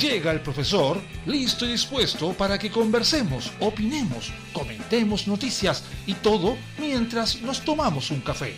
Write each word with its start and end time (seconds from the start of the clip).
Llega 0.00 0.32
el 0.32 0.40
profesor, 0.40 0.98
listo 1.26 1.66
y 1.66 1.72
dispuesto 1.72 2.32
para 2.32 2.58
que 2.58 2.70
conversemos, 2.70 3.52
opinemos, 3.60 4.32
comentemos 4.50 5.26
noticias 5.26 5.84
y 6.06 6.14
todo 6.14 6.56
mientras 6.78 7.42
nos 7.42 7.62
tomamos 7.62 8.10
un 8.10 8.20
café. 8.20 8.54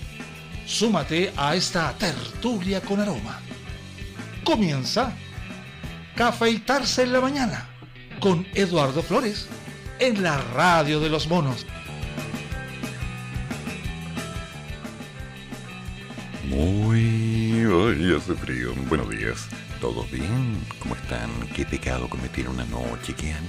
Súmate 0.65 1.33
a 1.37 1.57
esta 1.57 1.93
tertulia 1.99 2.81
con 2.81 3.01
aroma. 3.01 3.41
Comienza 4.45 5.13
Cafeitarse 6.15 7.03
en 7.03 7.13
la 7.13 7.21
mañana 7.21 7.69
con 8.21 8.47
Eduardo 8.55 9.03
Flores 9.03 9.49
en 9.99 10.23
la 10.23 10.39
radio 10.39 11.01
de 11.01 11.09
los 11.09 11.27
monos. 11.27 11.67
Muy... 16.49 17.65
Hoy 17.65 18.15
hace 18.15 18.35
frío. 18.35 18.75
Buenos 18.89 19.09
días. 19.11 19.49
¿Todos 19.83 20.09
bien? 20.13 20.65
¿Cómo 20.79 20.95
están? 20.95 21.29
¿Qué 21.57 21.67
pecado 21.67 22.09
cometieron 22.09 22.61
anoche? 22.61 23.15
¿Qué 23.15 23.33
han, 23.33 23.43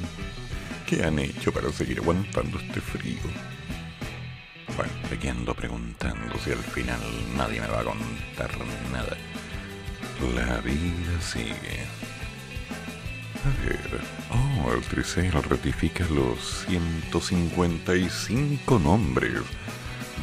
¿Qué 0.88 1.04
han 1.04 1.20
hecho 1.20 1.54
para 1.54 1.72
seguir 1.72 2.00
aguantando 2.00 2.58
este 2.58 2.82
frío? 2.82 3.20
Bueno, 4.76 4.92
me 5.12 5.30
ando 5.30 5.54
preguntando 5.54 6.36
si 6.44 6.52
al 6.52 6.64
final 6.64 7.00
nadie 7.38 7.62
me 7.62 7.68
va 7.68 7.82
a 7.82 7.84
contar 7.84 8.50
nada. 8.92 9.16
La 10.34 10.58
vida 10.62 11.22
sigue. 11.22 11.86
A 13.46 13.50
ver. 13.64 14.02
Oh, 14.32 14.74
el 14.74 14.82
Tricel 14.86 15.34
ratifica 15.34 16.04
los 16.06 16.66
155 16.68 18.80
nombres 18.80 19.44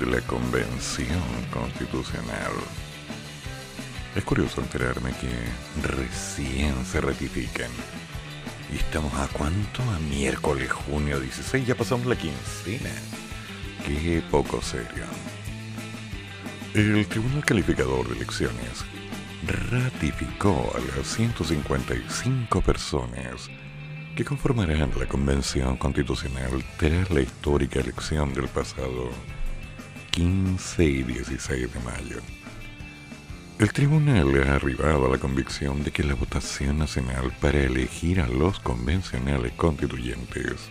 de 0.00 0.06
la 0.06 0.20
Convención 0.22 1.22
Constitucional. 1.52 2.50
Es 4.16 4.24
curioso 4.24 4.60
enterarme 4.60 5.12
que 5.12 5.30
recién 5.86 6.74
se 6.84 7.00
ratifican. 7.00 7.70
¿Y 8.72 8.76
estamos 8.76 9.14
a 9.14 9.28
cuánto? 9.28 9.82
A 9.82 9.98
miércoles, 10.00 10.70
junio 10.72 11.20
16, 11.20 11.66
ya 11.66 11.76
pasamos 11.76 12.06
la 12.06 12.16
quincena. 12.16 12.90
Qué 13.86 14.22
poco 14.28 14.60
serio. 14.62 15.04
El 16.74 17.06
Tribunal 17.06 17.44
Calificador 17.44 18.08
de 18.08 18.16
Elecciones 18.16 18.84
ratificó 19.70 20.72
a 20.74 20.96
las 20.96 21.06
155 21.06 22.60
personas 22.62 23.48
que 24.16 24.24
conformarán 24.24 24.90
la 24.98 25.06
Convención 25.06 25.76
Constitucional 25.76 26.64
tras 26.78 27.10
la 27.10 27.20
histórica 27.20 27.78
elección 27.78 28.34
del 28.34 28.48
pasado 28.48 29.10
15 30.10 30.84
y 30.84 31.02
16 31.04 31.72
de 31.72 31.80
mayo. 31.80 32.39
El 33.60 33.74
tribunal 33.74 34.42
ha 34.48 34.54
arribado 34.54 35.04
a 35.04 35.10
la 35.10 35.18
convicción 35.18 35.84
de 35.84 35.90
que 35.90 36.02
la 36.02 36.14
votación 36.14 36.78
nacional 36.78 37.30
para 37.42 37.58
elegir 37.58 38.22
a 38.22 38.26
los 38.26 38.58
convencionales 38.58 39.52
constituyentes 39.52 40.70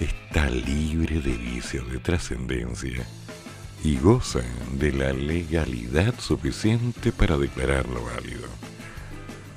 está 0.00 0.50
libre 0.50 1.20
de 1.20 1.36
vicios 1.36 1.88
de 1.88 2.00
trascendencia 2.00 3.06
y 3.84 3.96
goza 3.96 4.40
de 4.72 4.90
la 4.90 5.12
legalidad 5.12 6.18
suficiente 6.18 7.12
para 7.12 7.38
declararlo 7.38 8.04
válido. 8.06 8.48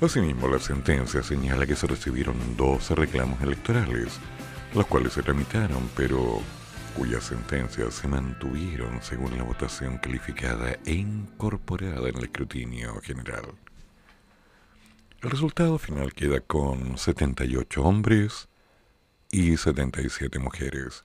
Asimismo, 0.00 0.46
la 0.46 0.60
sentencia 0.60 1.24
señala 1.24 1.66
que 1.66 1.74
se 1.74 1.88
recibieron 1.88 2.36
12 2.56 2.94
reclamos 2.94 3.42
electorales, 3.42 4.20
los 4.74 4.86
cuales 4.86 5.14
se 5.14 5.24
tramitaron, 5.24 5.90
pero 5.96 6.40
cuyas 6.96 7.24
sentencias 7.24 7.94
se 7.94 8.08
mantuvieron 8.08 9.02
según 9.02 9.36
la 9.36 9.44
votación 9.44 9.98
calificada 9.98 10.76
e 10.84 10.92
incorporada 10.92 12.08
en 12.08 12.16
el 12.16 12.24
escrutinio 12.24 13.00
general. 13.00 13.54
El 15.22 15.30
resultado 15.30 15.78
final 15.78 16.12
queda 16.12 16.40
con 16.40 16.98
78 16.98 17.82
hombres 17.82 18.48
y 19.30 19.56
77 19.56 20.38
mujeres, 20.38 21.04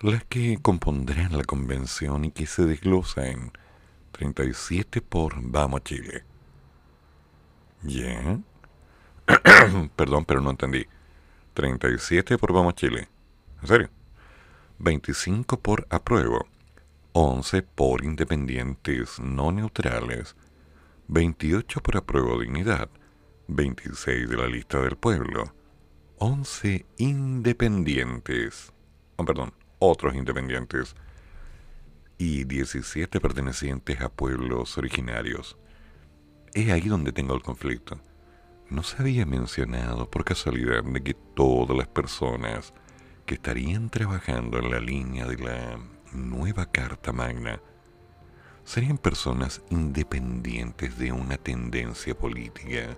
las 0.00 0.24
que 0.24 0.58
compondrán 0.62 1.36
la 1.36 1.44
convención 1.44 2.24
y 2.24 2.30
que 2.30 2.46
se 2.46 2.64
desglosa 2.64 3.26
en 3.28 3.52
37 4.12 5.00
por 5.00 5.34
Vamos 5.42 5.82
Chile. 5.84 6.24
¿Ya? 7.82 8.38
Perdón, 9.96 10.24
pero 10.24 10.40
no 10.40 10.50
entendí. 10.50 10.86
37 11.54 12.38
por 12.38 12.52
Vamos 12.52 12.74
Chile. 12.74 13.08
¿En 13.62 13.68
serio? 13.68 13.90
25 14.82 15.60
por 15.60 15.86
apruebo, 15.90 16.46
11 17.12 17.60
por 17.62 18.02
independientes 18.02 19.20
no 19.20 19.52
neutrales, 19.52 20.36
28 21.08 21.82
por 21.82 21.98
apruebo 21.98 22.40
dignidad, 22.40 22.88
26 23.48 24.30
de 24.30 24.36
la 24.38 24.46
lista 24.46 24.80
del 24.80 24.96
pueblo, 24.96 25.52
11 26.16 26.86
independientes, 26.96 28.72
oh, 29.16 29.24
perdón, 29.26 29.52
otros 29.80 30.14
independientes, 30.14 30.96
y 32.16 32.44
17 32.44 33.20
pertenecientes 33.20 34.00
a 34.00 34.08
pueblos 34.08 34.78
originarios. 34.78 35.58
Es 36.54 36.70
ahí 36.70 36.88
donde 36.88 37.12
tengo 37.12 37.34
el 37.34 37.42
conflicto. 37.42 38.00
No 38.70 38.82
se 38.82 38.96
había 39.02 39.26
mencionado 39.26 40.10
por 40.10 40.24
casualidad 40.24 40.82
de 40.84 41.02
que 41.02 41.12
todas 41.12 41.76
las 41.76 41.88
personas 41.88 42.72
que 43.30 43.36
estarían 43.36 43.90
trabajando 43.90 44.58
en 44.58 44.72
la 44.72 44.80
línea 44.80 45.24
de 45.24 45.38
la 45.38 45.78
nueva 46.12 46.66
Carta 46.66 47.12
Magna 47.12 47.60
serían 48.64 48.98
personas 48.98 49.62
independientes 49.70 50.98
de 50.98 51.12
una 51.12 51.36
tendencia 51.36 52.18
política, 52.18 52.96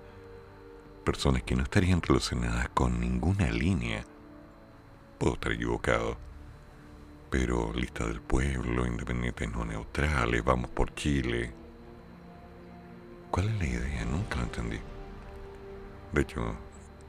personas 1.04 1.42
que 1.42 1.54
no 1.54 1.62
estarían 1.62 2.00
relacionadas 2.00 2.70
con 2.70 2.98
ninguna 2.98 3.50
línea. 3.50 4.06
Puedo 5.18 5.34
estar 5.34 5.52
equivocado, 5.52 6.16
pero 7.28 7.70
lista 7.74 8.06
del 8.06 8.22
pueblo, 8.22 8.86
independientes 8.86 9.52
no 9.52 9.66
neutrales, 9.66 10.42
vamos 10.42 10.70
por 10.70 10.94
Chile. 10.94 11.52
¿Cuál 13.30 13.50
es 13.50 13.58
la 13.58 13.66
idea? 13.66 14.04
Nunca 14.06 14.36
lo 14.36 14.44
entendí. 14.44 14.80
De 16.14 16.22
hecho, 16.22 16.56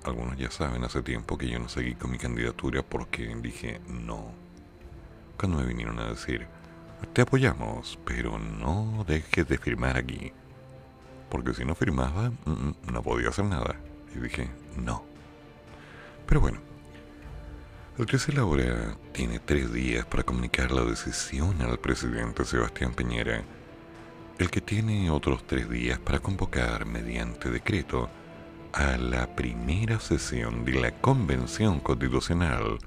algunos 0.06 0.38
ya 0.38 0.52
saben 0.52 0.84
hace 0.84 1.02
tiempo 1.02 1.38
que 1.38 1.48
yo 1.48 1.60
no 1.60 1.70
seguí 1.70 1.96
con 1.96 2.12
mi 2.12 2.18
candidatura 2.18 2.84
porque 2.84 3.36
dije 3.42 3.82
no. 3.88 4.32
Cuando 5.38 5.60
me 5.60 5.66
vinieron 5.66 6.00
a 6.00 6.10
decir, 6.10 6.48
te 7.14 7.22
apoyamos, 7.22 8.00
pero 8.06 8.40
no 8.40 9.04
dejes 9.08 9.48
de 9.48 9.58
firmar 9.58 9.98
aquí. 9.98 10.32
Porque 11.30 11.54
si 11.54 11.66
no 11.66 11.76
firmaba, 11.76 12.30
mm, 12.30 12.52
mm, 12.52 12.76
no 12.92 13.02
podía 13.02 13.30
hacer 13.30 13.46
nada. 13.46 13.76
Y 14.16 14.20
dije, 14.20 14.50
no. 14.78 15.04
Pero 16.28 16.42
bueno, 16.42 16.60
el 17.98 18.06
que 18.06 18.18
ahora 18.38 18.96
tiene 19.12 19.40
tres 19.40 19.72
días 19.74 20.06
para 20.06 20.24
comunicar 20.24 20.72
la 20.72 20.84
decisión 20.84 21.62
al 21.62 21.80
presidente 21.80 22.46
Sebastián 22.46 22.94
Piñera, 22.94 23.44
el 24.40 24.50
que 24.50 24.62
tiene 24.62 25.10
otros 25.12 25.46
tres 25.46 25.70
días 25.70 26.00
para 26.00 26.20
convocar 26.20 26.86
mediante 26.86 27.50
decreto 27.50 28.10
a 28.74 28.98
la 28.98 29.28
primera 29.36 30.00
sesión 30.00 30.66
de 30.66 30.74
la 30.74 30.92
Convención 30.92 31.80
Constitucional, 31.80 32.80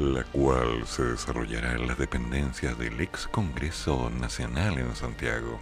la 0.00 0.24
cual 0.24 0.84
se 0.86 1.04
desarrollará 1.04 1.74
en 1.74 1.86
las 1.86 1.98
dependencias 1.98 2.76
del 2.76 3.00
ex 3.00 3.28
Congreso 3.28 4.10
Nacional 4.10 4.78
en 4.78 4.94
Santiago. 4.96 5.60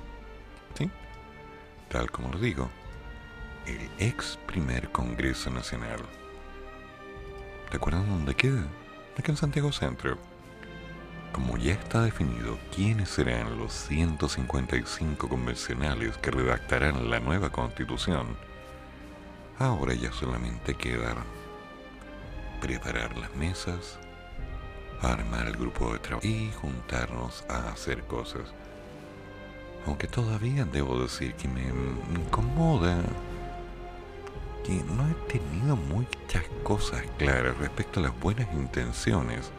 ¿Sí? 0.74 0.90
Tal 1.90 2.10
como 2.10 2.32
lo 2.32 2.38
digo, 2.38 2.70
el 3.66 3.90
ex 3.98 4.38
primer 4.46 4.90
Congreso 4.90 5.50
Nacional. 5.50 6.00
¿Te 7.70 7.76
acuerdas 7.76 8.08
dónde 8.08 8.34
queda? 8.34 8.64
Aquí 9.18 9.30
en 9.30 9.36
Santiago 9.36 9.70
Centro. 9.70 10.16
Como 11.32 11.58
ya 11.58 11.74
está 11.74 12.02
definido 12.02 12.58
quiénes 12.74 13.10
serán 13.10 13.58
los 13.58 13.72
155 13.72 15.28
convencionales 15.28 16.16
que 16.16 16.30
redactarán 16.30 17.10
la 17.10 17.20
nueva 17.20 17.50
constitución, 17.50 18.26
Ahora 19.60 19.92
ya 19.92 20.10
solamente 20.10 20.72
queda 20.72 21.14
preparar 22.62 23.14
las 23.18 23.36
mesas, 23.36 23.98
armar 25.02 25.48
el 25.48 25.56
grupo 25.58 25.92
de 25.92 25.98
trabajo 25.98 26.26
y 26.26 26.50
juntarnos 26.62 27.44
a 27.46 27.68
hacer 27.68 28.04
cosas. 28.04 28.54
Aunque 29.86 30.06
todavía 30.06 30.64
debo 30.64 30.98
decir 30.98 31.34
que 31.34 31.46
me 31.46 31.64
incomoda 32.18 33.02
que 34.64 34.82
no 34.82 35.06
he 35.10 35.14
tenido 35.30 35.76
muchas 35.76 36.44
cosas 36.62 37.02
claras 37.18 37.58
respecto 37.58 38.00
a 38.00 38.04
las 38.04 38.18
buenas 38.18 38.50
intenciones. 38.54 39.50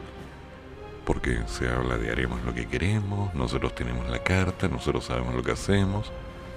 Porque 1.04 1.44
se 1.46 1.68
habla 1.68 1.96
de 1.96 2.10
haremos 2.10 2.42
lo 2.42 2.52
que 2.52 2.66
queremos, 2.66 3.32
nosotros 3.36 3.72
tenemos 3.76 4.10
la 4.10 4.24
carta, 4.24 4.66
nosotros 4.66 5.04
sabemos 5.04 5.32
lo 5.32 5.44
que 5.44 5.52
hacemos, 5.52 6.10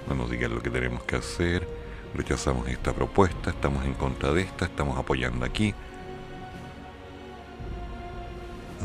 no 0.08 0.16
nos 0.16 0.32
digan 0.32 0.52
lo 0.52 0.60
que 0.60 0.70
tenemos 0.70 1.04
que 1.04 1.14
hacer 1.14 1.85
rechazamos 2.16 2.66
esta 2.68 2.92
propuesta, 2.92 3.50
estamos 3.50 3.84
en 3.84 3.94
contra 3.94 4.32
de 4.32 4.42
esta, 4.42 4.64
estamos 4.64 4.98
apoyando 4.98 5.44
aquí. 5.44 5.74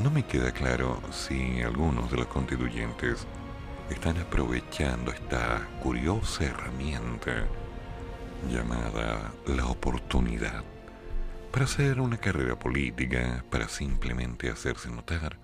No 0.03 0.11
me 0.11 0.25
queda 0.25 0.51
claro 0.51 1.01
si 1.11 1.61
algunos 1.61 2.11
de 2.11 2.17
los 2.17 2.27
constituyentes 2.27 3.25
están 3.89 4.17
aprovechando 4.17 5.11
esta 5.11 5.67
curiosa 5.81 6.45
herramienta 6.45 7.45
llamada 8.49 9.33
la 9.45 9.65
oportunidad 9.67 10.63
para 11.51 11.65
hacer 11.65 11.99
una 11.99 12.17
carrera 12.17 12.57
política, 12.57 13.43
para 13.49 13.67
simplemente 13.67 14.49
hacerse 14.49 14.89
notar, 14.89 15.37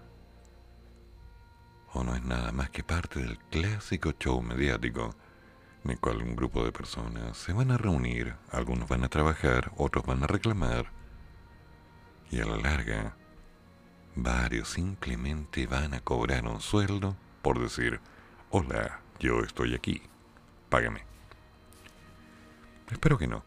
o 1.94 2.04
no 2.04 2.16
es 2.16 2.24
nada 2.24 2.52
más 2.52 2.70
que 2.70 2.84
parte 2.84 3.20
del 3.20 3.38
clásico 3.50 4.14
show 4.18 4.42
mediático 4.42 5.16
cual 5.96 6.22
un 6.22 6.36
grupo 6.36 6.66
de 6.66 6.74
personas 6.74 7.38
se 7.38 7.54
van 7.54 7.72
a 7.72 7.78
reunir, 7.78 8.36
algunos 8.52 8.90
van 8.90 9.06
a 9.06 9.10
trabajar, 9.10 9.72
otros 9.78 10.06
van 10.06 10.24
a 10.24 10.28
reclamar, 10.28 10.92
y 12.30 12.42
a 12.42 12.46
la 12.46 12.58
larga, 12.58 13.16
varios 14.16 14.70
simplemente 14.70 15.66
van 15.68 15.94
a 15.94 16.02
cobrar 16.02 16.46
un 16.46 16.60
sueldo 16.60 17.16
por 17.42 17.60
decir, 17.62 18.02
hola, 18.50 19.00
yo 19.20 19.40
estoy 19.40 19.74
aquí, 19.76 20.02
págame. 20.70 21.06
Espero 22.92 23.18
que 23.18 23.28
no. 23.28 23.44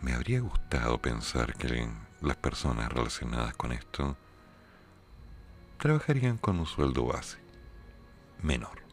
Me 0.00 0.14
habría 0.14 0.40
gustado 0.40 0.98
pensar 1.02 1.54
que 1.54 1.90
las 2.20 2.36
personas 2.36 2.90
relacionadas 2.90 3.54
con 3.54 3.72
esto 3.72 4.16
trabajarían 5.78 6.38
con 6.38 6.58
un 6.58 6.66
sueldo 6.66 7.04
base, 7.04 7.38
menor, 8.42 8.87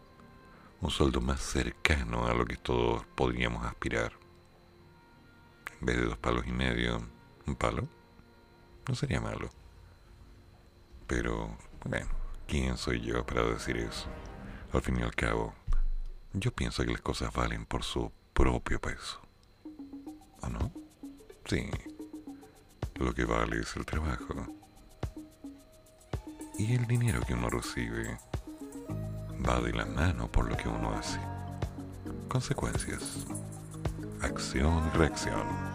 un 0.85 0.91
sueldo 0.91 1.19
más 1.19 1.41
cercano 1.41 2.27
a 2.27 2.33
lo 2.35 2.45
que 2.45 2.57
todos 2.57 3.03
podríamos 3.15 3.65
aspirar. 3.65 4.13
En 5.79 5.85
vez 5.87 5.97
de 5.97 6.05
dos 6.05 6.17
palos 6.19 6.45
y 6.45 6.51
medio, 6.51 7.01
un 7.47 7.55
palo, 7.55 7.87
no 8.87 8.93
sería 8.93 9.19
malo. 9.19 9.49
Pero, 11.07 11.57
bueno, 11.85 12.07
¿quién 12.47 12.77
soy 12.77 13.01
yo 13.01 13.25
para 13.25 13.41
decir 13.41 13.77
eso? 13.77 14.05
Al 14.73 14.83
fin 14.83 14.99
y 14.99 15.01
al 15.01 15.15
cabo, 15.15 15.55
yo 16.33 16.51
pienso 16.51 16.83
que 16.85 16.91
las 16.91 17.01
cosas 17.01 17.33
valen 17.33 17.65
por 17.65 17.83
su 17.83 18.11
propio 18.33 18.79
peso. 18.79 19.19
¿O 20.41 20.49
no? 20.49 20.71
Sí. 21.45 21.67
Lo 22.93 23.11
que 23.15 23.25
vale 23.25 23.59
es 23.59 23.75
el 23.75 23.87
trabajo. 23.87 24.35
Y 26.59 26.75
el 26.75 26.85
dinero 26.85 27.21
que 27.21 27.33
uno 27.33 27.49
recibe 27.49 28.19
va 29.47 29.59
de 29.61 29.73
la 29.73 29.85
mano 29.85 30.27
por 30.31 30.49
lo 30.49 30.57
que 30.57 30.67
uno 30.67 30.93
hace. 30.97 31.19
Consecuencias. 32.27 33.25
Acción 34.21 34.89
y 34.93 34.97
reacción. 34.97 35.74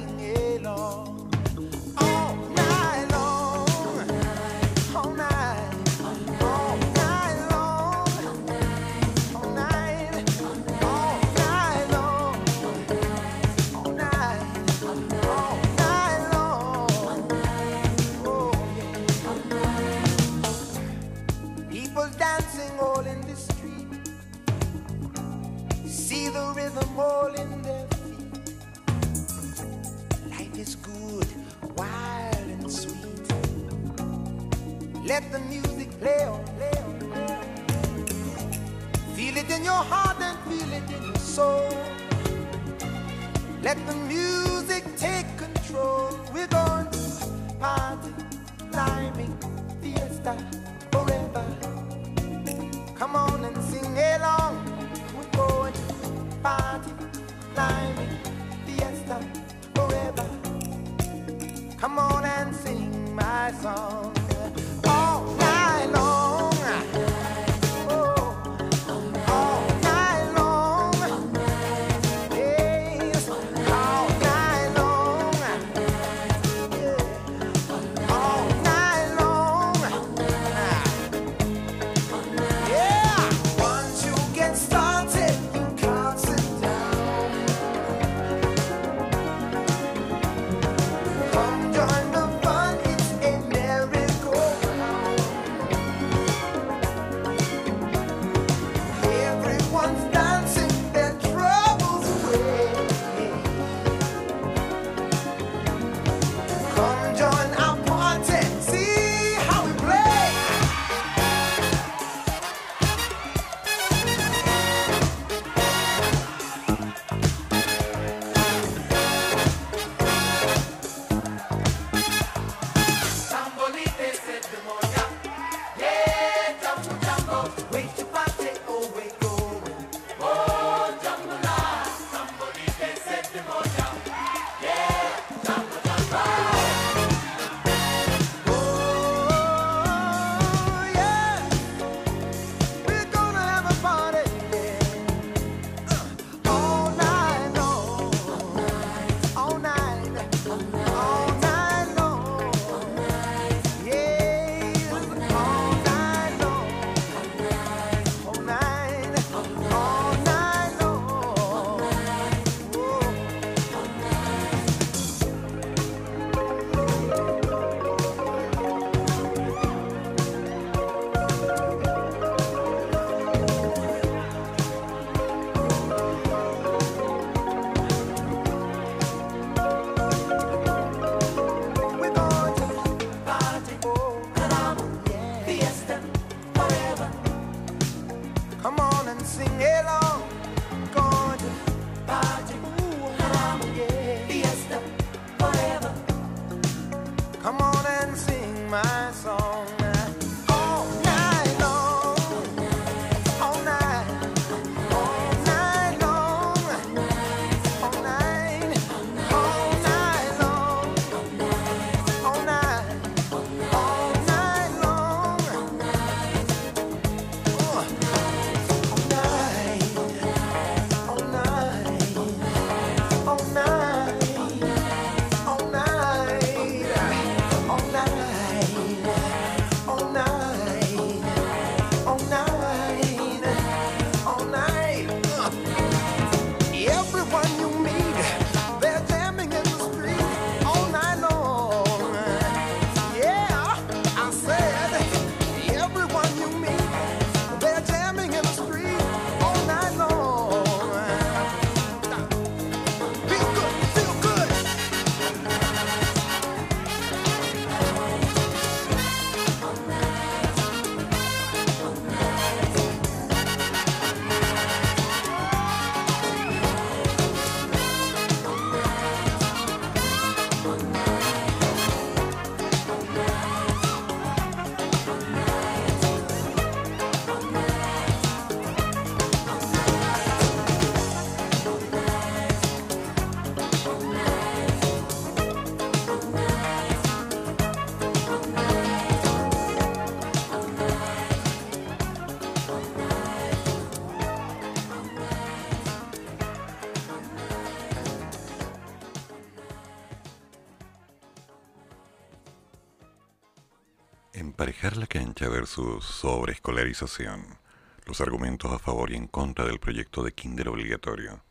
Cancha 305.41 305.57
versus 305.57 306.05
sobreescolarización. 306.05 307.57
Los 308.05 308.21
argumentos 308.21 308.71
a 308.71 308.77
favor 308.77 309.11
y 309.11 309.15
en 309.15 309.25
contra 309.25 309.65
del 309.65 309.79
proyecto 309.79 310.21
de 310.21 310.33
kinder 310.33 310.69
obligatorio. 310.69 311.41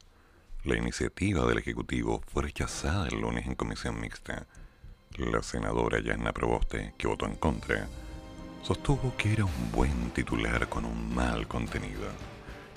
La 0.63 0.77
iniciativa 0.77 1.45
del 1.45 1.59
Ejecutivo 1.59 2.23
fue 2.33 2.45
rechazada 2.45 3.09
el 3.09 3.21
lunes 3.21 3.47
en 3.47 3.57
comisión 3.57 4.01
mixta. 4.01 4.47
La 5.17 5.43
senadora 5.43 5.99
Yana 5.99 6.33
Proboste, 6.33 6.95
que 6.99 7.09
votó 7.09 7.27
en 7.27 7.35
contra, 7.35 7.89
sostuvo 8.63 9.17
que 9.17 9.33
era 9.33 9.45
un 9.45 9.73
buen 9.73 10.11
titular 10.13 10.69
con 10.69 10.85
un 10.85 11.13
mal 11.13 11.49
contenido, 11.49 12.07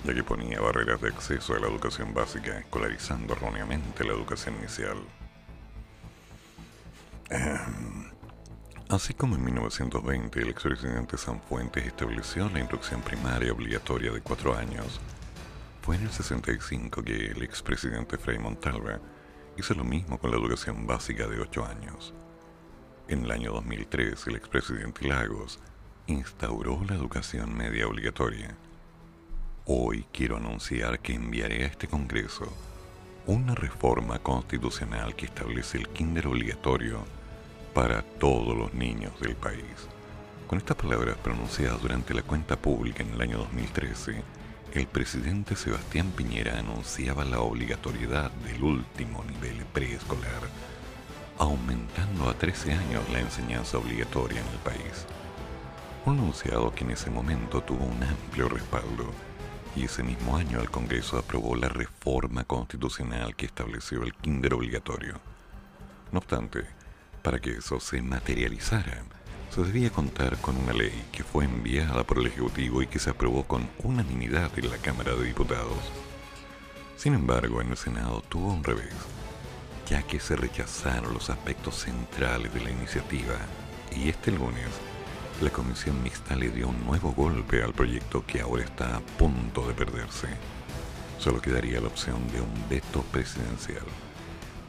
ya 0.04 0.14
que 0.14 0.24
ponía 0.24 0.60
barreras 0.60 1.00
de 1.00 1.10
acceso 1.10 1.54
a 1.54 1.60
la 1.60 1.68
educación 1.68 2.12
básica, 2.12 2.58
escolarizando 2.58 3.34
erróneamente 3.34 4.02
la 4.02 4.14
educación 4.14 4.56
inicial. 4.56 4.98
Así 8.90 9.14
como 9.14 9.34
en 9.36 9.44
1920 9.44 10.42
el 10.42 10.50
expresidente 10.50 11.16
Sanfuentes 11.16 11.86
estableció 11.86 12.50
la 12.50 12.60
instrucción 12.60 13.00
primaria 13.00 13.50
obligatoria 13.50 14.12
de 14.12 14.20
cuatro 14.20 14.54
años, 14.54 15.00
fue 15.80 15.96
en 15.96 16.02
el 16.02 16.10
65 16.10 17.02
que 17.02 17.30
el 17.30 17.42
expresidente 17.42 18.18
Frei 18.18 18.38
Montalva 18.38 19.00
hizo 19.56 19.72
lo 19.72 19.84
mismo 19.84 20.18
con 20.18 20.30
la 20.30 20.36
educación 20.36 20.86
básica 20.86 21.26
de 21.26 21.40
ocho 21.40 21.64
años. 21.64 22.12
En 23.08 23.24
el 23.24 23.30
año 23.30 23.52
2003 23.52 24.26
el 24.26 24.36
expresidente 24.36 25.08
Lagos 25.08 25.60
instauró 26.06 26.84
la 26.86 26.94
educación 26.94 27.56
media 27.56 27.88
obligatoria. 27.88 28.54
Hoy 29.64 30.06
quiero 30.12 30.36
anunciar 30.36 31.00
que 31.00 31.14
enviaré 31.14 31.64
a 31.64 31.68
este 31.68 31.88
Congreso 31.88 32.52
una 33.26 33.54
reforma 33.54 34.18
constitucional 34.18 35.16
que 35.16 35.24
establece 35.24 35.78
el 35.78 35.88
kinder 35.88 36.26
obligatorio 36.26 37.06
para 37.74 38.02
todos 38.02 38.56
los 38.56 38.72
niños 38.72 39.12
del 39.20 39.34
país. 39.34 39.88
Con 40.46 40.58
estas 40.58 40.76
palabras 40.76 41.16
pronunciadas 41.16 41.82
durante 41.82 42.14
la 42.14 42.22
cuenta 42.22 42.56
pública 42.56 43.02
en 43.02 43.10
el 43.10 43.20
año 43.20 43.38
2013, 43.38 44.22
el 44.74 44.86
presidente 44.86 45.56
Sebastián 45.56 46.12
Piñera 46.16 46.58
anunciaba 46.58 47.24
la 47.24 47.40
obligatoriedad 47.40 48.30
del 48.30 48.62
último 48.62 49.24
nivel 49.24 49.64
preescolar, 49.72 50.42
aumentando 51.38 52.30
a 52.30 52.34
13 52.34 52.72
años 52.74 53.02
la 53.12 53.20
enseñanza 53.20 53.78
obligatoria 53.78 54.40
en 54.40 54.46
el 54.46 54.58
país. 54.58 55.06
Un 56.06 56.18
anunciado 56.18 56.72
que 56.72 56.84
en 56.84 56.92
ese 56.92 57.10
momento 57.10 57.60
tuvo 57.60 57.84
un 57.84 58.02
amplio 58.04 58.48
respaldo 58.48 59.10
y 59.74 59.84
ese 59.84 60.04
mismo 60.04 60.36
año 60.36 60.60
el 60.60 60.70
Congreso 60.70 61.18
aprobó 61.18 61.56
la 61.56 61.68
reforma 61.68 62.44
constitucional 62.44 63.34
que 63.34 63.46
estableció 63.46 64.04
el 64.04 64.14
kinder 64.14 64.54
obligatorio. 64.54 65.14
No 66.12 66.18
obstante, 66.18 66.64
para 67.24 67.40
que 67.40 67.52
eso 67.52 67.80
se 67.80 68.02
materializara, 68.02 69.02
se 69.50 69.62
debía 69.62 69.88
contar 69.88 70.36
con 70.42 70.58
una 70.58 70.74
ley 70.74 70.92
que 71.10 71.24
fue 71.24 71.46
enviada 71.46 72.04
por 72.04 72.18
el 72.18 72.26
Ejecutivo 72.26 72.82
y 72.82 72.86
que 72.86 72.98
se 72.98 73.08
aprobó 73.08 73.44
con 73.44 73.66
unanimidad 73.82 74.50
en 74.58 74.70
la 74.70 74.76
Cámara 74.76 75.14
de 75.14 75.24
Diputados. 75.24 75.78
Sin 76.98 77.14
embargo, 77.14 77.62
en 77.62 77.70
el 77.70 77.78
Senado 77.78 78.22
tuvo 78.28 78.52
un 78.52 78.62
revés, 78.62 78.92
ya 79.88 80.02
que 80.02 80.20
se 80.20 80.36
rechazaron 80.36 81.14
los 81.14 81.30
aspectos 81.30 81.76
centrales 81.76 82.52
de 82.52 82.60
la 82.60 82.70
iniciativa 82.70 83.36
y 83.96 84.10
este 84.10 84.30
lunes 84.30 84.68
la 85.40 85.50
comisión 85.50 86.02
mixta 86.02 86.36
le 86.36 86.50
dio 86.50 86.68
un 86.68 86.84
nuevo 86.84 87.12
golpe 87.12 87.62
al 87.62 87.72
proyecto 87.72 88.24
que 88.26 88.42
ahora 88.42 88.64
está 88.64 88.96
a 88.96 89.00
punto 89.00 89.66
de 89.66 89.72
perderse. 89.72 90.28
Solo 91.18 91.40
quedaría 91.40 91.80
la 91.80 91.88
opción 91.88 92.20
de 92.32 92.40
un 92.42 92.68
veto 92.68 93.02
presidencial. 93.10 93.86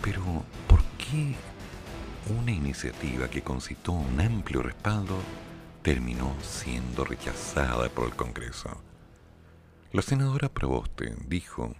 Pero, 0.02 0.24
¿por 0.68 0.82
qué 0.98 1.36
una 2.30 2.52
iniciativa 2.52 3.30
que 3.30 3.42
concitó 3.42 3.92
un 3.92 4.20
amplio 4.20 4.62
respaldo 4.64 5.18
terminó 5.82 6.36
siendo 6.42 7.06
rechazada 7.06 7.90
por 7.90 8.06
el 8.08 8.16
Congreso? 8.16 8.70
La 9.92 10.02
senadora 10.02 10.50
Proboste 10.50 11.16
dijo, 11.28 11.74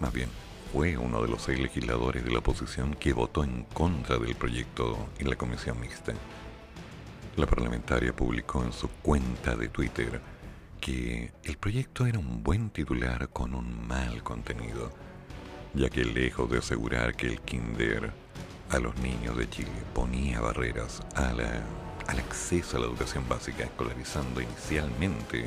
más 0.00 0.12
bien, 0.12 0.30
fue 0.72 0.96
uno 0.96 1.22
de 1.22 1.28
los 1.28 1.42
seis 1.42 1.60
legisladores 1.60 2.24
de 2.24 2.30
la 2.30 2.38
oposición 2.38 2.94
que 2.94 3.12
votó 3.12 3.44
en 3.44 3.64
contra 3.64 4.18
del 4.18 4.34
proyecto 4.34 5.08
en 5.18 5.28
la 5.28 5.36
comisión 5.36 5.78
mixta. 5.78 6.14
La 7.36 7.46
parlamentaria 7.46 8.14
publicó 8.14 8.64
en 8.64 8.72
su 8.72 8.88
cuenta 8.88 9.54
de 9.56 9.68
Twitter 9.68 10.20
que 10.80 11.32
el 11.44 11.58
proyecto 11.58 12.06
era 12.06 12.18
un 12.18 12.42
buen 12.42 12.70
titular 12.70 13.28
con 13.28 13.54
un 13.54 13.86
mal 13.86 14.22
contenido, 14.22 14.90
ya 15.74 15.90
que 15.90 16.04
lejos 16.04 16.50
de 16.50 16.58
asegurar 16.58 17.14
que 17.14 17.26
el 17.28 17.40
kinder 17.42 18.21
a 18.72 18.78
los 18.78 18.96
niños 18.96 19.36
de 19.36 19.48
Chile 19.50 19.70
ponía 19.94 20.40
barreras 20.40 21.02
al 21.14 21.40
acceso 22.18 22.78
a 22.78 22.80
la 22.80 22.86
educación 22.86 23.28
básica, 23.28 23.64
escolarizando 23.64 24.40
inicialmente 24.40 25.46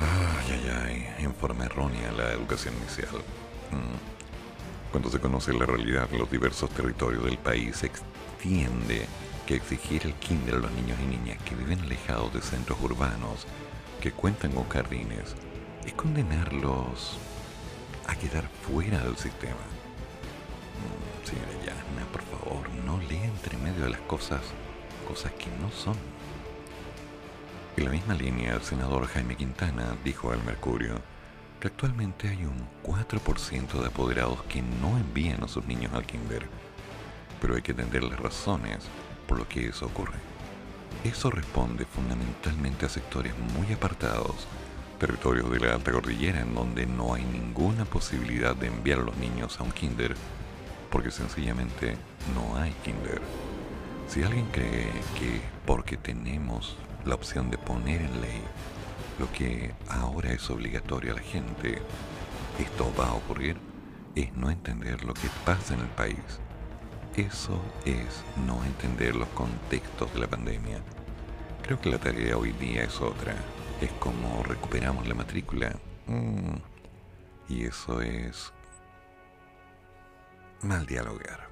ay, 0.00 0.52
ay, 0.52 1.08
ay, 1.18 1.24
en 1.24 1.34
forma 1.34 1.64
errónea 1.64 2.12
la 2.12 2.32
educación 2.32 2.74
inicial. 2.76 3.16
Mm. 3.70 4.90
Cuando 4.92 5.10
se 5.10 5.18
conoce 5.18 5.52
la 5.52 5.66
realidad 5.66 6.08
en 6.12 6.18
los 6.18 6.30
diversos 6.30 6.70
territorios 6.70 7.24
del 7.24 7.38
país, 7.38 7.78
se 7.78 7.86
extiende 7.86 9.06
que 9.46 9.56
exigir 9.56 10.02
el 10.04 10.14
kinder 10.14 10.54
a 10.54 10.58
los 10.58 10.72
niños 10.72 10.98
y 11.02 11.06
niñas 11.06 11.42
que 11.42 11.56
viven 11.56 11.80
alejados 11.80 12.32
de 12.32 12.42
centros 12.42 12.78
urbanos, 12.80 13.46
que 14.00 14.12
cuentan 14.12 14.52
con 14.52 14.68
jardines, 14.68 15.34
es 15.84 15.92
condenarlos 15.94 17.18
a 18.06 18.14
quedar 18.14 18.48
fuera 18.62 19.02
del 19.02 19.16
sistema. 19.16 19.81
Señora 21.24 21.52
Yasna, 21.64 22.04
por 22.12 22.22
favor, 22.22 22.68
no 22.84 22.98
lea 23.08 23.24
entre 23.24 23.56
medio 23.58 23.84
de 23.84 23.90
las 23.90 24.00
cosas 24.00 24.40
cosas 25.06 25.32
que 25.32 25.50
no 25.60 25.70
son. 25.70 25.96
En 27.76 27.84
la 27.84 27.90
misma 27.90 28.14
línea, 28.14 28.54
el 28.54 28.62
senador 28.62 29.06
Jaime 29.06 29.36
Quintana 29.36 29.96
dijo 30.04 30.32
al 30.32 30.42
Mercurio 30.44 31.00
que 31.60 31.68
actualmente 31.68 32.28
hay 32.28 32.44
un 32.44 32.66
4% 32.82 33.80
de 33.80 33.86
apoderados 33.86 34.42
que 34.44 34.62
no 34.62 34.96
envían 34.96 35.42
a 35.44 35.48
sus 35.48 35.64
niños 35.66 35.92
al 35.94 36.04
kinder, 36.04 36.46
pero 37.40 37.54
hay 37.54 37.62
que 37.62 37.70
entender 37.70 38.02
las 38.02 38.18
razones 38.18 38.78
por 39.26 39.38
lo 39.38 39.48
que 39.48 39.68
eso 39.68 39.86
ocurre. 39.86 40.18
Eso 41.04 41.30
responde 41.30 41.84
fundamentalmente 41.84 42.86
a 42.86 42.88
sectores 42.88 43.32
muy 43.54 43.72
apartados, 43.72 44.46
territorios 44.98 45.50
de 45.50 45.60
la 45.60 45.74
alta 45.74 45.92
cordillera 45.92 46.40
en 46.40 46.54
donde 46.54 46.86
no 46.86 47.14
hay 47.14 47.24
ninguna 47.24 47.84
posibilidad 47.84 48.54
de 48.54 48.68
enviar 48.68 49.00
a 49.00 49.04
los 49.04 49.16
niños 49.16 49.58
a 49.58 49.62
un 49.62 49.72
kinder, 49.72 50.14
porque 50.92 51.10
sencillamente 51.10 51.96
no 52.36 52.56
hay 52.56 52.70
kinder. 52.84 53.20
Si 54.06 54.22
alguien 54.22 54.46
cree 54.52 54.90
que 55.18 55.40
porque 55.66 55.96
tenemos 55.96 56.76
la 57.04 57.16
opción 57.16 57.50
de 57.50 57.58
poner 57.58 58.02
en 58.02 58.20
ley 58.20 58.42
lo 59.18 59.32
que 59.32 59.74
ahora 59.88 60.32
es 60.32 60.48
obligatorio 60.50 61.12
a 61.12 61.16
la 61.16 61.22
gente, 61.22 61.82
esto 62.60 62.92
va 62.96 63.08
a 63.08 63.14
ocurrir, 63.14 63.56
es 64.14 64.32
no 64.34 64.50
entender 64.50 65.02
lo 65.04 65.14
que 65.14 65.28
pasa 65.44 65.74
en 65.74 65.80
el 65.80 65.88
país 65.88 66.40
eso 67.16 67.60
es 67.84 68.24
no 68.46 68.64
entender 68.64 69.14
los 69.14 69.28
contextos 69.28 70.12
de 70.14 70.20
la 70.20 70.26
pandemia. 70.26 70.78
Creo 71.62 71.78
que 71.78 71.90
la 71.90 71.98
tarea 71.98 72.38
hoy 72.38 72.52
día 72.52 72.84
es 72.84 73.02
otra. 73.02 73.34
Es 73.82 73.90
como 73.92 74.42
recuperamos 74.42 75.06
la 75.06 75.14
matrícula. 75.14 75.76
Mm. 76.06 76.56
Y 77.50 77.64
eso 77.64 78.00
es 78.00 78.54
mal 80.62 80.86
dialogar. 80.86 81.48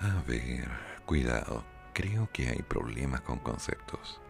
A 0.00 0.22
ver, 0.26 0.68
cuidado. 1.04 1.64
Creo 1.92 2.28
que 2.32 2.48
hay 2.48 2.62
problemas 2.62 3.20
con 3.20 3.38
conceptos. 3.38 4.20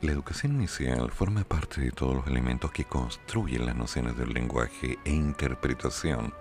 La 0.00 0.12
educación 0.12 0.54
inicial 0.54 1.10
forma 1.10 1.44
parte 1.44 1.80
de 1.80 1.90
todos 1.90 2.14
los 2.14 2.26
elementos 2.26 2.72
que 2.72 2.84
construyen 2.84 3.66
las 3.66 3.76
nociones 3.76 4.16
del 4.16 4.32
lenguaje 4.32 4.98
e 5.04 5.10
interpretación 5.10 6.32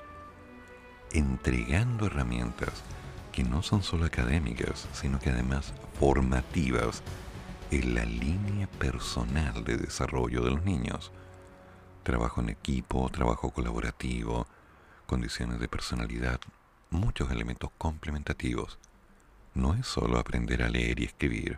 entregando 1.11 2.05
herramientas 2.05 2.83
que 3.31 3.43
no 3.43 3.61
son 3.61 3.83
solo 3.83 4.05
académicas, 4.05 4.87
sino 4.93 5.19
que 5.19 5.29
además 5.29 5.73
formativas 5.99 7.03
en 7.71 7.95
la 7.95 8.05
línea 8.05 8.67
personal 8.67 9.63
de 9.63 9.77
desarrollo 9.77 10.41
de 10.41 10.51
los 10.51 10.63
niños. 10.63 11.11
Trabajo 12.03 12.41
en 12.41 12.49
equipo, 12.49 13.09
trabajo 13.09 13.51
colaborativo, 13.51 14.47
condiciones 15.09 15.59
de 15.59 15.67
personalidad, 15.67 16.39
muchos 16.91 17.31
elementos 17.31 17.71
complementativos. 17.79 18.77
No 19.55 19.73
es 19.73 19.87
solo 19.87 20.19
aprender 20.19 20.61
a 20.61 20.69
leer 20.69 20.99
y 20.99 21.05
escribir, 21.05 21.57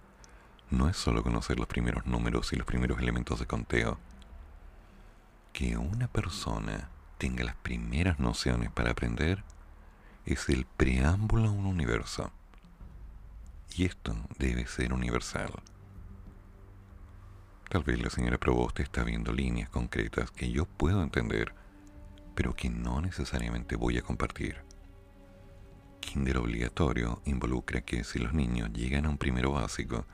no 0.70 0.88
es 0.88 0.96
solo 0.96 1.22
conocer 1.22 1.60
los 1.60 1.68
primeros 1.68 2.06
números 2.06 2.54
y 2.54 2.56
los 2.56 2.66
primeros 2.66 3.00
elementos 3.00 3.42
de 3.42 3.48
conteo. 3.48 4.00
Que 5.52 5.76
una 5.76 6.08
persona 6.08 6.88
tenga 7.18 7.44
las 7.44 7.58
primeras 7.58 8.22
nociones 8.22 8.72
para 8.72 8.92
aprender 8.92 9.44
es 10.26 10.48
el 10.48 10.64
preámbulo 10.66 11.50
a 11.50 11.52
un 11.52 11.66
universo. 11.66 12.32
Y 13.76 13.84
esto 13.84 14.16
debe 14.40 14.66
ser 14.66 14.94
universal. 14.94 15.52
Tal 17.68 17.84
vez 17.84 18.02
la 18.02 18.10
señora 18.10 18.38
Proboste 18.38 18.82
está 18.82 19.04
viendo 19.04 19.34
líneas 19.34 19.70
concretas 19.70 20.32
que 20.32 20.50
yo 20.52 20.66
puedo 20.66 21.04
entender, 21.04 21.54
pero 22.42 22.56
que 22.56 22.72
no 22.72 23.00
necesariamente 23.02 23.76
voy 23.76 24.00
a 24.00 24.02
compartir. 24.02 24.64
kinder 26.00 26.40
obligatorio 26.40 27.22
involucra 27.26 27.82
que 27.82 28.04
si 28.04 28.18
los 28.18 28.34
niños 28.34 28.74
llegan 28.74 29.06
a 29.06 29.10
un 29.10 29.20
primero 29.20 29.52
básico, 29.52 30.08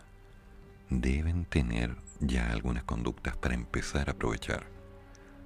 deben 0.89 1.45
tener 1.45 1.95
ya 2.19 2.51
algunas 2.51 2.83
conductas 2.83 3.37
para 3.37 3.55
empezar 3.55 4.09
a 4.09 4.11
aprovechar. 4.11 4.67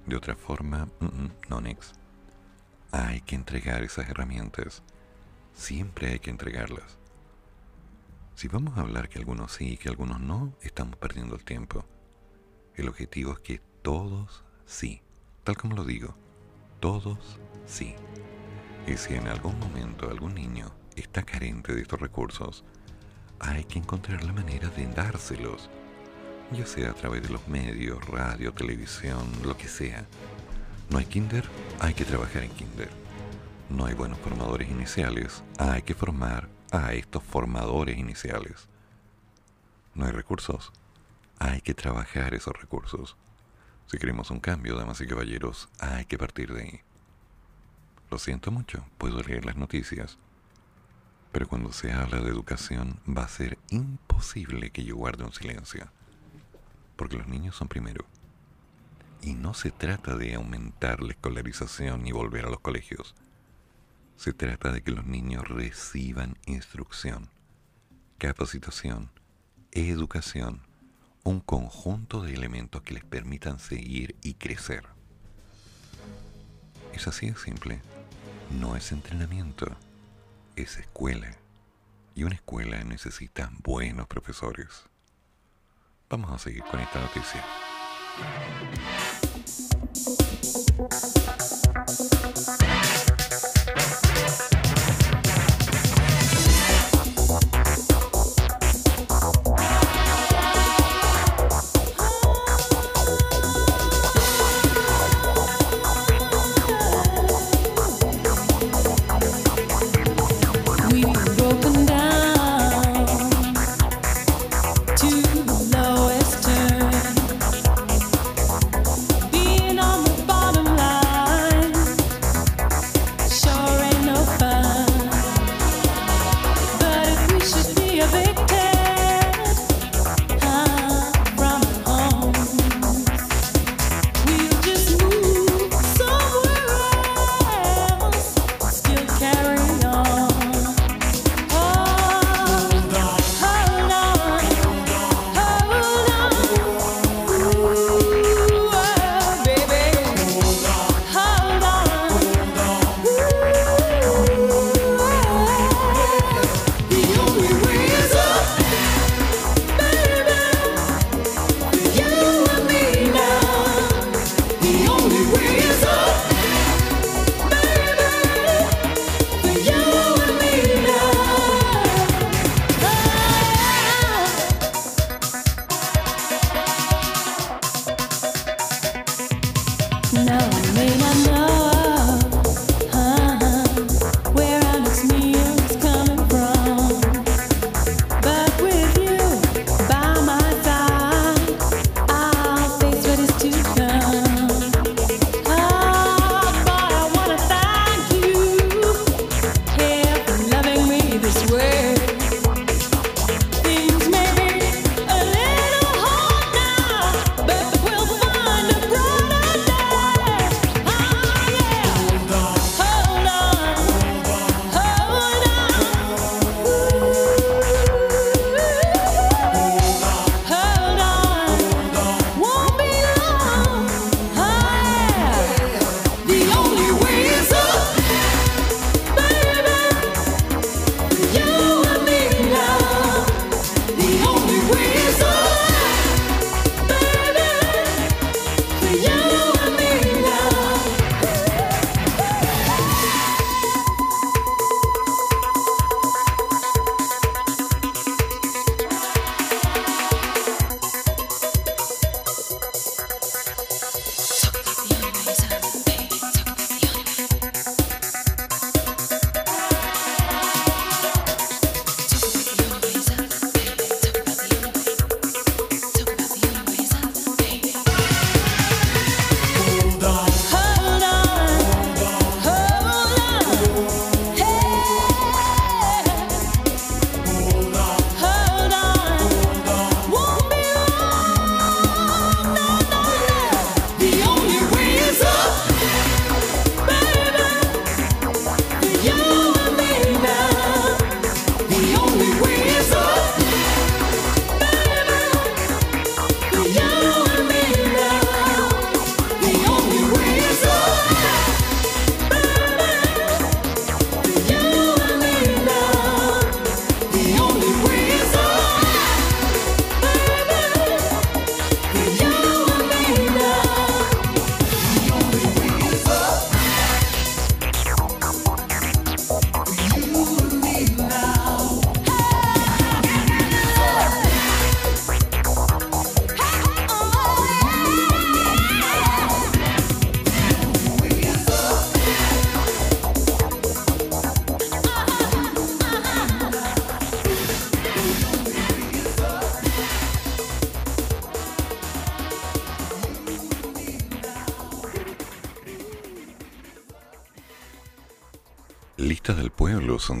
De 0.06 0.16
otra 0.16 0.34
forma, 0.34 0.88
no 1.48 1.60
next. 1.60 1.94
Hay 2.90 3.20
que 3.20 3.36
entregar 3.36 3.84
esas 3.84 4.08
herramientas. 4.08 4.82
Siempre 5.54 6.10
hay 6.10 6.18
que 6.18 6.30
entregarlas. 6.30 6.98
Si 8.34 8.48
vamos 8.48 8.76
a 8.76 8.80
hablar 8.80 9.08
que 9.08 9.20
algunos 9.20 9.52
sí 9.52 9.74
y 9.74 9.76
que 9.76 9.88
algunos 9.88 10.18
no, 10.18 10.52
estamos 10.62 10.96
perdiendo 10.96 11.36
el 11.36 11.44
tiempo. 11.44 11.84
El 12.74 12.88
objetivo 12.88 13.34
es 13.34 13.38
que 13.38 13.60
todos 13.82 14.42
sí, 14.66 15.00
tal 15.44 15.56
como 15.56 15.76
lo 15.76 15.84
digo, 15.84 16.16
todos 16.82 17.38
sí. 17.64 17.94
Y 18.88 18.96
si 18.96 19.14
en 19.14 19.28
algún 19.28 19.56
momento 19.60 20.10
algún 20.10 20.34
niño 20.34 20.74
está 20.96 21.22
carente 21.22 21.72
de 21.72 21.82
estos 21.82 22.00
recursos, 22.00 22.64
hay 23.38 23.62
que 23.62 23.78
encontrar 23.78 24.24
la 24.24 24.32
manera 24.32 24.68
de 24.68 24.86
dárselos, 24.88 25.70
ya 26.50 26.66
sea 26.66 26.90
a 26.90 26.94
través 26.94 27.22
de 27.22 27.28
los 27.28 27.46
medios, 27.46 28.04
radio, 28.08 28.52
televisión, 28.52 29.30
lo 29.44 29.56
que 29.56 29.68
sea. 29.68 30.04
No 30.90 30.98
hay 30.98 31.04
kinder, 31.04 31.44
hay 31.78 31.94
que 31.94 32.04
trabajar 32.04 32.42
en 32.42 32.50
kinder. 32.50 32.90
No 33.70 33.86
hay 33.86 33.94
buenos 33.94 34.18
formadores 34.18 34.68
iniciales, 34.68 35.44
hay 35.58 35.82
que 35.82 35.94
formar 35.94 36.48
a 36.72 36.94
estos 36.94 37.22
formadores 37.22 37.96
iniciales. 37.96 38.68
No 39.94 40.06
hay 40.06 40.10
recursos, 40.10 40.72
hay 41.38 41.60
que 41.60 41.74
trabajar 41.74 42.34
esos 42.34 42.60
recursos. 42.60 43.16
Si 43.86 43.98
queremos 43.98 44.30
un 44.30 44.40
cambio, 44.40 44.76
damas 44.76 45.00
y 45.00 45.06
caballeros, 45.06 45.68
hay 45.78 46.06
que 46.06 46.18
partir 46.18 46.52
de 46.52 46.62
ahí. 46.62 46.80
Lo 48.10 48.18
siento 48.18 48.50
mucho, 48.50 48.84
puedo 48.98 49.22
leer 49.22 49.44
las 49.44 49.56
noticias, 49.56 50.18
pero 51.32 51.48
cuando 51.48 51.72
se 51.72 51.92
habla 51.92 52.20
de 52.20 52.28
educación 52.28 53.00
va 53.08 53.24
a 53.24 53.28
ser 53.28 53.58
imposible 53.70 54.70
que 54.70 54.84
yo 54.84 54.96
guarde 54.96 55.24
un 55.24 55.32
silencio, 55.32 55.90
porque 56.96 57.16
los 57.16 57.26
niños 57.26 57.56
son 57.56 57.68
primero. 57.68 58.04
Y 59.22 59.34
no 59.34 59.54
se 59.54 59.70
trata 59.70 60.14
de 60.16 60.34
aumentar 60.34 61.02
la 61.02 61.12
escolarización 61.12 62.06
y 62.06 62.12
volver 62.12 62.44
a 62.44 62.50
los 62.50 62.60
colegios. 62.60 63.14
Se 64.16 64.32
trata 64.34 64.72
de 64.72 64.82
que 64.82 64.90
los 64.90 65.06
niños 65.06 65.48
reciban 65.48 66.36
instrucción, 66.44 67.30
capacitación, 68.18 69.10
educación, 69.70 70.60
un 71.24 71.40
conjunto 71.40 72.22
de 72.22 72.34
elementos 72.34 72.82
que 72.82 72.94
les 72.94 73.04
permitan 73.04 73.58
seguir 73.58 74.16
y 74.22 74.34
crecer. 74.34 74.84
Es 76.92 77.06
así 77.06 77.30
de 77.30 77.36
simple. 77.36 77.80
No 78.60 78.76
es 78.76 78.92
entrenamiento, 78.92 79.66
es 80.56 80.76
escuela. 80.78 81.36
Y 82.14 82.24
una 82.24 82.34
escuela 82.34 82.82
necesita 82.84 83.50
buenos 83.62 84.06
profesores. 84.06 84.84
Vamos 86.10 86.30
a 86.30 86.38
seguir 86.38 86.62
con 86.64 86.80
esta 86.80 87.00
noticia. 87.00 87.42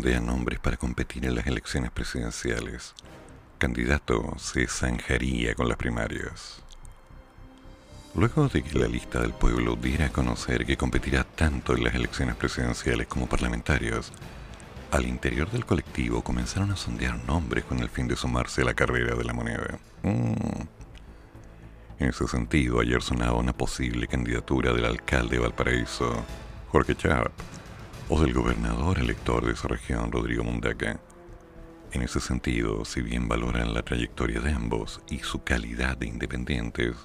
Pueblo 0.02 0.18
sondea 0.18 0.20
nombres 0.20 0.58
para 0.58 0.76
competir 0.76 1.24
en 1.26 1.36
las 1.36 1.46
elecciones 1.46 1.92
presidenciales. 1.92 2.92
Candidato 3.58 4.34
se 4.36 4.66
zanjaría 4.66 5.54
con 5.54 5.68
las 5.68 5.76
primarias. 5.76 6.60
Luego 8.16 8.48
de 8.48 8.62
que 8.62 8.78
la 8.78 8.88
lista 8.88 9.20
del 9.20 9.32
pueblo 9.32 9.76
diera 9.76 10.06
a 10.06 10.12
conocer 10.12 10.66
que 10.66 10.76
competirá 10.76 11.22
tanto 11.22 11.76
en 11.76 11.84
las 11.84 11.94
elecciones 11.94 12.34
presidenciales 12.34 13.06
como 13.06 13.28
parlamentarias, 13.28 14.10
al 14.90 15.06
interior 15.06 15.48
del 15.52 15.64
colectivo 15.64 16.22
comenzaron 16.22 16.72
a 16.72 16.76
sondear 16.76 17.16
nombres 17.24 17.64
con 17.64 17.78
el 17.78 17.88
fin 17.88 18.08
de 18.08 18.16
sumarse 18.16 18.62
a 18.62 18.64
la 18.64 18.74
carrera 18.74 19.14
de 19.14 19.24
la 19.24 19.32
moneda. 19.32 19.78
Mm. 20.02 20.32
En 22.00 22.08
ese 22.08 22.26
sentido, 22.26 22.80
ayer 22.80 23.02
sonaba 23.02 23.38
una 23.38 23.52
posible 23.52 24.08
candidatura 24.08 24.72
del 24.72 24.84
alcalde 24.84 25.36
de 25.36 25.42
Valparaíso, 25.42 26.24
Jorge 26.72 26.96
Chap, 26.96 27.30
o 28.08 28.20
del 28.20 28.32
gobernador 28.32 28.98
elector 28.98 29.46
de 29.46 29.52
esa 29.52 29.68
región, 29.68 30.12
Rodrigo 30.12 30.44
Mundaca. 30.44 31.00
En 31.92 32.02
ese 32.02 32.20
sentido, 32.20 32.84
si 32.84 33.02
bien 33.02 33.28
valoran 33.28 33.74
la 33.74 33.82
trayectoria 33.82 34.40
de 34.40 34.52
ambos 34.52 35.00
y 35.08 35.18
su 35.20 35.42
calidad 35.44 35.96
de 35.96 36.06
independientes, 36.06 36.96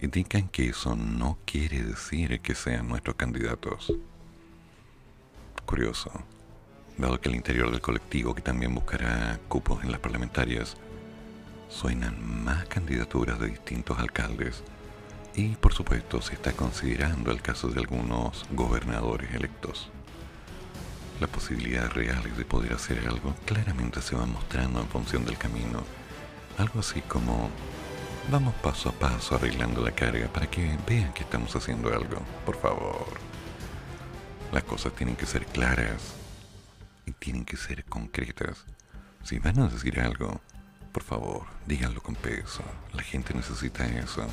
indican 0.00 0.48
que 0.48 0.68
eso 0.68 0.96
no 0.96 1.38
quiere 1.44 1.82
decir 1.82 2.40
que 2.40 2.54
sean 2.54 2.88
nuestros 2.88 3.16
candidatos. 3.16 3.92
Curioso, 5.66 6.10
dado 6.96 7.20
que 7.20 7.28
el 7.28 7.36
interior 7.36 7.70
del 7.70 7.80
colectivo, 7.80 8.34
que 8.34 8.42
también 8.42 8.74
buscará 8.74 9.38
cupos 9.48 9.84
en 9.84 9.92
las 9.92 10.00
parlamentarias, 10.00 10.76
suenan 11.68 12.44
más 12.44 12.66
candidaturas 12.66 13.38
de 13.38 13.48
distintos 13.48 13.98
alcaldes 13.98 14.62
y 15.34 15.54
por 15.56 15.72
supuesto 15.72 16.20
se 16.20 16.34
está 16.34 16.52
considerando 16.52 17.30
el 17.30 17.40
caso 17.40 17.68
de 17.68 17.80
algunos 17.80 18.44
gobernadores 18.50 19.32
electos. 19.34 19.90
Las 21.20 21.30
posibilidades 21.30 21.92
reales 21.92 22.36
de 22.36 22.44
poder 22.44 22.72
hacer 22.72 23.06
algo 23.06 23.34
claramente 23.44 24.02
se 24.02 24.16
van 24.16 24.32
mostrando 24.32 24.80
en 24.80 24.88
función 24.88 25.24
del 25.24 25.38
camino, 25.38 25.84
algo 26.58 26.80
así 26.80 27.02
como 27.02 27.50
Vamos 28.28 28.54
paso 28.62 28.90
a 28.90 28.92
paso 28.92 29.34
arreglando 29.34 29.82
la 29.82 29.90
carga 29.90 30.28
para 30.28 30.48
que 30.48 30.78
vean 30.86 31.12
que 31.12 31.24
estamos 31.24 31.56
haciendo 31.56 31.92
algo. 31.92 32.22
Por 32.46 32.56
favor. 32.56 33.06
Las 34.52 34.62
cosas 34.62 34.92
tienen 34.92 35.16
que 35.16 35.26
ser 35.26 35.46
claras 35.46 36.14
y 37.06 37.12
tienen 37.12 37.44
que 37.44 37.56
ser 37.56 37.84
concretas. 37.86 38.64
Si 39.24 39.40
van 39.40 39.58
a 39.58 39.66
decir 39.66 39.98
algo, 39.98 40.40
por 40.92 41.02
favor, 41.02 41.46
díganlo 41.66 42.00
con 42.02 42.14
peso. 42.14 42.62
La 42.92 43.02
gente 43.02 43.34
necesita 43.34 43.84
eso. 43.86 44.24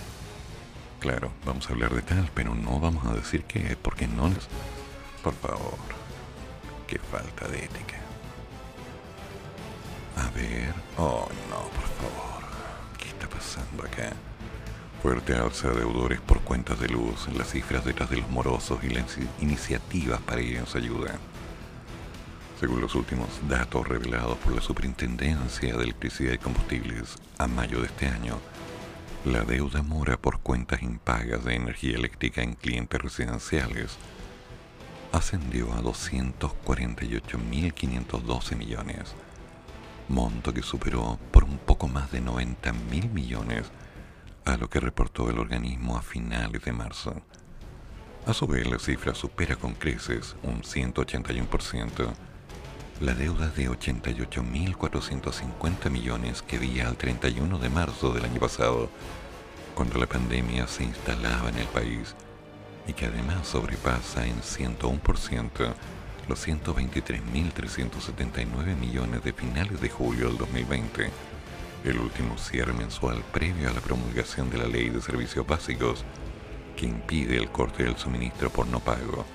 Claro, 1.00 1.32
vamos 1.44 1.68
a 1.68 1.74
hablar 1.74 1.96
de 1.96 2.04
tal, 2.04 2.30
pero 2.36 2.54
no 2.54 2.80
vamos 2.80 3.04
a 3.08 3.16
decir 3.16 3.46
qué, 3.46 3.76
porque 3.82 4.06
no 4.08 4.30
les... 4.30 4.48
Por 5.24 5.34
favor, 5.34 5.78
qué 6.88 7.00
falta 7.00 7.48
de 7.48 7.66
ética. 7.66 7.98
A 10.16 10.30
ver... 10.32 10.74
Oh, 10.98 11.28
no, 11.50 11.60
por 11.70 11.88
favor 12.00 12.38
está 13.18 13.28
pasando 13.28 13.84
acá? 13.84 14.14
Fuerte 15.02 15.34
alza 15.34 15.70
de 15.70 15.80
deudores 15.80 16.20
por 16.22 16.42
cuentas 16.42 16.80
de 16.80 16.88
luz, 16.88 17.28
las 17.36 17.52
cifras 17.52 17.86
detrás 17.86 18.10
de 18.10 18.18
los 18.18 18.30
morosos 18.30 18.84
y 18.84 18.90
las 18.90 19.18
iniciativas 19.40 20.20
para 20.22 20.42
ellos 20.42 20.76
ayudan. 20.76 21.18
Según 22.60 22.82
los 22.82 22.96
últimos 22.96 23.30
datos 23.48 23.88
revelados 23.88 24.38
por 24.40 24.54
la 24.54 24.62
Superintendencia 24.62 25.76
de 25.76 25.84
Electricidad 25.84 26.34
y 26.34 26.38
Combustibles, 26.40 27.16
a 27.38 27.48
mayo 27.48 27.82
de 27.82 27.88
este 27.88 28.08
año, 28.08 28.40
la 29.26 29.42
deuda 29.42 29.84
mora 29.84 30.18
por 30.18 30.40
cuentas 30.40 30.82
impagas 30.82 31.44
de 31.44 31.56
energía 31.56 31.96
eléctrica 31.96 32.42
en 32.42 32.54
clientes 32.54 33.00
residenciales 33.00 33.98
ascendió 35.18 35.74
a 35.74 35.82
248.512 35.82 38.56
millones 38.56 39.16
monto 40.10 40.54
que 40.54 40.62
superó 40.62 41.18
por 41.32 41.44
un 41.44 41.58
poco 41.58 41.88
más 41.88 42.12
de 42.12 42.22
90 42.22 42.72
mil 42.74 43.10
millones 43.10 43.72
a 44.46 44.58
lo 44.58 44.70
que 44.70 44.80
reportó 44.80 45.28
el 45.30 45.40
organismo 45.40 45.98
a 45.98 46.02
finales 46.02 46.64
de 46.64 46.72
marzo. 46.72 47.22
A 48.26 48.34
su 48.34 48.48
vez, 48.48 48.66
la 48.68 48.80
cifra 48.80 49.14
supera 49.14 49.58
con 49.58 49.74
creces 49.74 50.38
un 50.44 50.62
181% 50.62 52.14
la 53.02 53.14
deuda 53.14 53.50
de 53.50 53.70
88.450 53.70 55.92
millones 55.92 56.42
que 56.42 56.56
había 56.58 56.88
al 56.88 56.98
31 56.98 57.60
de 57.60 57.70
marzo 57.70 58.12
del 58.12 58.26
año 58.26 58.40
pasado, 58.40 58.90
cuando 59.76 60.00
la 60.00 60.08
pandemia 60.08 60.66
se 60.66 60.84
instalaba 60.84 61.50
en 61.50 61.60
el 61.60 61.68
país 61.68 62.16
y 62.88 62.94
que 62.94 63.08
además 63.08 63.48
sobrepasa 63.48 64.26
en 64.26 64.42
101% 64.42 65.76
los 66.28 66.48
123.379 66.48 68.76
millones 68.76 69.24
de 69.24 69.34
finales 69.34 69.80
de 69.80 69.90
julio 69.90 70.28
del 70.28 70.38
2020, 70.38 71.10
el 71.86 72.00
último 72.00 72.38
cierre 72.38 72.74
mensual 72.74 73.24
previo 73.32 73.70
a 73.70 73.74
la 73.74 73.82
promulgación 73.82 74.50
de 74.50 74.58
la 74.58 74.68
Ley 74.68 74.90
de 74.90 75.02
Servicios 75.02 75.48
Básicos 75.48 76.04
que 76.76 76.86
impide 76.86 77.38
el 77.38 77.50
corte 77.50 77.84
del 77.84 77.98
suministro 77.98 78.50
por 78.50 78.68
no 78.68 78.80
pago. 78.80 79.26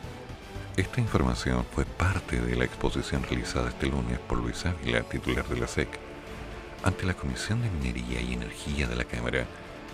Esta 0.76 1.00
información 1.00 1.64
fue 1.74 1.84
parte 1.84 2.40
de 2.40 2.56
la 2.56 2.64
exposición 2.64 3.22
realizada 3.24 3.70
este 3.70 3.86
lunes 3.86 4.18
por 4.20 4.38
Luis 4.38 4.64
Ávila, 4.64 5.02
titular 5.02 5.46
de 5.48 5.60
la 5.60 5.66
SEC, 5.66 5.88
ante 6.82 7.04
la 7.04 7.14
Comisión 7.14 7.62
de 7.62 7.70
Minería 7.70 8.20
y 8.20 8.34
Energía 8.34 8.86
de 8.86 8.96
la 8.96 9.04
Cámara, 9.04 9.46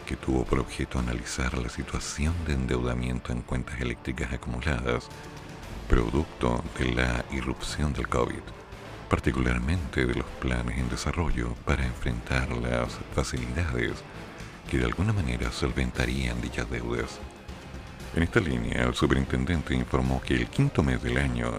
que 0.09 0.17
tuvo 0.17 0.45
por 0.45 0.59
objeto 0.59 0.99
analizar 0.99 1.57
la 1.59 1.69
situación 1.69 2.35
de 2.47 2.55
endeudamiento 2.55 3.31
en 3.31 3.43
cuentas 3.43 3.79
eléctricas 3.79 4.33
acumuladas 4.33 5.07
producto 5.87 6.65
de 6.79 6.95
la 6.95 7.27
irrupción 7.31 7.93
del 7.93 8.09
COVID, 8.09 8.41
particularmente 9.11 10.07
de 10.07 10.15
los 10.15 10.25
planes 10.41 10.79
en 10.79 10.89
desarrollo 10.89 11.55
para 11.67 11.85
enfrentar 11.85 12.49
las 12.57 12.99
facilidades 13.15 14.03
que 14.71 14.79
de 14.79 14.87
alguna 14.87 15.13
manera 15.13 15.53
solventarían 15.53 16.41
dichas 16.41 16.71
deudas. 16.71 17.19
En 18.17 18.23
esta 18.23 18.41
línea, 18.41 18.85
el 18.85 18.95
superintendente 18.95 19.75
informó 19.75 20.23
que 20.23 20.37
el 20.37 20.47
quinto 20.47 20.83
mes 20.83 21.03
del 21.03 21.19
año, 21.19 21.53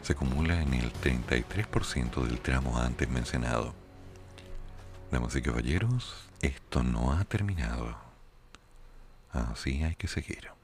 se 0.02 0.14
acumula 0.14 0.60
en 0.62 0.74
el 0.74 0.92
33% 0.94 2.24
del 2.24 2.40
tramo 2.40 2.80
antes 2.80 3.08
mencionado. 3.10 3.76
Damas 5.12 5.36
y 5.36 5.42
caballeros, 5.42 6.30
esto 6.42 6.82
no 6.82 7.14
ha 7.14 7.24
terminado. 7.26 7.98
Así 9.32 9.84
hay 9.84 9.96
que 9.96 10.08
seguir. 10.08 10.59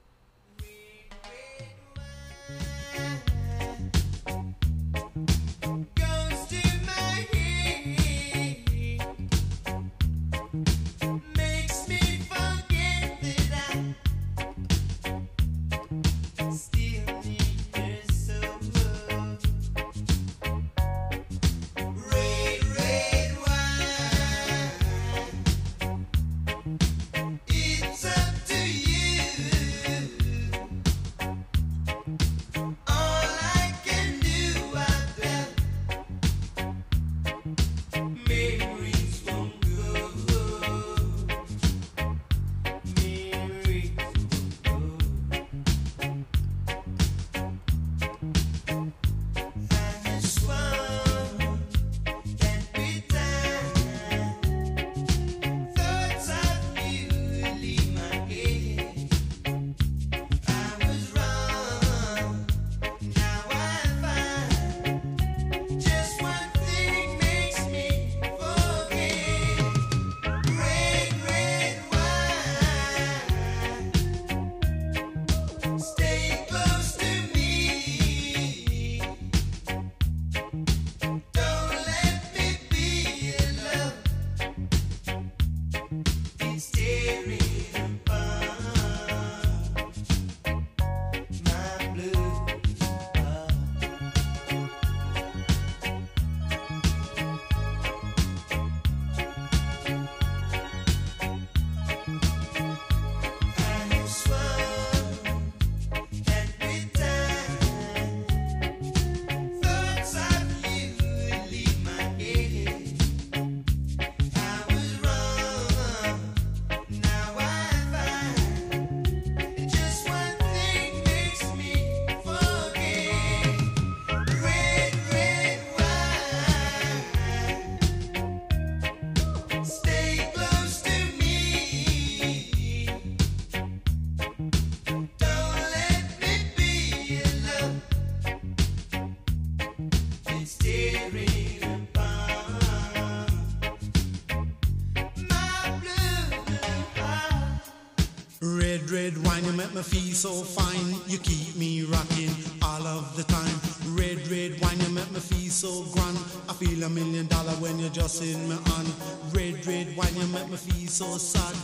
Make 149.66 149.76
me 149.76 149.82
feel 149.82 150.14
so 150.14 150.32
fine. 150.44 150.96
You 151.08 151.18
keep 151.18 151.56
me 151.56 151.84
rocking 151.84 152.30
all 152.62 152.86
of 152.86 153.16
the 153.16 153.24
time. 153.24 153.96
Red, 153.96 154.28
red 154.28 154.62
wine, 154.62 154.80
you 154.80 154.90
make 154.90 155.12
me 155.12 155.20
feel 155.20 155.50
so 155.50 155.84
grand. 155.94 156.18
I 156.50 156.54
feel 156.54 156.84
a 156.84 156.90
million 156.90 157.26
dollar 157.28 157.54
when 157.54 157.80
you're 157.80 157.90
just 157.90 158.22
in 158.22 158.48
my 158.48 158.56
hand. 158.56 158.94
Red, 159.34 159.66
red 159.66 159.96
wine, 159.98 160.16
you 160.16 160.28
make 160.28 160.50
me 160.50 160.58
feel 160.58 160.88
so 160.88 161.18
sad. 161.18 161.56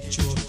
get 0.00 0.16
your 0.16 0.41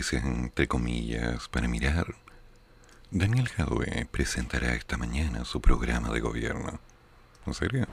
noticias 0.00 0.24
entre 0.24 0.66
comillas 0.66 1.46
para 1.48 1.68
mirar. 1.68 2.14
Daniel 3.10 3.48
Jadwe 3.48 4.08
presentará 4.10 4.72
esta 4.72 4.96
mañana 4.96 5.44
su 5.44 5.60
programa 5.60 6.08
de 6.08 6.20
gobierno. 6.20 6.80
¿En 7.46 7.52
serio? 7.52 7.86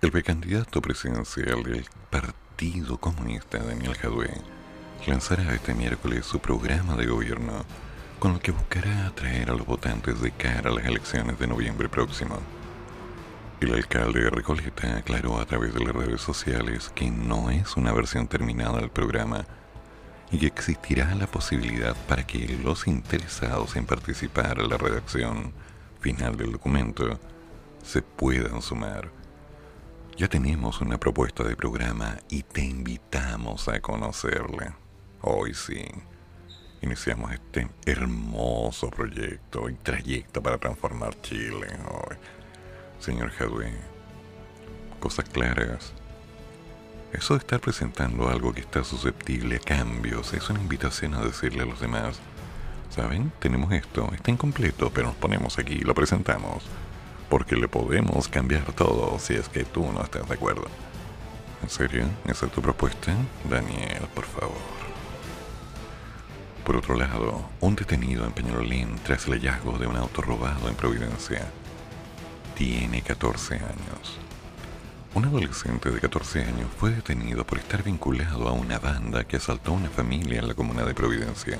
El 0.00 0.10
precandidato 0.10 0.82
presidencial 0.82 1.62
del 1.62 1.86
Partido 2.10 2.98
Comunista, 2.98 3.58
Daniel 3.58 3.94
Jadwe, 3.94 4.34
lanzará 5.06 5.54
este 5.54 5.72
miércoles 5.72 6.26
su 6.26 6.40
programa 6.40 6.96
de 6.96 7.06
gobierno, 7.06 7.64
con 8.18 8.32
el 8.32 8.40
que 8.40 8.50
buscará 8.50 9.06
atraer 9.06 9.50
a 9.50 9.54
los 9.54 9.64
votantes 9.64 10.20
de 10.20 10.32
cara 10.32 10.70
a 10.70 10.74
las 10.74 10.84
elecciones 10.84 11.38
de 11.38 11.46
noviembre 11.46 11.88
próximo. 11.88 12.40
El 13.60 13.72
alcalde 13.72 14.24
de 14.24 14.30
Recoleta 14.30 14.96
aclaró 14.96 15.38
a 15.38 15.46
través 15.46 15.74
de 15.74 15.84
las 15.84 15.94
redes 15.94 16.20
sociales 16.20 16.90
que 16.92 17.08
no 17.08 17.50
es 17.50 17.76
una 17.76 17.92
versión 17.92 18.26
terminada 18.26 18.80
del 18.80 18.90
programa 18.90 19.46
y 20.32 20.46
existirá 20.46 21.14
la 21.14 21.26
posibilidad 21.26 21.94
para 22.08 22.26
que 22.26 22.58
los 22.64 22.86
interesados 22.86 23.76
en 23.76 23.84
participar 23.84 24.58
en 24.58 24.70
la 24.70 24.78
redacción 24.78 25.52
final 26.00 26.36
del 26.36 26.52
documento 26.52 27.20
se 27.82 28.00
puedan 28.00 28.62
sumar. 28.62 29.10
Ya 30.16 30.28
tenemos 30.28 30.80
una 30.80 30.98
propuesta 30.98 31.44
de 31.44 31.54
programa 31.54 32.18
y 32.30 32.42
te 32.42 32.62
invitamos 32.64 33.68
a 33.68 33.80
conocerla. 33.80 34.76
Hoy 35.20 35.54
sí. 35.54 35.84
Iniciamos 36.80 37.32
este 37.32 37.68
hermoso 37.86 38.90
proyecto 38.90 39.68
y 39.68 39.74
trayecto 39.74 40.42
para 40.42 40.58
transformar 40.58 41.20
Chile. 41.20 41.68
Hoy. 41.90 42.16
Señor 42.98 43.30
Jadwe, 43.30 43.72
cosas 44.98 45.28
claras. 45.28 45.92
Eso 47.12 47.34
de 47.34 47.40
estar 47.40 47.60
presentando 47.60 48.28
algo 48.28 48.54
que 48.54 48.62
está 48.62 48.82
susceptible 48.84 49.56
a 49.56 49.58
cambios 49.58 50.32
es 50.32 50.48
una 50.48 50.60
invitación 50.60 51.14
a 51.14 51.20
decirle 51.20 51.62
a 51.62 51.66
los 51.66 51.78
demás, 51.78 52.18
¿saben? 52.88 53.30
Tenemos 53.38 53.70
esto, 53.72 54.10
está 54.14 54.30
incompleto, 54.30 54.90
pero 54.90 55.08
nos 55.08 55.16
ponemos 55.16 55.58
aquí 55.58 55.74
y 55.74 55.80
lo 55.80 55.94
presentamos, 55.94 56.64
porque 57.28 57.54
le 57.54 57.68
podemos 57.68 58.28
cambiar 58.28 58.72
todo 58.72 59.18
si 59.18 59.34
es 59.34 59.50
que 59.50 59.64
tú 59.64 59.92
no 59.92 60.02
estás 60.02 60.26
de 60.26 60.34
acuerdo. 60.34 60.64
¿En 61.62 61.68
serio? 61.68 62.06
¿Esa 62.26 62.46
es 62.46 62.52
tu 62.52 62.62
propuesta? 62.62 63.14
Daniel, 63.48 64.08
por 64.14 64.24
favor. 64.24 64.56
Por 66.64 66.76
otro 66.76 66.96
lado, 66.96 67.44
un 67.60 67.76
detenido 67.76 68.24
en 68.24 68.32
Peñalolín 68.32 68.96
tras 69.04 69.26
el 69.26 69.34
hallazgo 69.34 69.78
de 69.78 69.86
un 69.86 69.96
auto 69.96 70.22
robado 70.22 70.68
en 70.68 70.74
Providencia 70.76 71.46
tiene 72.54 73.02
14 73.02 73.56
años. 73.56 74.18
Un 75.14 75.26
adolescente 75.26 75.90
de 75.90 76.00
14 76.00 76.42
años 76.42 76.70
fue 76.78 76.90
detenido 76.90 77.44
por 77.44 77.58
estar 77.58 77.82
vinculado 77.82 78.48
a 78.48 78.52
una 78.52 78.78
banda 78.78 79.24
que 79.24 79.36
asaltó 79.36 79.72
a 79.72 79.74
una 79.74 79.90
familia 79.90 80.38
en 80.38 80.48
la 80.48 80.54
comuna 80.54 80.84
de 80.84 80.94
Providencia. 80.94 81.58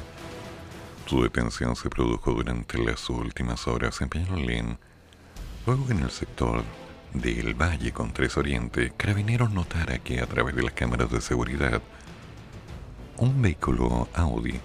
Su 1.04 1.22
detención 1.22 1.76
se 1.76 1.90
produjo 1.90 2.32
durante 2.32 2.78
las 2.78 3.10
últimas 3.10 3.68
horas 3.68 4.00
en 4.00 4.08
Peñalolén, 4.08 4.78
luego 5.66 5.84
en 5.90 5.98
el 5.98 6.10
sector 6.10 6.64
del 7.12 7.52
Valle 7.52 7.92
con 7.92 8.14
Tres 8.14 8.38
Oriente, 8.38 8.94
Carabineros 8.96 9.50
notara 9.50 9.98
que 9.98 10.20
a 10.20 10.26
través 10.26 10.56
de 10.56 10.62
las 10.62 10.72
cámaras 10.72 11.10
de 11.10 11.20
seguridad, 11.20 11.82
un 13.18 13.42
vehículo 13.42 14.08
Audi 14.14 14.58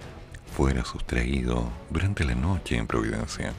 fuera 0.55 0.85
sustraído 0.85 1.69
durante 1.89 2.23
la 2.23 2.35
noche 2.35 2.77
en 2.77 2.87
Providencia. 2.87 3.51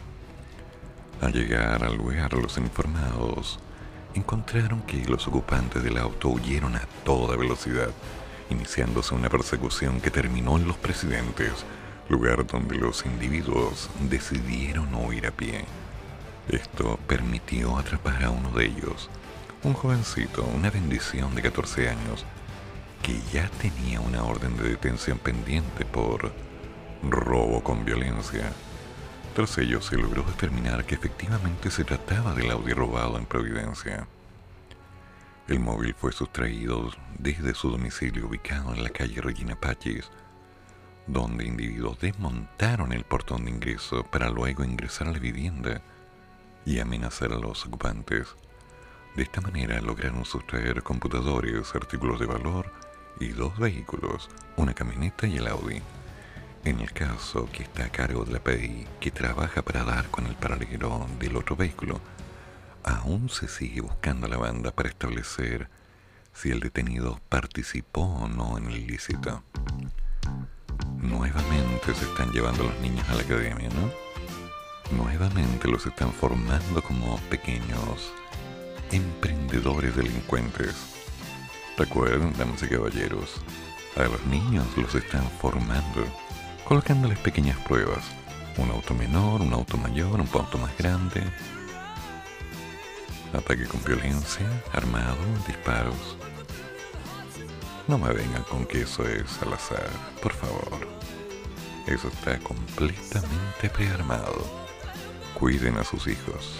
Al 1.20 1.34
llegar 1.34 1.84
al 1.84 1.98
lugar, 1.98 2.32
los 2.32 2.56
informados 2.56 3.60
encontraron 4.14 4.82
que 4.82 5.04
los 5.04 5.26
ocupantes 5.28 5.82
del 5.82 5.98
auto 5.98 6.28
huyeron 6.28 6.76
a 6.76 6.86
toda 7.04 7.36
velocidad, 7.36 7.90
iniciándose 8.50 9.14
una 9.14 9.28
persecución 9.28 10.00
que 10.00 10.10
terminó 10.10 10.56
en 10.56 10.66
Los 10.66 10.76
Presidentes, 10.76 11.64
lugar 12.08 12.46
donde 12.46 12.76
los 12.76 13.04
individuos 13.04 13.90
decidieron 14.08 14.94
huir 14.94 15.26
a 15.26 15.30
pie. 15.30 15.64
Esto 16.48 16.98
permitió 17.06 17.76
atrapar 17.76 18.24
a 18.24 18.30
uno 18.30 18.50
de 18.50 18.66
ellos, 18.66 19.10
un 19.62 19.74
jovencito, 19.74 20.44
una 20.44 20.70
bendición 20.70 21.34
de 21.34 21.42
14 21.42 21.90
años, 21.90 22.24
que 23.02 23.20
ya 23.32 23.48
tenía 23.60 24.00
una 24.00 24.24
orden 24.24 24.56
de 24.56 24.70
detención 24.70 25.18
pendiente 25.18 25.84
por 25.84 26.32
robo 27.02 27.62
con 27.62 27.84
violencia. 27.84 28.52
Tras 29.38 29.56
ello 29.58 29.80
se 29.80 29.96
logró 29.96 30.24
determinar 30.24 30.84
que 30.84 30.96
efectivamente 30.96 31.70
se 31.70 31.84
trataba 31.84 32.34
del 32.34 32.50
Audi 32.50 32.72
robado 32.72 33.16
en 33.18 33.24
Providencia. 33.24 34.08
El 35.46 35.60
móvil 35.60 35.94
fue 35.94 36.10
sustraído 36.10 36.90
desde 37.20 37.54
su 37.54 37.70
domicilio 37.70 38.26
ubicado 38.26 38.74
en 38.74 38.82
la 38.82 38.90
calle 38.90 39.20
Regina 39.20 39.54
Pachis, 39.54 40.10
donde 41.06 41.46
individuos 41.46 42.00
desmontaron 42.00 42.92
el 42.92 43.04
portón 43.04 43.44
de 43.44 43.52
ingreso 43.52 44.02
para 44.02 44.28
luego 44.28 44.64
ingresar 44.64 45.06
a 45.06 45.12
la 45.12 45.20
vivienda 45.20 45.82
y 46.66 46.80
amenazar 46.80 47.32
a 47.32 47.38
los 47.38 47.64
ocupantes. 47.64 48.34
De 49.14 49.22
esta 49.22 49.40
manera 49.40 49.80
lograron 49.80 50.24
sustraer 50.24 50.82
computadores, 50.82 51.76
artículos 51.76 52.18
de 52.18 52.26
valor 52.26 52.72
y 53.20 53.28
dos 53.28 53.56
vehículos, 53.56 54.30
una 54.56 54.74
camioneta 54.74 55.28
y 55.28 55.36
el 55.36 55.46
Audi. 55.46 55.80
En 56.68 56.80
el 56.80 56.92
caso 56.92 57.48
que 57.50 57.62
está 57.62 57.86
a 57.86 57.88
cargo 57.88 58.26
de 58.26 58.32
la 58.34 58.40
PDI, 58.40 58.86
que 59.00 59.10
trabaja 59.10 59.62
para 59.62 59.84
dar 59.84 60.10
con 60.10 60.26
el 60.26 60.34
paralelo 60.34 61.06
del 61.18 61.36
otro 61.36 61.56
vehículo, 61.56 61.98
aún 62.84 63.30
se 63.30 63.48
sigue 63.48 63.80
buscando 63.80 64.26
a 64.26 64.28
la 64.28 64.36
banda 64.36 64.70
para 64.70 64.90
establecer 64.90 65.70
si 66.34 66.50
el 66.50 66.60
detenido 66.60 67.22
participó 67.30 68.02
o 68.02 68.28
no 68.28 68.58
en 68.58 68.66
el 68.66 68.76
ilícito. 68.76 69.42
Nuevamente 70.98 71.94
se 71.94 72.04
están 72.04 72.32
llevando 72.32 72.64
a 72.64 72.66
los 72.66 72.80
niños 72.80 73.08
a 73.08 73.14
la 73.14 73.22
academia, 73.22 73.70
¿no? 73.70 74.94
Nuevamente 74.94 75.68
los 75.68 75.86
están 75.86 76.12
formando 76.12 76.82
como 76.82 77.18
pequeños 77.30 78.12
emprendedores 78.92 79.96
delincuentes. 79.96 80.76
Recuerden, 81.78 82.34
damas 82.36 82.62
y 82.62 82.68
caballeros, 82.68 83.40
a 83.96 84.02
los 84.02 84.22
niños 84.26 84.66
los 84.76 84.94
están 84.94 85.26
formando, 85.40 86.04
colocándoles 86.68 87.18
pequeñas 87.20 87.56
pruebas. 87.60 88.04
Un 88.58 88.70
auto 88.70 88.92
menor, 88.92 89.40
un 89.40 89.54
auto 89.54 89.78
mayor, 89.78 90.20
un 90.20 90.28
auto 90.34 90.58
más 90.58 90.76
grande. 90.76 91.22
Ataque 93.32 93.64
con 93.64 93.82
violencia, 93.84 94.46
armado, 94.72 95.16
disparos. 95.46 96.18
No 97.86 97.96
me 97.96 98.12
vengan 98.12 98.42
con 98.42 98.66
que 98.66 98.82
eso 98.82 99.08
es 99.08 99.40
al 99.42 99.54
azar, 99.54 99.88
por 100.22 100.34
favor. 100.34 100.86
Eso 101.86 102.08
está 102.08 102.38
completamente 102.40 103.70
prearmado. 103.74 104.44
Cuiden 105.38 105.78
a 105.78 105.84
sus 105.84 106.06
hijos. 106.06 106.58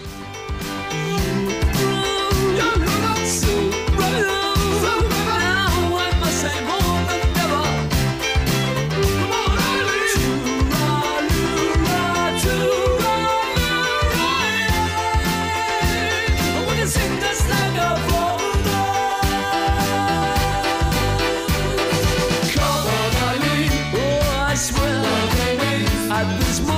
God 26.19 26.41
this 26.41 26.61
morning. 26.63 26.78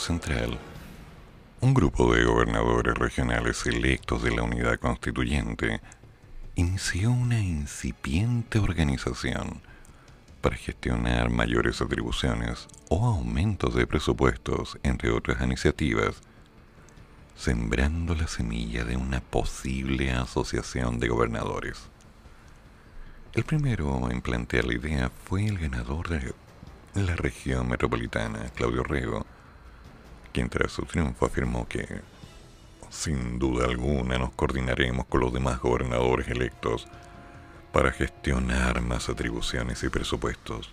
Central, 0.00 0.58
un 1.60 1.74
grupo 1.74 2.12
de 2.14 2.24
gobernadores 2.24 2.94
regionales 2.96 3.66
electos 3.66 4.22
de 4.22 4.34
la 4.34 4.42
unidad 4.42 4.78
constituyente 4.78 5.80
inició 6.54 7.10
una 7.10 7.40
incipiente 7.40 8.58
organización 8.58 9.60
para 10.40 10.56
gestionar 10.56 11.28
mayores 11.28 11.82
atribuciones 11.82 12.66
o 12.88 13.06
aumentos 13.06 13.74
de 13.74 13.86
presupuestos, 13.86 14.78
entre 14.82 15.10
otras 15.10 15.42
iniciativas, 15.42 16.22
sembrando 17.36 18.14
la 18.14 18.26
semilla 18.26 18.84
de 18.84 18.96
una 18.96 19.20
posible 19.20 20.12
asociación 20.12 20.98
de 20.98 21.08
gobernadores. 21.08 21.88
El 23.34 23.44
primero 23.44 24.10
en 24.10 24.22
plantear 24.22 24.64
la 24.64 24.74
idea 24.74 25.10
fue 25.24 25.46
el 25.46 25.58
ganador 25.58 26.08
de 26.08 26.34
la 26.94 27.16
región 27.16 27.68
metropolitana, 27.68 28.50
Claudio 28.54 28.82
Rego, 28.82 29.26
quien 30.32 30.48
tras 30.48 30.72
su 30.72 30.82
triunfo 30.82 31.26
afirmó 31.26 31.66
que, 31.68 32.00
sin 32.90 33.38
duda 33.38 33.66
alguna, 33.66 34.18
nos 34.18 34.32
coordinaremos 34.32 35.06
con 35.06 35.20
los 35.20 35.32
demás 35.32 35.60
gobernadores 35.60 36.28
electos 36.28 36.86
para 37.72 37.92
gestionar 37.92 38.80
más 38.80 39.08
atribuciones 39.08 39.82
y 39.82 39.88
presupuestos. 39.88 40.72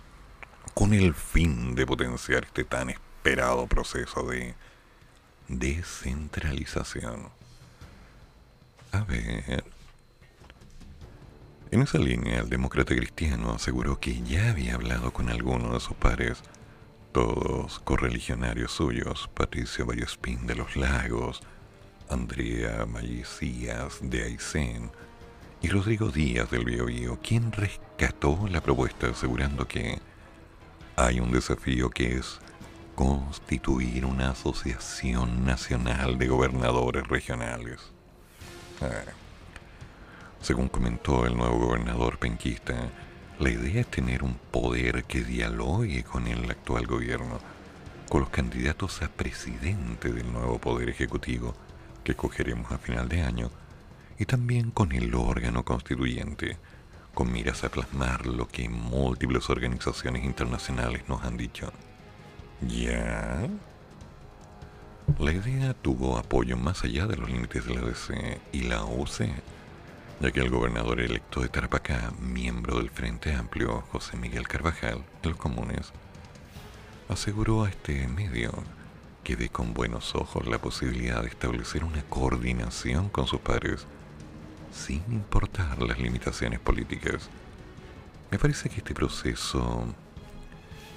con 0.74 0.92
el 0.94 1.14
fin 1.14 1.74
de 1.74 1.86
potenciar 1.86 2.44
este 2.44 2.64
tan 2.64 2.90
esperado 2.90 3.66
proceso 3.66 4.22
de 4.24 4.54
descentralización. 5.48 7.30
A 8.92 9.00
ver. 9.04 9.64
En 11.70 11.82
esa 11.82 11.98
línea, 11.98 12.40
el 12.40 12.48
demócrata 12.48 12.94
cristiano 12.94 13.52
aseguró 13.52 14.00
que 14.00 14.22
ya 14.22 14.50
había 14.50 14.74
hablado 14.74 15.12
con 15.12 15.28
algunos 15.28 15.72
de 15.72 15.80
sus 15.80 15.96
pares, 15.96 16.42
todos 17.18 17.80
correligionarios 17.80 18.70
suyos, 18.70 19.28
Patricio 19.34 19.84
Vallespín 19.84 20.46
de 20.46 20.54
los 20.54 20.76
Lagos, 20.76 21.40
Andrea 22.08 22.86
Mallicías 22.86 23.98
de 24.02 24.22
Aysén 24.22 24.92
y 25.60 25.66
Rodrigo 25.68 26.10
Díaz 26.10 26.48
del 26.52 26.64
Biobío, 26.64 27.18
quien 27.20 27.50
rescató 27.50 28.46
la 28.48 28.60
propuesta 28.60 29.08
asegurando 29.08 29.66
que 29.66 29.98
hay 30.94 31.18
un 31.18 31.32
desafío 31.32 31.90
que 31.90 32.18
es 32.18 32.38
constituir 32.94 34.04
una 34.04 34.30
asociación 34.30 35.44
nacional 35.44 36.18
de 36.18 36.28
gobernadores 36.28 37.04
regionales. 37.08 37.80
Ah. 38.80 39.10
Según 40.40 40.68
comentó 40.68 41.26
el 41.26 41.36
nuevo 41.36 41.66
gobernador 41.66 42.20
penquista, 42.20 42.92
la 43.38 43.50
idea 43.50 43.82
es 43.82 43.86
tener 43.86 44.24
un 44.24 44.34
poder 44.50 45.04
que 45.04 45.22
dialogue 45.22 46.02
con 46.02 46.26
el 46.26 46.50
actual 46.50 46.86
gobierno, 46.86 47.38
con 48.08 48.22
los 48.22 48.30
candidatos 48.30 49.00
a 49.02 49.08
presidente 49.08 50.12
del 50.12 50.32
nuevo 50.32 50.58
poder 50.58 50.88
ejecutivo 50.88 51.54
que 52.02 52.12
escogeremos 52.12 52.72
a 52.72 52.78
final 52.78 53.08
de 53.08 53.22
año, 53.22 53.50
y 54.18 54.24
también 54.24 54.72
con 54.72 54.92
el 54.92 55.14
órgano 55.14 55.64
constituyente, 55.64 56.56
con 57.14 57.30
miras 57.30 57.62
a 57.62 57.68
plasmar 57.68 58.26
lo 58.26 58.48
que 58.48 58.68
múltiples 58.68 59.48
organizaciones 59.50 60.24
internacionales 60.24 61.02
nos 61.08 61.22
han 61.22 61.36
dicho. 61.36 61.72
¿Ya? 62.60 63.48
La 65.18 65.32
idea 65.32 65.74
tuvo 65.74 66.18
apoyo 66.18 66.56
más 66.56 66.82
allá 66.82 67.06
de 67.06 67.16
los 67.16 67.30
límites 67.30 67.64
de 67.64 67.74
la 67.74 67.82
DC 67.82 68.40
y 68.52 68.62
la 68.62 68.84
UC, 68.84 69.28
ya 70.20 70.32
que 70.32 70.40
el 70.40 70.50
gobernador 70.50 71.00
electo 71.00 71.40
de 71.40 71.48
Tarapacá, 71.48 72.12
miembro 72.18 72.78
del 72.78 72.90
Frente 72.90 73.32
Amplio, 73.34 73.82
José 73.92 74.16
Miguel 74.16 74.48
Carvajal, 74.48 75.04
de 75.22 75.28
los 75.28 75.38
comunes, 75.38 75.92
aseguró 77.08 77.64
a 77.64 77.68
este 77.68 78.08
medio 78.08 78.52
que 79.22 79.36
ve 79.36 79.48
con 79.48 79.74
buenos 79.74 80.16
ojos 80.16 80.46
la 80.48 80.58
posibilidad 80.58 81.22
de 81.22 81.28
establecer 81.28 81.84
una 81.84 82.02
coordinación 82.02 83.08
con 83.10 83.28
sus 83.28 83.40
pares 83.40 83.86
sin 84.72 85.04
importar 85.12 85.80
las 85.82 86.00
limitaciones 86.00 86.58
políticas. 86.58 87.30
Me 88.32 88.38
parece 88.40 88.68
que 88.68 88.78
este 88.78 88.94
proceso 88.94 89.86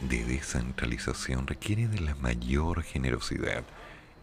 de 0.09 0.25
descentralización 0.25 1.45
requiere 1.45 1.87
de 1.87 1.99
la 1.99 2.15
mayor 2.15 2.81
generosidad 2.81 3.63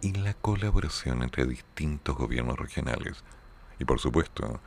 y 0.01 0.13
la 0.13 0.35
colaboración 0.35 1.23
entre 1.23 1.47
distintos 1.47 2.17
gobiernos 2.17 2.59
regionales. 2.59 3.23
Y 3.79 3.85
por 3.85 4.01
supuesto, 4.01 4.61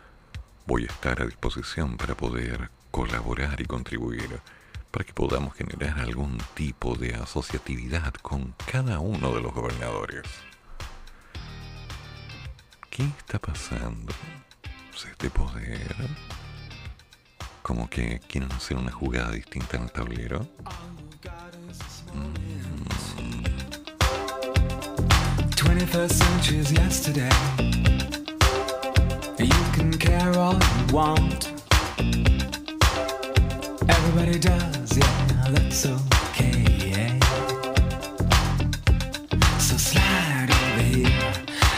voy 0.72 0.84
a 0.84 0.86
estar 0.86 1.22
a 1.22 1.26
disposición 1.26 1.98
para 1.98 2.16
poder 2.16 2.70
colaborar 2.92 3.60
y 3.60 3.66
contribuir 3.66 4.40
para 4.90 5.04
que 5.04 5.12
podamos 5.12 5.54
generar 5.54 6.00
algún 6.00 6.38
tipo 6.54 6.96
de 6.96 7.14
asociatividad 7.14 8.14
con 8.14 8.56
cada 8.72 9.00
uno 9.00 9.36
de 9.36 9.42
los 9.42 9.54
gobernadores. 9.54 10.24
¿Qué 12.90 13.04
está 13.04 13.38
pasando? 13.38 14.14
¿Se 14.96 15.10
de 15.20 15.30
poder? 15.30 16.08
Como 17.62 17.90
que 17.90 18.22
quieren 18.30 18.50
hacer 18.54 18.78
una 18.78 18.94
jugada 18.94 19.32
distinta 19.32 19.76
en 19.76 19.84
el 19.84 19.92
tablero. 19.92 20.48
21st 25.58 26.14
century's 26.14 26.72
yesterday. 26.72 28.21
You 29.44 29.72
can 29.74 29.92
care 29.98 30.38
all 30.38 30.54
you 30.54 30.94
want. 30.94 31.52
Everybody 33.90 34.38
does, 34.38 34.98
yeah, 34.98 35.48
that's 35.50 35.86
okay. 35.86 36.64
Yeah. 36.94 37.20
So 39.58 39.78
slide 39.78 40.50
over 40.52 40.82
here 40.82 41.34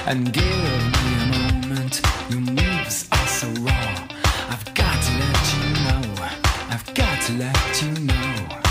and 0.07 0.33
give 0.33 0.43
me 0.43 1.11
a 1.21 1.27
moment. 1.37 2.01
Your 2.29 2.41
moves 2.41 3.07
are 3.13 3.27
so 3.27 3.47
raw. 3.61 4.07
I've 4.49 4.73
got 4.73 5.01
to 5.01 5.11
let 5.23 5.53
you 5.53 5.63
know. 5.85 6.23
I've 6.69 6.93
got 6.93 7.21
to 7.27 7.33
let 7.33 7.81
you 7.81 7.91
know. 8.05 8.62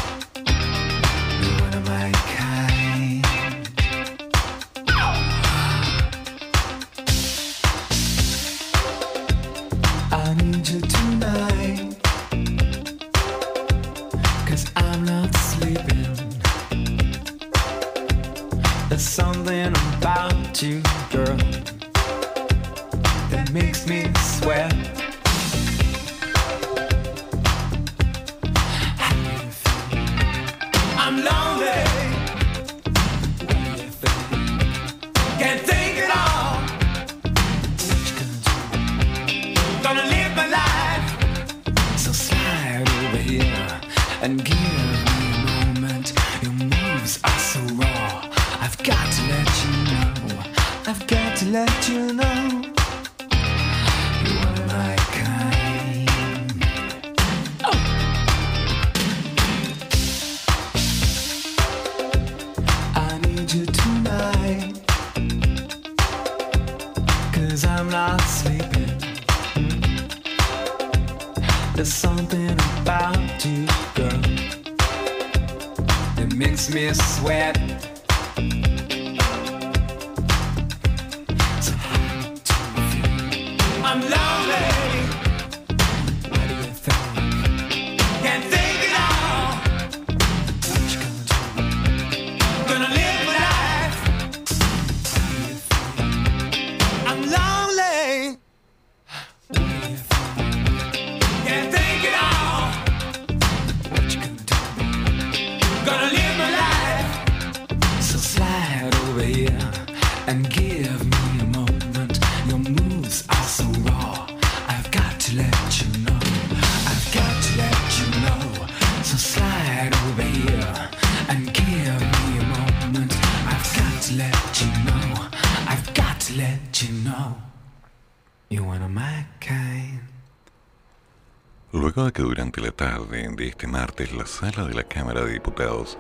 De 131.95 132.11
que 132.11 132.22
durante 132.22 132.62
la 132.62 132.70
tarde 132.70 133.28
de 133.36 133.49
este 133.49 133.66
martes 133.66 134.12
la 134.12 134.24
sala 134.24 134.66
de 134.66 134.72
la 134.72 134.82
Cámara 134.82 135.26
de 135.26 135.34
Diputados 135.34 135.99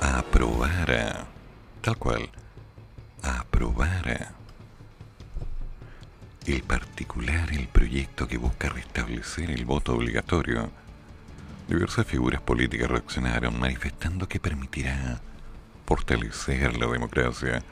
aprobara, 0.00 1.26
tal 1.80 1.96
cual, 1.96 2.28
aprobara 3.22 4.32
el 6.44 6.62
particular, 6.64 7.52
el 7.52 7.68
proyecto 7.68 8.26
que 8.26 8.36
busca 8.36 8.68
restablecer 8.68 9.52
el 9.52 9.64
voto 9.64 9.94
obligatorio, 9.94 10.72
diversas 11.68 12.04
figuras 12.04 12.40
políticas 12.40 12.90
reaccionaron 12.90 13.60
manifestando 13.60 14.28
que 14.28 14.40
permitirá 14.40 15.20
fortalecer 15.86 16.76
la 16.76 16.88
democracia, 16.88 17.62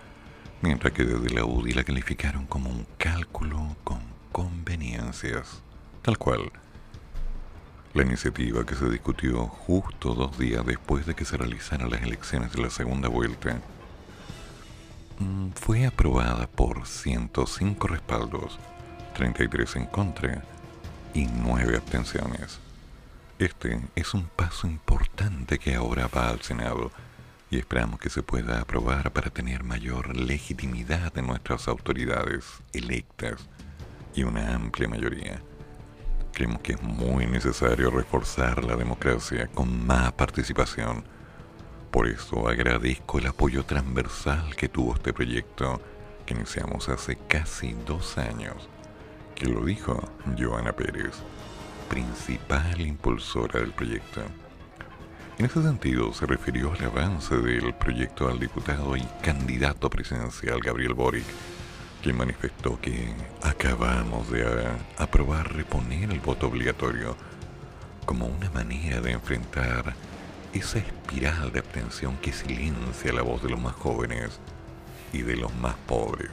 mientras 0.62 0.92
que 0.92 1.04
desde 1.04 1.34
la 1.34 1.44
UDI 1.44 1.72
la 1.72 1.82
calificaron 1.82 2.46
como 2.46 2.70
un 2.70 2.86
cálculo 2.96 3.76
con 3.82 3.98
conveniencias. 4.30 5.62
Tal 6.02 6.16
cual. 6.16 6.52
La 7.92 8.04
iniciativa 8.04 8.64
que 8.64 8.76
se 8.76 8.88
discutió 8.88 9.48
justo 9.48 10.14
dos 10.14 10.38
días 10.38 10.64
después 10.64 11.06
de 11.06 11.14
que 11.16 11.24
se 11.24 11.36
realizaran 11.36 11.90
las 11.90 12.02
elecciones 12.02 12.52
de 12.52 12.62
la 12.62 12.70
segunda 12.70 13.08
vuelta 13.08 13.60
mm, 15.18 15.48
fue 15.56 15.86
aprobada 15.86 16.46
por 16.46 16.86
105 16.86 17.88
respaldos, 17.88 18.60
33 19.14 19.74
en 19.74 19.86
contra 19.86 20.44
y 21.14 21.26
9 21.26 21.78
abstenciones. 21.78 22.60
Este 23.40 23.80
es 23.96 24.14
un 24.14 24.28
paso 24.28 24.68
importante 24.68 25.58
que 25.58 25.74
ahora 25.74 26.06
va 26.06 26.28
al 26.28 26.42
Senado 26.42 26.92
y 27.50 27.58
esperamos 27.58 27.98
que 27.98 28.08
se 28.08 28.22
pueda 28.22 28.60
aprobar 28.60 29.10
para 29.12 29.30
tener 29.30 29.64
mayor 29.64 30.16
legitimidad 30.16 31.12
de 31.12 31.22
nuestras 31.22 31.66
autoridades 31.66 32.44
electas 32.72 33.48
y 34.14 34.22
una 34.22 34.54
amplia 34.54 34.88
mayoría. 34.88 35.42
Creemos 36.32 36.60
que 36.60 36.72
es 36.72 36.82
muy 36.82 37.26
necesario 37.26 37.90
reforzar 37.90 38.64
la 38.64 38.76
democracia 38.76 39.48
con 39.48 39.86
más 39.86 40.12
participación. 40.12 41.04
Por 41.90 42.06
eso 42.06 42.48
agradezco 42.48 43.18
el 43.18 43.26
apoyo 43.26 43.64
transversal 43.64 44.54
que 44.56 44.68
tuvo 44.68 44.94
este 44.94 45.12
proyecto 45.12 45.80
que 46.24 46.34
iniciamos 46.34 46.88
hace 46.88 47.16
casi 47.28 47.74
dos 47.84 48.16
años, 48.16 48.68
que 49.34 49.46
lo 49.46 49.64
dijo 49.64 50.00
Joana 50.38 50.72
Pérez, 50.72 51.16
principal 51.88 52.80
impulsora 52.80 53.58
del 53.60 53.72
proyecto. 53.72 54.22
En 55.38 55.46
ese 55.46 55.62
sentido, 55.62 56.12
se 56.12 56.26
refirió 56.26 56.72
al 56.72 56.84
avance 56.84 57.34
del 57.36 57.74
proyecto 57.74 58.28
al 58.28 58.38
diputado 58.38 58.96
y 58.96 59.02
candidato 59.22 59.90
presidencial 59.90 60.60
Gabriel 60.60 60.94
Boric, 60.94 61.24
quien 62.02 62.16
manifestó 62.16 62.80
que 62.80 63.12
acabamos 63.42 64.30
de 64.30 64.46
a- 64.46 65.02
aprobar 65.02 65.52
reponer 65.54 66.10
el 66.10 66.20
voto 66.20 66.46
obligatorio 66.48 67.16
como 68.06 68.26
una 68.26 68.50
manera 68.50 69.00
de 69.00 69.12
enfrentar 69.12 69.94
esa 70.52 70.78
espiral 70.78 71.52
de 71.52 71.60
abstención 71.60 72.16
que 72.18 72.32
silencia 72.32 73.12
la 73.12 73.22
voz 73.22 73.42
de 73.42 73.50
los 73.50 73.60
más 73.60 73.74
jóvenes 73.74 74.40
y 75.12 75.22
de 75.22 75.36
los 75.36 75.54
más 75.56 75.74
pobres. 75.86 76.30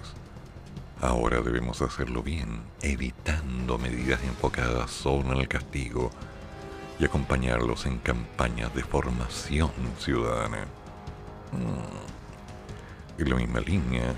Ahora 1.02 1.42
debemos 1.42 1.82
hacerlo 1.84 2.24
bien, 2.24 2.62
evitando 2.82 3.78
medidas 3.78 4.24
enfocadas 4.24 4.90
solo 4.90 5.34
en 5.34 5.40
el 5.42 5.48
castigo 5.48 6.10
y 7.00 7.06
acompañarlos 7.06 7.86
en 7.86 8.00
campañas 8.00 8.74
de 8.74 8.84
formación 8.84 9.70
ciudadana. 10.00 10.66
Mm. 11.52 13.22
En 13.22 13.30
la 13.30 13.36
misma 13.36 13.60
línea, 13.60 14.14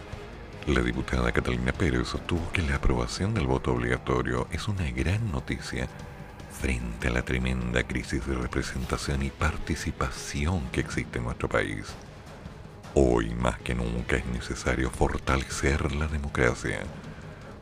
la 0.68 0.82
diputada 0.82 1.32
Catalina 1.32 1.72
Pérez 1.72 2.10
sostuvo 2.10 2.52
que 2.52 2.62
la 2.62 2.76
aprobación 2.76 3.34
del 3.34 3.48
voto 3.48 3.74
obligatorio 3.74 4.48
es 4.52 4.68
una 4.68 4.90
gran 4.92 5.32
noticia 5.32 5.88
frente 6.52 7.08
a 7.08 7.12
la 7.12 7.24
tremenda 7.24 7.84
crisis 7.84 8.26
de 8.28 8.36
representación 8.36 9.24
y 9.24 9.30
participación 9.30 10.70
que 10.72 10.82
existe 10.82 11.18
en 11.18 11.26
nuestro 11.26 11.50
país. 11.50 11.86
Hoy 12.94 13.34
más 13.34 13.60
que 13.60 13.74
nunca 13.74 14.18
es 14.18 14.26
necesario 14.26 14.90
fortalecer 14.90 15.92
la 15.94 16.08
democracia, 16.08 16.82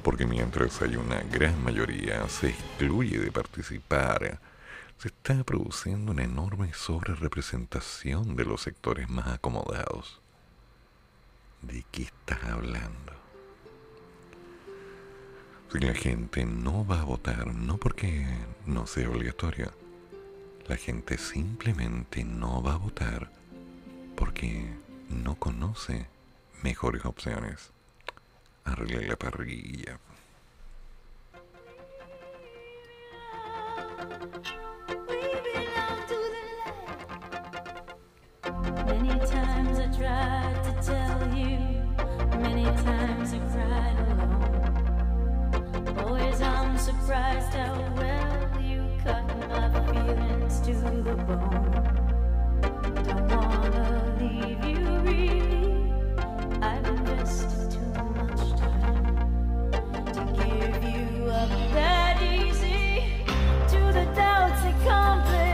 porque 0.03 0.25
mientras 0.25 0.81
hay 0.81 0.95
una 0.95 1.21
gran 1.31 1.63
mayoría 1.63 2.27
se 2.27 2.49
excluye 2.49 3.19
de 3.19 3.31
participar, 3.31 4.39
se 4.97 5.09
está 5.09 5.43
produciendo 5.43 6.11
una 6.11 6.23
enorme 6.23 6.73
sobrerepresentación 6.73 8.35
de 8.35 8.45
los 8.45 8.61
sectores 8.61 9.07
más 9.09 9.27
acomodados. 9.27 10.21
¿De 11.67 11.83
qué 11.91 12.03
estás 12.03 12.41
hablando? 12.45 13.11
Si 15.69 15.79
la 15.79 15.93
gente 15.93 16.45
no 16.45 16.85
va 16.87 17.01
a 17.01 17.03
votar, 17.03 17.53
no 17.53 17.77
porque 17.77 18.25
no 18.65 18.87
sea 18.87 19.09
obligatorio, 19.09 19.73
la 20.67 20.77
gente 20.77 21.17
simplemente 21.17 22.23
no 22.23 22.63
va 22.63 22.75
a 22.75 22.77
votar 22.77 23.31
porque 24.15 24.65
no 25.09 25.35
conoce 25.35 26.07
mejores 26.63 27.03
opciones. 27.03 27.71
Arregle 28.63 29.07
la 29.07 29.17
parrilla. 29.17 29.99
Many 38.85 39.19
times 39.27 39.79
I 39.79 39.87
tried 39.97 40.46
Always 46.07 46.41
I'm 46.41 46.77
surprised 46.77 47.53
how 47.53 47.73
well 47.97 48.61
you 48.61 48.81
cut 49.03 49.27
my 49.49 49.69
feelings 49.91 50.61
to 50.61 50.73
the 50.73 51.15
bone. 51.15 51.83
Don't 52.61 53.29
wanna 53.29 54.15
leave 54.17 54.63
you 54.63 54.79
really. 54.99 55.91
I've 56.61 56.87
invested 56.87 57.71
too 57.71 57.91
much 58.15 58.57
time 58.57 59.71
to 60.13 60.21
give 60.41 60.81
you 60.95 61.25
up 61.25 61.49
that 61.73 62.23
easy 62.23 63.25
to 63.67 63.79
the 63.91 64.05
doubts 64.15 64.61
that 64.63 64.75
complicate 64.87 65.46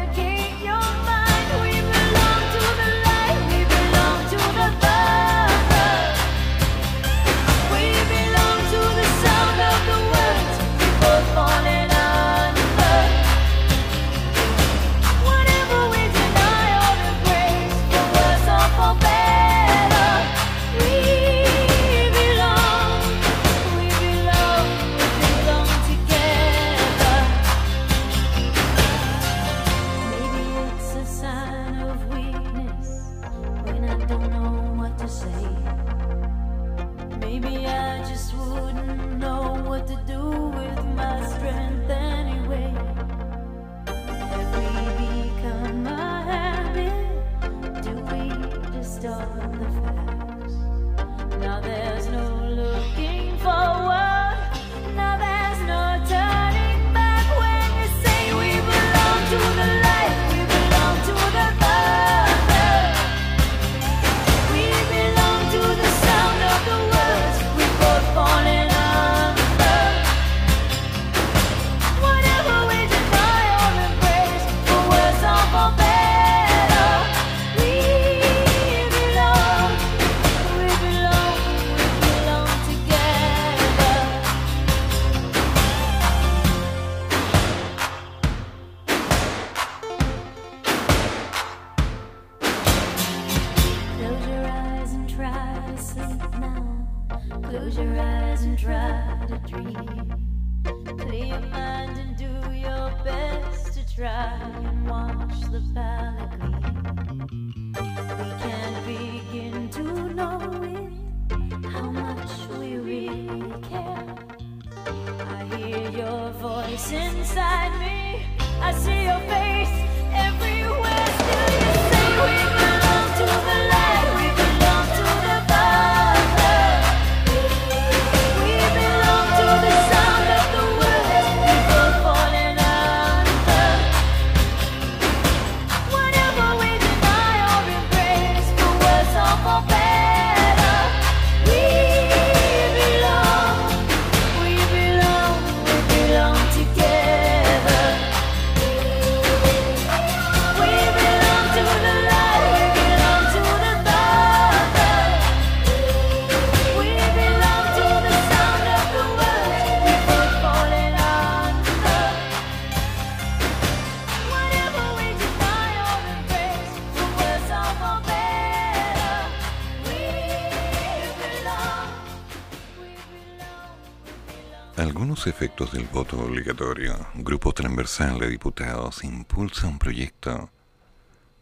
del 175.72 175.86
voto 175.86 176.20
obligatorio, 176.20 176.96
Grupo 177.16 177.54
Transversal 177.54 178.20
de 178.20 178.30
Diputados 178.30 179.04
impulsa 179.04 179.68
un 179.68 179.80
proyecto 179.80 180.50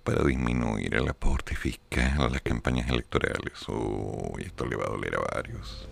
para 0.04 0.24
disminuir 0.24 0.94
el 0.94 1.10
aporte 1.10 1.56
fiscal 1.56 2.22
a 2.22 2.30
las 2.30 2.42
campañas 2.42 2.90
electorales. 2.90 3.54
Uy, 3.68 4.44
esto 4.44 4.66
le 4.66 4.76
va 4.76 4.86
a 4.86 4.90
doler 4.90 5.16
a 5.16 5.36
varios. 5.36 5.88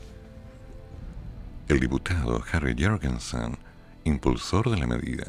El 1.67 1.79
diputado 1.79 2.43
Harry 2.51 2.75
Jorgensen, 2.77 3.57
impulsor 4.03 4.69
de 4.69 4.77
la 4.77 4.87
medida, 4.87 5.25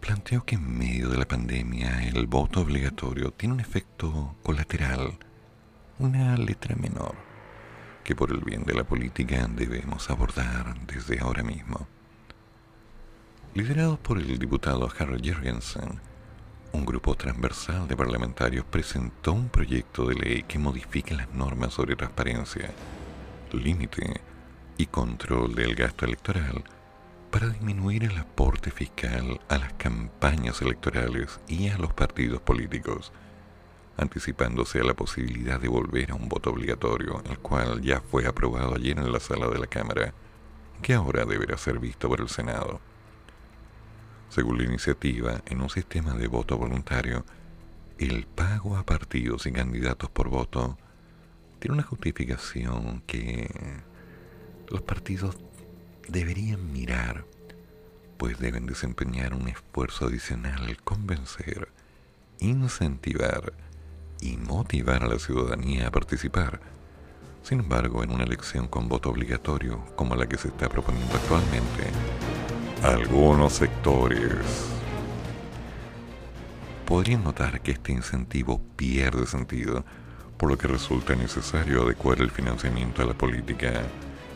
planteó 0.00 0.44
que 0.44 0.56
en 0.56 0.78
medio 0.78 1.08
de 1.08 1.18
la 1.18 1.28
pandemia 1.28 2.02
el 2.08 2.26
voto 2.26 2.62
obligatorio 2.62 3.30
tiene 3.30 3.54
un 3.54 3.60
efecto 3.60 4.36
colateral, 4.42 5.18
una 5.98 6.36
letra 6.36 6.74
menor, 6.74 7.14
que 8.02 8.16
por 8.16 8.32
el 8.32 8.40
bien 8.40 8.64
de 8.64 8.74
la 8.74 8.84
política 8.84 9.46
debemos 9.48 10.10
abordar 10.10 10.74
desde 10.86 11.20
ahora 11.20 11.42
mismo. 11.44 11.86
Liderado 13.56 13.96
por 13.96 14.18
el 14.18 14.38
diputado 14.38 14.86
Harry 14.98 15.30
Jorgensen, 15.32 15.98
un 16.72 16.84
grupo 16.84 17.14
transversal 17.14 17.88
de 17.88 17.96
parlamentarios 17.96 18.66
presentó 18.66 19.32
un 19.32 19.48
proyecto 19.48 20.04
de 20.04 20.14
ley 20.14 20.42
que 20.42 20.58
modifica 20.58 21.14
las 21.14 21.30
normas 21.32 21.72
sobre 21.72 21.96
transparencia, 21.96 22.70
límite 23.52 24.20
y 24.76 24.84
control 24.84 25.54
del 25.54 25.74
gasto 25.74 26.04
electoral 26.04 26.64
para 27.30 27.48
disminuir 27.48 28.04
el 28.04 28.18
aporte 28.18 28.70
fiscal 28.70 29.40
a 29.48 29.56
las 29.56 29.72
campañas 29.72 30.60
electorales 30.60 31.40
y 31.48 31.70
a 31.70 31.78
los 31.78 31.94
partidos 31.94 32.42
políticos, 32.42 33.10
anticipándose 33.96 34.80
a 34.80 34.84
la 34.84 34.92
posibilidad 34.92 35.58
de 35.58 35.68
volver 35.68 36.10
a 36.10 36.14
un 36.16 36.28
voto 36.28 36.50
obligatorio, 36.50 37.22
el 37.30 37.38
cual 37.38 37.80
ya 37.80 38.02
fue 38.02 38.26
aprobado 38.26 38.74
ayer 38.74 38.98
en 38.98 39.10
la 39.10 39.20
sala 39.20 39.48
de 39.48 39.58
la 39.58 39.66
Cámara, 39.66 40.12
que 40.82 40.92
ahora 40.92 41.24
deberá 41.24 41.56
ser 41.56 41.78
visto 41.78 42.06
por 42.06 42.20
el 42.20 42.28
Senado. 42.28 42.82
Según 44.28 44.58
la 44.58 44.64
iniciativa, 44.64 45.42
en 45.46 45.60
un 45.60 45.70
sistema 45.70 46.14
de 46.14 46.26
voto 46.26 46.58
voluntario, 46.58 47.24
el 47.98 48.26
pago 48.26 48.76
a 48.76 48.84
partidos 48.84 49.46
y 49.46 49.52
candidatos 49.52 50.10
por 50.10 50.28
voto 50.28 50.76
tiene 51.58 51.74
una 51.74 51.82
justificación 51.82 53.02
que 53.06 53.48
los 54.68 54.82
partidos 54.82 55.36
deberían 56.08 56.72
mirar, 56.72 57.24
pues 58.18 58.38
deben 58.38 58.66
desempeñar 58.66 59.34
un 59.34 59.48
esfuerzo 59.48 60.06
adicional 60.06 60.64
al 60.66 60.82
convencer, 60.82 61.68
incentivar 62.38 63.54
y 64.20 64.36
motivar 64.36 65.02
a 65.02 65.08
la 65.08 65.18
ciudadanía 65.18 65.88
a 65.88 65.90
participar. 65.90 66.60
Sin 67.42 67.60
embargo, 67.60 68.02
en 68.02 68.10
una 68.10 68.24
elección 68.24 68.66
con 68.66 68.88
voto 68.88 69.10
obligatorio, 69.10 69.84
como 69.96 70.16
la 70.16 70.28
que 70.28 70.36
se 70.36 70.48
está 70.48 70.68
proponiendo 70.68 71.14
actualmente, 71.14 71.90
algunos 72.82 73.54
sectores 73.54 74.76
podrían 76.86 77.24
notar 77.24 77.60
que 77.60 77.72
este 77.72 77.92
incentivo 77.92 78.60
pierde 78.76 79.26
sentido, 79.26 79.84
por 80.36 80.50
lo 80.50 80.56
que 80.56 80.68
resulta 80.68 81.14
necesario 81.16 81.82
adecuar 81.82 82.20
el 82.20 82.30
financiamiento 82.30 83.02
a 83.02 83.06
la 83.06 83.14
política 83.14 83.82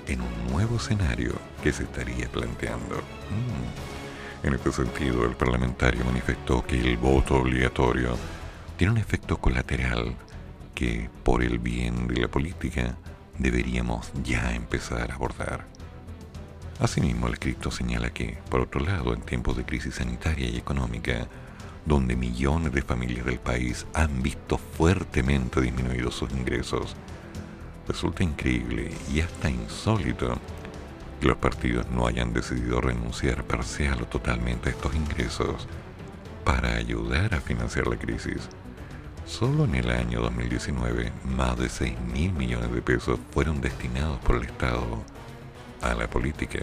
en 0.09 0.21
un 0.21 0.53
nuevo 0.53 0.77
escenario 0.77 1.33
que 1.63 1.73
se 1.73 1.85
estaría 1.85 2.29
planteando. 2.29 2.97
Mm. 2.97 4.47
En 4.47 4.55
este 4.55 4.73
sentido, 4.73 5.25
el 5.27 5.37
parlamentario 5.37 6.05
manifestó 6.05 6.67
que 6.67 6.81
el 6.81 6.97
voto 6.97 7.37
obligatorio 7.37 8.17
tiene 8.77 8.95
un 8.95 8.99
efecto 8.99 9.37
colateral 9.37 10.17
que, 10.75 11.09
por 11.23 11.43
el 11.43 11.59
bien 11.59 12.09
de 12.09 12.23
la 12.23 12.29
política, 12.29 12.97
deberíamos 13.39 14.11
ya 14.25 14.55
empezar 14.55 15.11
a 15.13 15.15
abordar. 15.15 15.70
Asimismo, 16.81 17.27
el 17.27 17.35
escrito 17.35 17.71
señala 17.71 18.09
que, 18.09 18.39
por 18.49 18.63
otro 18.63 18.81
lado, 18.81 19.13
en 19.13 19.21
tiempos 19.21 19.55
de 19.55 19.67
crisis 19.67 19.97
sanitaria 19.97 20.49
y 20.49 20.57
económica, 20.57 21.29
donde 21.85 22.17
millones 22.17 22.73
de 22.73 22.81
familias 22.81 23.27
del 23.27 23.39
país 23.39 23.87
han 23.93 24.23
visto 24.23 24.57
fuertemente 24.57 25.61
disminuidos 25.61 26.15
sus 26.15 26.33
ingresos, 26.33 26.97
resulta 27.87 28.25
increíble 28.25 28.93
y 29.13 29.21
hasta 29.21 29.51
insólito 29.51 30.39
que 31.21 31.29
los 31.29 31.37
partidos 31.37 31.87
no 31.91 32.07
hayan 32.07 32.33
decidido 32.33 32.81
renunciar 32.81 33.45
parcial 33.45 34.01
o 34.01 34.07
totalmente 34.07 34.71
a 34.71 34.73
estos 34.73 34.95
ingresos 34.95 35.69
para 36.47 36.77
ayudar 36.77 37.35
a 37.35 37.43
financiar 37.43 37.89
la 37.89 37.99
crisis. 37.99 38.49
Solo 39.27 39.67
en 39.67 39.75
el 39.75 39.91
año 39.91 40.23
2019, 40.23 41.13
más 41.37 41.59
de 41.59 41.69
6 41.69 42.01
mil 42.13 42.33
millones 42.33 42.73
de 42.73 42.81
pesos 42.81 43.21
fueron 43.33 43.61
destinados 43.61 44.19
por 44.21 44.37
el 44.37 44.45
Estado 44.45 45.05
a 45.83 45.95
la 45.95 46.09
política. 46.09 46.61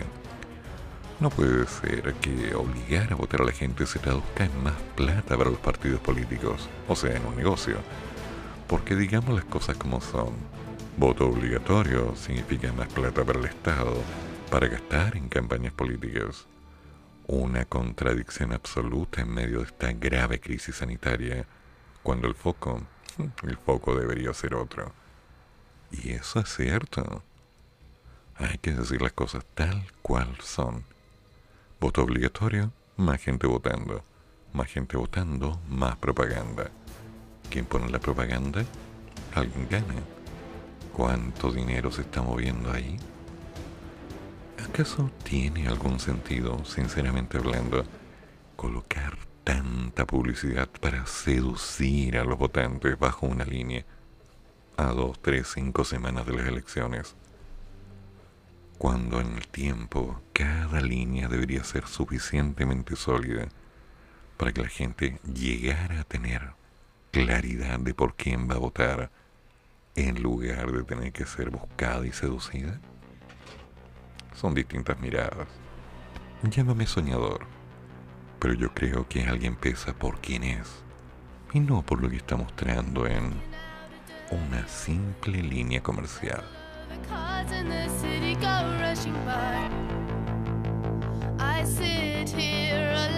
No 1.20 1.30
puede 1.30 1.65
ser 1.65 2.13
que 2.15 2.53
obligar 2.53 3.11
a 3.11 3.15
votar 3.15 3.41
a 3.41 3.45
la 3.45 3.51
gente 3.51 3.88
se 3.88 3.97
traduzca 3.97 4.45
en 4.45 4.63
más 4.63 4.76
plata 4.95 5.36
para 5.36 5.49
los 5.49 5.59
partidos 5.59 5.99
políticos, 5.99 6.70
o 6.88 6.95
sea, 6.95 7.15
en 7.15 7.26
un 7.26 7.36
negocio. 7.36 7.78
Porque 8.68 8.95
digamos 8.95 9.34
las 9.34 9.45
cosas 9.45 9.78
como 9.78 9.99
son. 9.99 10.34
Voto 10.97 11.28
obligatorio 11.28 12.15
significa 12.15 12.72
más 12.74 12.88
plata 12.88 13.24
para 13.24 13.39
el 13.39 13.45
Estado 13.45 13.95
para 14.49 14.68
gastar 14.68 15.18
en 15.18 15.28
campañas 15.28 15.74
políticas. 15.74 16.45
Una 17.28 17.65
contradicción 17.65 18.53
absoluta 18.53 19.22
en 19.22 19.34
medio 19.34 19.59
de 19.59 19.65
esta 19.65 19.91
grave 19.93 20.39
crisis 20.39 20.76
sanitaria, 20.76 21.45
cuando 22.03 22.28
el 22.28 22.36
foco, 22.36 22.82
el 23.43 23.57
foco 23.57 23.95
debería 23.95 24.34
ser 24.34 24.55
otro. 24.55 24.93
Y 25.91 26.11
eso 26.11 26.39
es 26.39 26.55
cierto. 26.55 27.24
Hay 28.40 28.60
que 28.60 28.72
decir 28.72 29.02
las 29.02 29.14
cosas 29.14 29.44
tal 29.56 29.84
cual 30.04 30.38
son. 30.42 30.84
Voto 31.80 32.04
obligatorio, 32.04 32.72
más 32.96 33.20
gente 33.20 33.48
votando. 33.48 34.04
Más 34.54 34.68
gente 34.68 34.96
votando, 34.96 35.60
más 35.68 35.98
propaganda. 35.98 36.70
¿Quién 37.50 37.66
pone 37.66 37.90
la 37.90 38.00
propaganda? 38.00 38.64
Alguien 39.34 39.68
gana. 39.70 39.96
¿Cuánto 40.94 41.52
dinero 41.52 41.92
se 41.92 42.02
está 42.02 42.22
moviendo 42.22 42.72
ahí? 42.72 42.98
¿Acaso 44.64 45.10
tiene 45.24 45.68
algún 45.68 46.00
sentido, 46.00 46.64
sinceramente 46.66 47.38
hablando, 47.38 47.86
colocar 48.56 49.18
tanta 49.44 50.06
publicidad 50.06 50.68
para 50.68 51.08
seducir 51.08 52.18
a 52.18 52.24
los 52.24 52.38
votantes 52.38 53.00
bajo 53.00 53.26
una 53.26 53.46
línea 53.46 53.86
a 54.78 54.88
dos, 54.88 55.20
tres, 55.22 55.52
cinco 55.54 55.84
semanas 55.86 56.26
de 56.28 56.34
las 56.34 56.48
elecciones? 56.48 57.16
Cuando 58.78 59.19
en 59.19 59.36
el 59.36 59.47
tiempo 59.47 60.21
cada 60.34 60.82
línea 60.82 61.28
debería 61.28 61.63
ser 61.63 61.88
suficientemente 61.88 62.95
sólida 62.95 63.47
para 64.38 64.53
que 64.53 64.61
la 64.61 64.69
gente 64.69 65.19
llegara 65.34 66.01
a 66.01 66.03
tener 66.03 66.51
claridad 67.11 67.80
de 67.80 67.95
por 67.95 68.15
quién 68.15 68.47
va 68.47 68.55
a 68.55 68.59
votar 68.59 69.09
en 69.95 70.21
lugar 70.21 70.71
de 70.71 70.84
tener 70.84 71.11
que 71.11 71.25
ser 71.25 71.49
buscada 71.49 72.05
y 72.05 72.11
seducida? 72.11 72.80
Son 74.36 74.53
distintas 74.53 74.99
miradas. 74.99 75.47
Llámame 76.43 76.86
soñador, 76.86 77.47
pero 78.39 78.53
yo 78.53 78.71
creo 78.75 79.07
que 79.07 79.25
alguien 79.25 79.55
pesa 79.55 79.93
por 79.93 80.21
quién 80.21 80.43
es 80.43 80.84
y 81.51 81.59
no 81.59 81.82
por 81.82 81.99
lo 81.99 82.09
que 82.11 82.17
está 82.17 82.36
mostrando 82.36 83.07
en 83.07 83.34
una 84.30 84.67
simple 84.67 85.41
línea 85.41 85.82
comercial. 85.82 86.43
cars 87.10 87.52
in 87.52 87.70
the 87.70 87.90
I 91.40 91.64
sit 91.64 92.30
here 92.30 92.92
alone. 92.92 93.16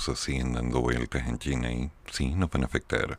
Cosas 0.00 0.18
siguen 0.18 0.54
dando 0.54 0.80
vueltas 0.80 1.28
en 1.28 1.38
China 1.38 1.70
y 1.70 1.90
sí 2.10 2.34
nos 2.34 2.48
van 2.48 2.62
a 2.62 2.66
afectar. 2.66 3.18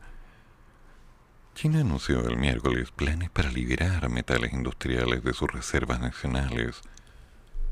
China 1.54 1.82
anunció 1.82 2.26
el 2.26 2.36
miércoles 2.36 2.90
planes 2.90 3.30
para 3.30 3.52
liberar 3.52 4.08
metales 4.08 4.52
industriales 4.52 5.22
de 5.22 5.32
sus 5.32 5.48
reservas 5.48 6.00
nacionales 6.00 6.80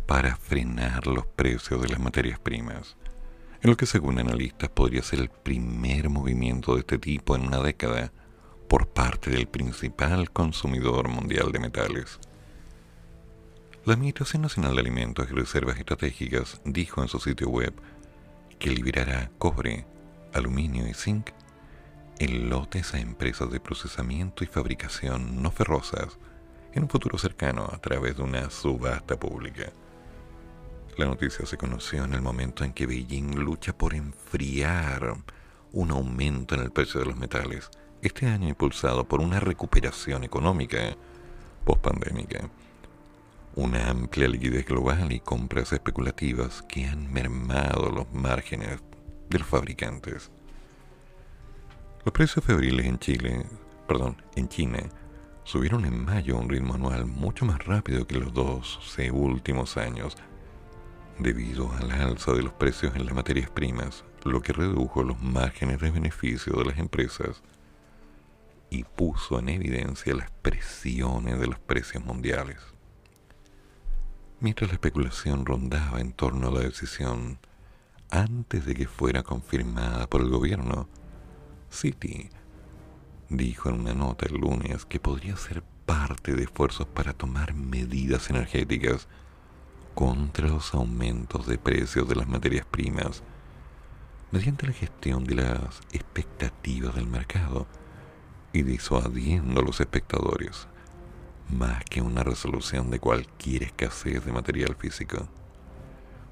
para 0.07 0.37
frenar 0.37 1.09
los 1.09 1.27
precios 1.27 1.83
de 1.83 1.89
las 1.89 1.99
materias 1.99 2.39
primas, 2.39 2.97
en 3.61 3.71
lo 3.71 3.77
que 3.77 3.87
según 3.87 4.21
analistas 4.21 4.69
podría 4.69 5.03
ser 5.03 5.19
el 5.19 5.29
primer 5.29 6.09
movimiento 6.09 6.75
de 6.75 6.81
este 6.81 6.99
tipo 6.99 7.35
en 7.35 7.49
una 7.49 7.59
década 7.59 8.13
por 8.69 8.91
parte 8.91 9.31
del 9.31 9.49
principal 9.49 10.31
consumidor 10.31 11.09
mundial 11.09 11.51
de 11.51 11.59
metales. 11.59 12.21
La 13.85 13.95
Administración 13.95 14.43
Nacional 14.43 14.77
de 14.77 14.83
Alimentos 14.83 15.27
y 15.29 15.35
Reservas 15.35 15.81
Estratégicas 15.81 16.61
dijo 16.65 17.03
en 17.03 17.09
su 17.09 17.19
sitio 17.19 17.49
web 17.49 17.75
que 18.61 18.71
liberará 18.71 19.31
cobre, 19.39 19.87
aluminio 20.35 20.87
y 20.87 20.93
zinc 20.93 21.31
en 22.19 22.51
lotes 22.51 22.93
a 22.93 23.01
empresas 23.01 23.51
de 23.51 23.59
procesamiento 23.59 24.45
y 24.45 24.47
fabricación 24.47 25.43
no 25.43 25.51
ferrosas 25.51 26.19
en 26.75 26.83
un 26.83 26.91
futuro 26.91 27.17
cercano 27.17 27.67
a 27.73 27.79
través 27.79 28.19
de 28.19 28.23
una 28.23 28.51
subasta 28.51 29.19
pública. 29.19 29.73
La 30.99 31.07
noticia 31.07 31.47
se 31.47 31.57
conoció 31.57 32.05
en 32.05 32.13
el 32.13 32.21
momento 32.21 32.63
en 32.63 32.75
que 32.75 32.87
Beijing 32.87 33.35
lucha 33.37 33.73
por 33.73 33.95
enfriar 33.95 35.15
un 35.73 35.91
aumento 35.91 36.55
en 36.55 36.61
el 36.61 36.71
precio 36.71 37.01
de 37.01 37.07
los 37.07 37.17
metales, 37.17 37.71
este 38.03 38.27
año 38.27 38.49
impulsado 38.49 39.09
por 39.09 39.21
una 39.21 39.41
recuperación 39.41 40.23
económica 40.23 40.97
pospandémica 41.65 42.51
una 43.57 43.91
amplia 43.91 44.29
liquidez 44.29 44.65
global 44.65 45.13
y 45.13 45.21
compras 45.21 45.73
especulativas 45.73 46.63
que 46.69 46.87
han 46.87 47.13
mermado 47.13 47.91
los 47.91 48.13
márgenes 48.13 48.81
de 49.29 49.39
los 49.39 49.49
fabricantes. 49.49 50.31
Los 52.05 52.13
precios 52.13 52.45
febriles 52.45 52.87
en 52.87 52.99
Chile, 52.99 53.45
perdón, 53.87 54.23
en 54.37 54.49
China, 54.49 54.79
subieron 55.45 55.85
en 55.85 56.05
mayo 56.05 56.37
a 56.37 56.41
un 56.41 56.49
ritmo 56.49 56.75
anual 56.75 57.07
mucho 57.07 57.45
más 57.45 57.65
rápido 57.65 58.07
que 58.07 58.19
los 58.19 58.33
dos 58.33 58.79
últimos 59.13 59.77
años, 59.77 60.17
debido 61.19 61.73
al 61.73 61.91
alza 61.91 62.33
de 62.33 62.43
los 62.43 62.53
precios 62.53 62.95
en 62.95 63.05
las 63.05 63.15
materias 63.15 63.51
primas, 63.51 64.05
lo 64.25 64.41
que 64.41 64.53
redujo 64.53 65.03
los 65.03 65.21
márgenes 65.21 65.81
de 65.81 65.91
beneficio 65.91 66.53
de 66.55 66.65
las 66.67 66.79
empresas 66.79 67.43
y 68.71 68.85
puso 68.85 69.39
en 69.41 69.49
evidencia 69.49 70.15
las 70.15 70.31
presiones 70.31 71.39
de 71.41 71.49
los 71.49 71.59
precios 71.59 72.05
mundiales. 72.05 72.70
Mientras 74.43 74.71
la 74.71 74.75
especulación 74.75 75.45
rondaba 75.45 76.01
en 76.01 76.13
torno 76.13 76.49
a 76.49 76.51
la 76.51 76.61
decisión, 76.61 77.39
antes 78.11 78.65
de 78.65 78.75
que 78.75 78.87
fuera 78.87 79.23
confirmada 79.23 80.07
por 80.09 80.23
el 80.23 80.31
gobierno, 80.31 80.89
Citi 81.71 82.31
dijo 83.29 83.69
en 83.69 83.81
una 83.81 83.93
nota 83.93 84.25
el 84.25 84.37
lunes 84.37 84.87
que 84.87 84.99
podría 84.99 85.37
ser 85.37 85.63
parte 85.85 86.35
de 86.35 86.45
esfuerzos 86.45 86.87
para 86.87 87.13
tomar 87.13 87.53
medidas 87.53 88.31
energéticas 88.31 89.09
contra 89.95 90.49
los 90.49 90.73
aumentos 90.73 91.47
de 91.47 91.59
precios 91.59 92.09
de 92.09 92.17
las 92.17 92.27
materias 92.27 92.65
primas 92.65 93.23
mediante 94.31 94.67
la 94.67 94.73
gestión 94.73 95.25
de 95.25 95.35
las 95.35 95.81
expectativas 95.93 96.95
del 96.95 97.09
mercado 97.09 97.67
y 98.55 98.63
disuadiendo 98.63 99.61
a 99.61 99.65
los 99.65 99.81
espectadores 99.81 100.67
más 101.53 101.85
que 101.85 102.03
una 102.03 102.23
resolución 102.23 102.91
de 102.91 102.99
cualquier 102.99 103.65
escasez 103.65 104.25
de 104.25 104.33
material 104.33 104.77
físico. 104.77 105.29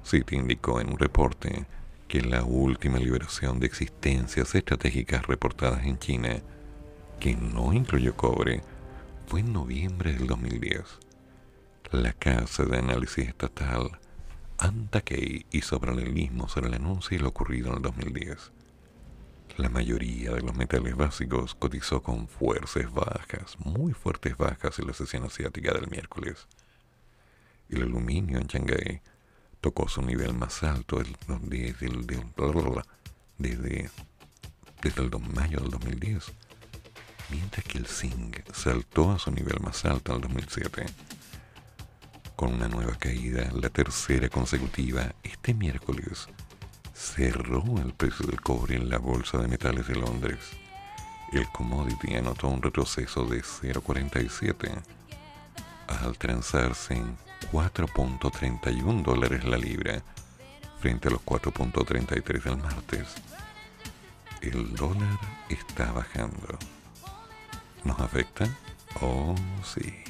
Citi 0.03 0.35
indicó 0.35 0.79
en 0.81 0.89
un 0.89 0.99
reporte 0.99 1.65
que 2.07 2.21
la 2.21 2.43
última 2.43 2.97
liberación 2.97 3.59
de 3.59 3.67
existencias 3.67 4.55
estratégicas 4.55 5.27
reportadas 5.27 5.85
en 5.85 5.99
China, 5.99 6.41
que 7.19 7.35
no 7.35 7.73
incluyó 7.73 8.15
cobre, 8.15 8.61
fue 9.27 9.41
en 9.41 9.53
noviembre 9.53 10.13
del 10.13 10.25
2010. 10.25 10.83
La 11.91 12.13
Casa 12.13 12.65
de 12.65 12.77
Análisis 12.77 13.27
Estatal 13.27 13.99
Antakei 14.57 15.45
hizo 15.51 15.79
paralelismo 15.79 16.49
sobre 16.49 16.67
el 16.67 16.75
anuncio 16.75 17.15
y 17.15 17.19
lo 17.19 17.29
ocurrido 17.29 17.69
en 17.69 17.77
el 17.77 17.81
2010. 17.81 18.51
La 19.59 19.67
mayoría 19.67 20.31
de 20.31 20.41
los 20.41 20.55
metales 20.55 20.95
básicos 20.95 21.53
cotizó 21.53 22.01
con 22.01 22.29
fuerzas 22.29 22.89
bajas, 22.93 23.57
muy 23.59 23.91
fuertes 23.91 24.37
bajas 24.37 24.79
en 24.79 24.87
la 24.87 24.93
sesión 24.93 25.25
asiática 25.25 25.73
del 25.73 25.89
miércoles. 25.89 26.47
El 27.67 27.81
aluminio 27.81 28.39
en 28.39 28.47
Shanghái 28.47 29.01
tocó 29.59 29.89
su 29.89 30.01
nivel 30.01 30.33
más 30.33 30.63
alto 30.63 31.03
desde 31.03 31.87
el, 31.87 32.07
desde, 33.37 33.89
el 34.85 35.11
mayo 35.35 35.59
del 35.59 35.71
2010, 35.71 36.31
mientras 37.29 37.65
que 37.65 37.79
el 37.79 37.87
zinc 37.87 38.37
saltó 38.53 39.11
a 39.11 39.19
su 39.19 39.29
nivel 39.29 39.59
más 39.59 39.83
alto 39.83 40.13
en 40.13 40.15
el 40.15 40.21
2007. 40.21 40.85
Con 42.37 42.53
una 42.53 42.69
nueva 42.69 42.95
caída, 42.97 43.51
la 43.51 43.69
tercera 43.69 44.29
consecutiva, 44.29 45.13
este 45.21 45.53
miércoles, 45.53 46.29
cerró 46.99 47.63
el 47.77 47.93
precio 47.93 48.25
del 48.27 48.41
cobre 48.41 48.75
en 48.75 48.89
la 48.89 48.97
Bolsa 48.97 49.37
de 49.37 49.47
Metales 49.47 49.87
de 49.87 49.95
Londres. 49.95 50.37
El 51.31 51.47
commodity 51.47 52.15
anotó 52.15 52.49
un 52.49 52.61
retroceso 52.61 53.25
de 53.25 53.41
0,47 53.41 54.69
al 55.87 56.17
transarse 56.17 56.95
en 56.95 57.17
4.31 57.53 59.03
dólares 59.03 59.45
la 59.45 59.57
libra 59.57 60.03
frente 60.81 61.07
a 61.07 61.11
los 61.11 61.21
4.33 61.21 62.43
del 62.43 62.57
martes. 62.57 63.15
El 64.41 64.75
dólar 64.75 65.17
está 65.47 65.93
bajando. 65.93 66.59
¿Nos 67.85 67.99
afecta? 67.99 68.45
Oh, 69.01 69.35
sí. 69.63 70.08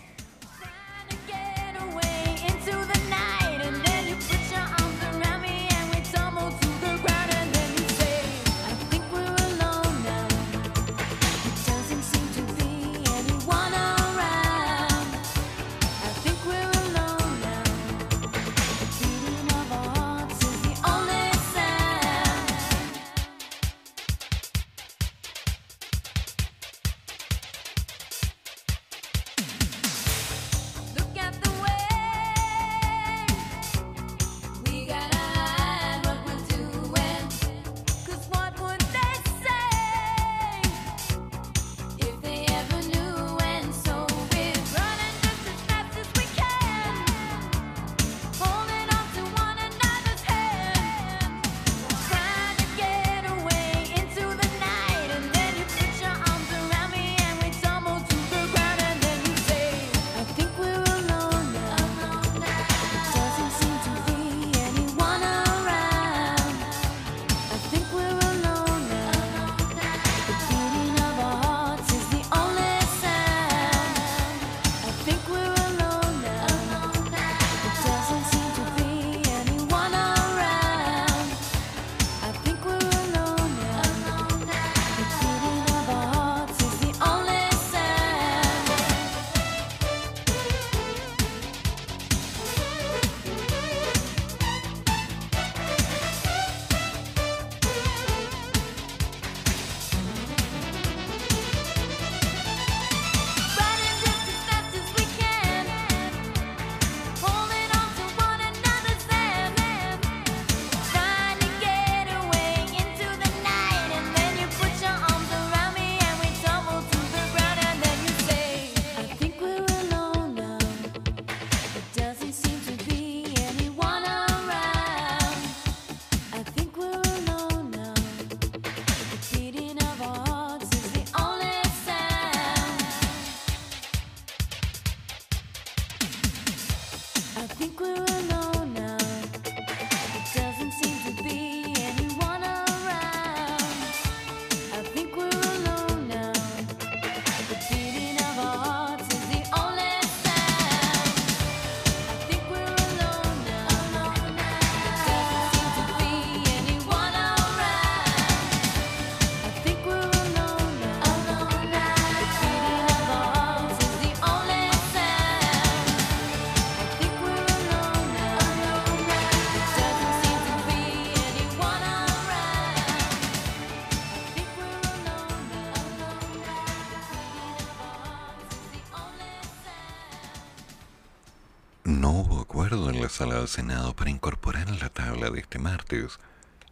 Del 183.39 183.47
Senado 183.47 183.95
para 183.95 184.09
incorporar 184.09 184.67
en 184.69 184.79
la 184.79 184.89
tabla 184.89 185.29
de 185.29 185.39
este 185.39 185.59
martes 185.59 186.19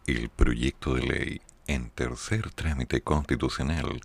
el 0.06 0.28
proyecto 0.28 0.94
de 0.94 1.02
ley 1.02 1.40
en 1.66 1.90
tercer 1.90 2.50
trámite 2.50 3.00
constitucional 3.00 4.00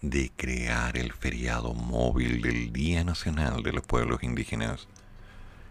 de 0.00 0.30
crear 0.36 0.96
el 0.96 1.12
feriado 1.12 1.74
móvil 1.74 2.40
del 2.40 2.72
Día 2.72 3.04
Nacional 3.04 3.62
de 3.62 3.72
los 3.72 3.84
Pueblos 3.84 4.22
Indígenas, 4.22 4.88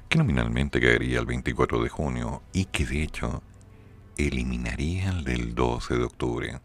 que 0.10 0.18
nominalmente 0.18 0.80
caería 0.80 1.20
el 1.20 1.26
24 1.26 1.82
de 1.82 1.90
junio 1.90 2.42
y 2.54 2.66
que 2.66 2.86
de 2.86 3.04
hecho 3.04 3.42
eliminaría 4.18 5.10
el 5.10 5.24
del 5.24 5.56
12 5.56 5.96
de 5.96 6.04
octubre. 6.04 6.62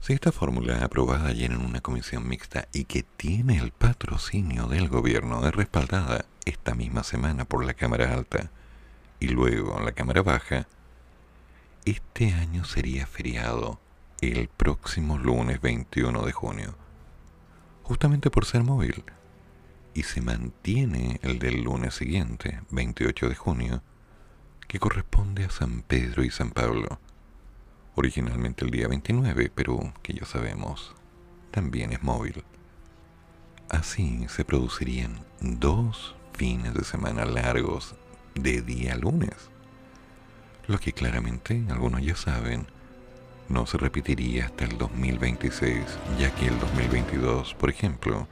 Si 0.00 0.14
esta 0.14 0.32
fórmula 0.32 0.82
aprobada 0.82 1.28
ayer 1.28 1.52
en 1.52 1.60
una 1.60 1.82
comisión 1.82 2.26
mixta 2.26 2.68
y 2.72 2.84
que 2.84 3.02
tiene 3.02 3.58
el 3.58 3.70
patrocinio 3.70 4.66
del 4.66 4.88
gobierno 4.88 5.46
es 5.46 5.54
respaldada 5.54 6.24
esta 6.46 6.74
misma 6.74 7.04
semana 7.04 7.44
por 7.44 7.66
la 7.66 7.74
Cámara 7.74 8.14
Alta 8.14 8.50
y 9.20 9.28
luego 9.28 9.78
la 9.78 9.92
Cámara 9.92 10.22
Baja, 10.22 10.66
este 11.84 12.32
año 12.32 12.64
sería 12.64 13.06
feriado 13.06 13.78
el 14.22 14.48
próximo 14.48 15.18
lunes 15.18 15.60
21 15.60 16.24
de 16.24 16.32
junio, 16.32 16.74
justamente 17.82 18.30
por 18.30 18.46
ser 18.46 18.64
móvil, 18.64 19.04
y 19.92 20.04
se 20.04 20.22
mantiene 20.22 21.20
el 21.22 21.38
del 21.38 21.62
lunes 21.62 21.94
siguiente, 21.94 22.62
28 22.70 23.28
de 23.28 23.34
junio, 23.34 23.82
que 24.66 24.78
corresponde 24.78 25.44
a 25.44 25.50
San 25.50 25.82
Pedro 25.82 26.24
y 26.24 26.30
San 26.30 26.52
Pablo 26.52 26.98
originalmente 27.94 28.64
el 28.64 28.70
día 28.70 28.88
29, 28.88 29.50
pero 29.54 29.92
que 30.02 30.14
ya 30.14 30.24
sabemos, 30.24 30.94
también 31.50 31.92
es 31.92 32.02
móvil. 32.02 32.44
Así 33.68 34.26
se 34.28 34.44
producirían 34.44 35.24
dos 35.40 36.14
fines 36.32 36.74
de 36.74 36.84
semana 36.84 37.24
largos 37.24 37.94
de 38.34 38.62
día 38.62 38.96
lunes, 38.96 39.50
lo 40.66 40.78
que 40.78 40.92
claramente 40.92 41.64
algunos 41.68 42.02
ya 42.02 42.16
saben 42.16 42.66
no 43.48 43.66
se 43.66 43.78
repetiría 43.78 44.46
hasta 44.46 44.64
el 44.64 44.78
2026, 44.78 45.84
ya 46.18 46.32
que 46.34 46.46
el 46.46 46.58
2022, 46.60 47.54
por 47.54 47.68
ejemplo, 47.68 48.28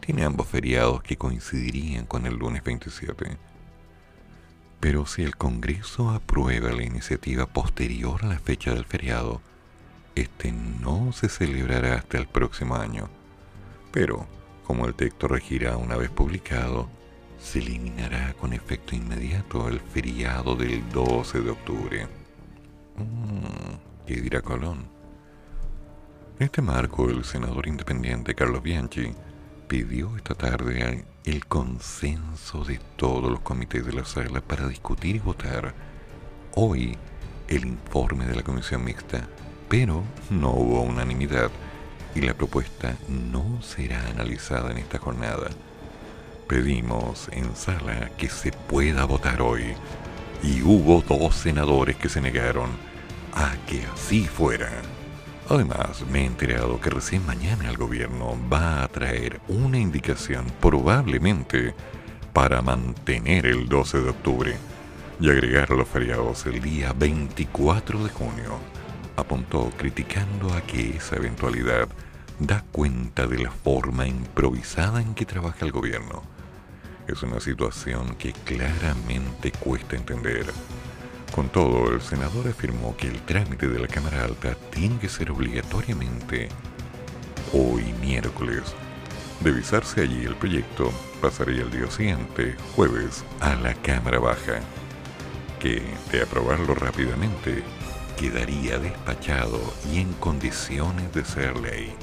tiene 0.00 0.24
ambos 0.24 0.46
feriados 0.46 1.02
que 1.02 1.16
coincidirían 1.16 2.04
con 2.04 2.26
el 2.26 2.34
lunes 2.34 2.62
27. 2.62 3.38
Pero 4.84 5.06
si 5.06 5.22
el 5.22 5.34
Congreso 5.34 6.10
aprueba 6.10 6.70
la 6.70 6.82
iniciativa 6.82 7.46
posterior 7.46 8.22
a 8.22 8.26
la 8.26 8.38
fecha 8.38 8.74
del 8.74 8.84
feriado, 8.84 9.40
este 10.14 10.52
no 10.52 11.10
se 11.14 11.30
celebrará 11.30 11.94
hasta 11.94 12.18
el 12.18 12.26
próximo 12.26 12.76
año. 12.76 13.08
Pero, 13.92 14.26
como 14.62 14.84
el 14.84 14.94
texto 14.94 15.26
regirá 15.26 15.78
una 15.78 15.96
vez 15.96 16.10
publicado, 16.10 16.90
se 17.38 17.60
eliminará 17.60 18.34
con 18.34 18.52
efecto 18.52 18.94
inmediato 18.94 19.68
el 19.68 19.80
feriado 19.80 20.54
del 20.54 20.86
12 20.90 21.40
de 21.40 21.50
octubre. 21.50 22.06
Mm, 22.98 24.04
¿Qué 24.06 24.20
dirá 24.20 24.42
Colón? 24.42 24.86
En 26.38 26.44
este 26.44 26.60
marco, 26.60 27.08
el 27.08 27.24
senador 27.24 27.68
independiente 27.68 28.34
Carlos 28.34 28.62
Bianchi 28.62 29.14
pidió 29.66 30.14
esta 30.18 30.34
tarde 30.34 31.06
el 31.24 31.46
consenso 31.46 32.64
de 32.64 32.78
todos 32.96 33.30
los 33.30 33.40
comités 33.40 33.84
de 33.86 33.94
la 33.94 34.04
sala 34.04 34.42
para 34.42 34.68
discutir 34.68 35.16
y 35.16 35.20
votar 35.20 35.74
hoy 36.54 36.98
el 37.48 37.66
informe 37.66 38.26
de 38.26 38.36
la 38.36 38.42
comisión 38.42 38.84
mixta, 38.84 39.26
pero 39.68 40.04
no 40.28 40.50
hubo 40.50 40.82
unanimidad 40.82 41.50
y 42.14 42.20
la 42.20 42.34
propuesta 42.34 42.96
no 43.08 43.62
será 43.62 44.06
analizada 44.08 44.70
en 44.70 44.78
esta 44.78 44.98
jornada. 44.98 45.48
Pedimos 46.46 47.28
en 47.32 47.56
sala 47.56 48.10
que 48.18 48.28
se 48.28 48.52
pueda 48.52 49.06
votar 49.06 49.40
hoy 49.40 49.74
y 50.42 50.60
hubo 50.60 51.00
dos 51.00 51.34
senadores 51.34 51.96
que 51.96 52.10
se 52.10 52.20
negaron 52.20 52.70
a 53.32 53.56
que 53.66 53.82
así 53.86 54.26
fuera. 54.26 54.70
Además, 55.48 56.02
me 56.10 56.22
he 56.22 56.24
enterado 56.24 56.80
que 56.80 56.88
recién 56.88 57.24
mañana 57.26 57.68
el 57.68 57.76
gobierno 57.76 58.36
va 58.50 58.82
a 58.82 58.88
traer 58.88 59.40
una 59.48 59.78
indicación 59.78 60.46
probablemente 60.60 61.74
para 62.32 62.62
mantener 62.62 63.44
el 63.44 63.68
12 63.68 64.00
de 64.00 64.08
octubre 64.08 64.56
y 65.20 65.30
agregar 65.30 65.70
los 65.70 65.86
feriados 65.86 66.46
el 66.46 66.62
día 66.62 66.94
24 66.94 68.04
de 68.04 68.10
junio. 68.10 68.58
Apuntó 69.16 69.70
criticando 69.76 70.52
a 70.54 70.62
que 70.62 70.96
esa 70.96 71.16
eventualidad 71.16 71.88
da 72.38 72.64
cuenta 72.72 73.26
de 73.26 73.38
la 73.38 73.50
forma 73.50 74.06
improvisada 74.06 75.02
en 75.02 75.14
que 75.14 75.26
trabaja 75.26 75.64
el 75.66 75.72
gobierno. 75.72 76.22
Es 77.06 77.22
una 77.22 77.38
situación 77.38 78.16
que 78.16 78.32
claramente 78.32 79.52
cuesta 79.52 79.94
entender. 79.94 80.46
Con 81.34 81.48
todo, 81.48 81.92
el 81.92 82.00
senador 82.00 82.46
afirmó 82.46 82.96
que 82.96 83.08
el 83.08 83.20
trámite 83.22 83.66
de 83.66 83.80
la 83.80 83.88
Cámara 83.88 84.22
Alta 84.22 84.54
tiene 84.70 85.00
que 85.00 85.08
ser 85.08 85.32
obligatoriamente 85.32 86.48
hoy 87.52 87.92
miércoles. 88.00 88.62
De 89.40 89.50
visarse 89.50 90.02
allí 90.02 90.24
el 90.24 90.36
proyecto, 90.36 90.92
pasaría 91.20 91.62
el 91.62 91.72
día 91.72 91.90
siguiente, 91.90 92.54
jueves, 92.76 93.24
a 93.40 93.56
la 93.56 93.74
Cámara 93.74 94.20
Baja, 94.20 94.60
que, 95.58 95.82
de 96.12 96.22
aprobarlo 96.22 96.72
rápidamente, 96.76 97.64
quedaría 98.16 98.78
despachado 98.78 99.60
y 99.92 99.98
en 99.98 100.12
condiciones 100.14 101.12
de 101.12 101.24
ser 101.24 101.58
ley. 101.58 101.96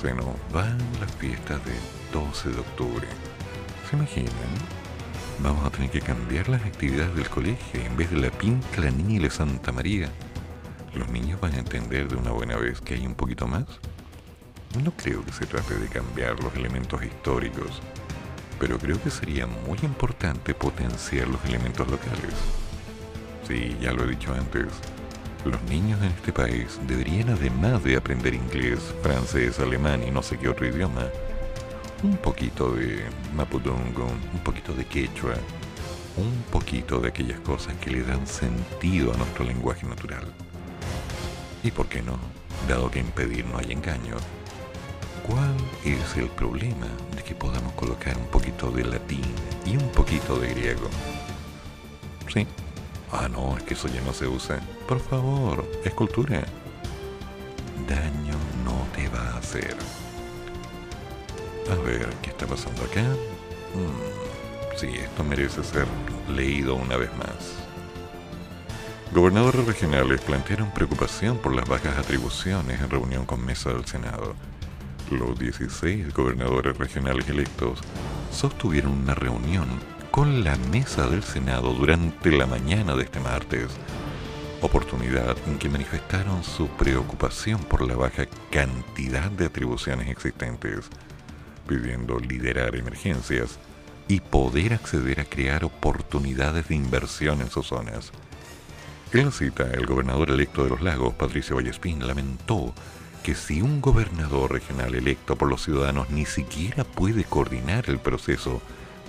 Se 0.00 0.14
nos 0.14 0.34
van 0.50 0.78
las 0.98 1.14
fiestas 1.16 1.62
del 1.66 1.76
12 2.10 2.48
de 2.48 2.60
octubre. 2.60 3.06
¿Se 3.90 3.96
imaginan? 3.96 4.32
Vamos 5.40 5.64
a 5.66 5.70
tener 5.70 5.90
que 5.90 6.00
cambiar 6.00 6.48
las 6.48 6.62
actividades 6.62 7.14
del 7.14 7.28
colegio. 7.28 7.80
En 7.80 7.96
vez 7.96 8.10
de 8.10 8.18
la 8.18 8.30
pinta, 8.30 8.80
la 8.80 8.90
niña 8.90 9.16
y 9.16 9.18
la 9.18 9.30
Santa 9.30 9.72
María, 9.72 10.08
los 10.94 11.08
niños 11.08 11.40
van 11.40 11.54
a 11.54 11.58
entender 11.58 12.08
de 12.08 12.16
una 12.16 12.30
buena 12.30 12.56
vez 12.56 12.80
que 12.80 12.94
hay 12.94 13.06
un 13.06 13.14
poquito 13.14 13.46
más. 13.46 13.64
No 14.82 14.92
creo 14.92 15.24
que 15.24 15.32
se 15.32 15.46
trate 15.46 15.74
de 15.74 15.88
cambiar 15.88 16.42
los 16.42 16.54
elementos 16.54 17.02
históricos, 17.04 17.82
pero 18.58 18.78
creo 18.78 19.00
que 19.02 19.10
sería 19.10 19.46
muy 19.46 19.78
importante 19.82 20.54
potenciar 20.54 21.28
los 21.28 21.44
elementos 21.44 21.88
locales. 21.88 22.34
Sí, 23.46 23.76
ya 23.80 23.92
lo 23.92 24.04
he 24.04 24.08
dicho 24.08 24.32
antes, 24.32 24.66
los 25.44 25.62
niños 25.64 26.00
en 26.00 26.08
este 26.08 26.32
país 26.32 26.80
deberían 26.86 27.28
además 27.30 27.84
de 27.84 27.96
aprender 27.96 28.34
inglés, 28.34 28.78
francés, 29.02 29.58
alemán 29.58 30.02
y 30.02 30.10
no 30.10 30.22
sé 30.22 30.38
qué 30.38 30.48
otro 30.48 30.66
idioma, 30.66 31.06
un 32.04 32.18
poquito 32.18 32.70
de 32.72 33.02
mapudungun, 33.34 34.20
un 34.34 34.40
poquito 34.44 34.74
de 34.74 34.84
quechua, 34.84 35.34
un 36.18 36.44
poquito 36.52 37.00
de 37.00 37.08
aquellas 37.08 37.40
cosas 37.40 37.74
que 37.78 37.90
le 37.90 38.02
dan 38.02 38.26
sentido 38.26 39.12
a 39.12 39.16
nuestro 39.16 39.44
lenguaje 39.44 39.86
natural. 39.86 40.26
Y 41.62 41.70
por 41.70 41.86
qué 41.86 42.02
no, 42.02 42.18
dado 42.68 42.90
que 42.90 42.98
impedir 42.98 43.46
no 43.46 43.56
hay 43.56 43.72
engaño, 43.72 44.16
¿cuál 45.26 45.56
es 45.82 46.16
el 46.18 46.28
problema 46.28 46.88
de 47.16 47.22
que 47.22 47.34
podamos 47.34 47.72
colocar 47.72 48.18
un 48.18 48.26
poquito 48.26 48.70
de 48.70 48.84
latín 48.84 49.24
y 49.64 49.78
un 49.78 49.88
poquito 49.88 50.38
de 50.38 50.48
griego? 50.50 50.88
Sí. 52.32 52.46
Ah, 53.12 53.28
no, 53.28 53.56
es 53.56 53.62
que 53.62 53.74
eso 53.74 53.88
ya 53.88 54.02
no 54.02 54.12
se 54.12 54.26
usa. 54.26 54.60
Por 54.86 55.00
favor, 55.00 55.64
es 55.84 55.94
cultura. 55.94 56.42
Daño 57.88 58.34
no 58.62 58.86
te 58.94 59.08
va 59.08 59.30
a 59.30 59.38
hacer. 59.38 59.74
A 61.70 61.76
ver, 61.76 62.06
¿qué 62.20 62.28
está 62.28 62.46
pasando 62.46 62.82
acá? 62.82 63.02
Mm, 63.02 64.76
sí, 64.76 64.88
esto 64.88 65.24
merece 65.24 65.64
ser 65.64 65.86
leído 66.28 66.74
una 66.74 66.98
vez 66.98 67.10
más. 67.16 67.54
Gobernadores 69.14 69.64
regionales 69.64 70.20
plantearon 70.20 70.70
preocupación 70.72 71.38
por 71.38 71.54
las 71.54 71.66
bajas 71.66 71.96
atribuciones 71.96 72.80
en 72.82 72.90
reunión 72.90 73.24
con 73.24 73.44
mesa 73.44 73.70
del 73.70 73.86
Senado. 73.86 74.34
Los 75.10 75.38
16 75.38 76.12
gobernadores 76.12 76.76
regionales 76.76 77.28
electos 77.30 77.80
sostuvieron 78.30 78.92
una 78.92 79.14
reunión 79.14 79.66
con 80.10 80.44
la 80.44 80.56
mesa 80.70 81.08
del 81.08 81.22
Senado 81.22 81.72
durante 81.72 82.30
la 82.30 82.46
mañana 82.46 82.94
de 82.94 83.04
este 83.04 83.20
martes, 83.20 83.68
oportunidad 84.60 85.36
en 85.46 85.58
que 85.58 85.70
manifestaron 85.70 86.44
su 86.44 86.68
preocupación 86.68 87.60
por 87.64 87.86
la 87.86 87.96
baja 87.96 88.26
cantidad 88.50 89.30
de 89.30 89.46
atribuciones 89.46 90.08
existentes 90.08 90.90
pidiendo 91.66 92.18
liderar 92.18 92.76
emergencias 92.76 93.58
y 94.08 94.20
poder 94.20 94.74
acceder 94.74 95.20
a 95.20 95.24
crear 95.24 95.64
oportunidades 95.64 96.68
de 96.68 96.74
inversión 96.74 97.40
en 97.40 97.50
sus 97.50 97.66
zonas. 97.66 98.12
En 99.12 99.26
la 99.26 99.30
cita, 99.30 99.70
el 99.72 99.86
gobernador 99.86 100.30
electo 100.30 100.64
de 100.64 100.70
los 100.70 100.82
lagos, 100.82 101.14
Patricio 101.14 101.56
Vallespín, 101.56 102.06
lamentó 102.06 102.74
que 103.22 103.34
si 103.34 103.62
un 103.62 103.80
gobernador 103.80 104.52
regional 104.52 104.94
electo 104.94 105.36
por 105.36 105.48
los 105.48 105.62
ciudadanos 105.62 106.10
ni 106.10 106.26
siquiera 106.26 106.84
puede 106.84 107.24
coordinar 107.24 107.88
el 107.88 107.98
proceso 107.98 108.60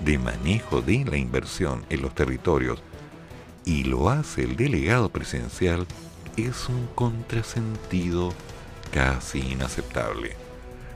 de 0.03 0.17
manejo 0.17 0.81
de 0.81 1.03
la 1.05 1.17
inversión 1.17 1.85
en 1.89 2.01
los 2.01 2.13
territorios 2.15 2.81
y 3.65 3.83
lo 3.83 4.09
hace 4.09 4.43
el 4.43 4.55
delegado 4.55 5.09
presidencial, 5.09 5.85
es 6.37 6.69
un 6.69 6.87
contrasentido 6.95 8.33
casi 8.91 9.39
inaceptable 9.39 10.44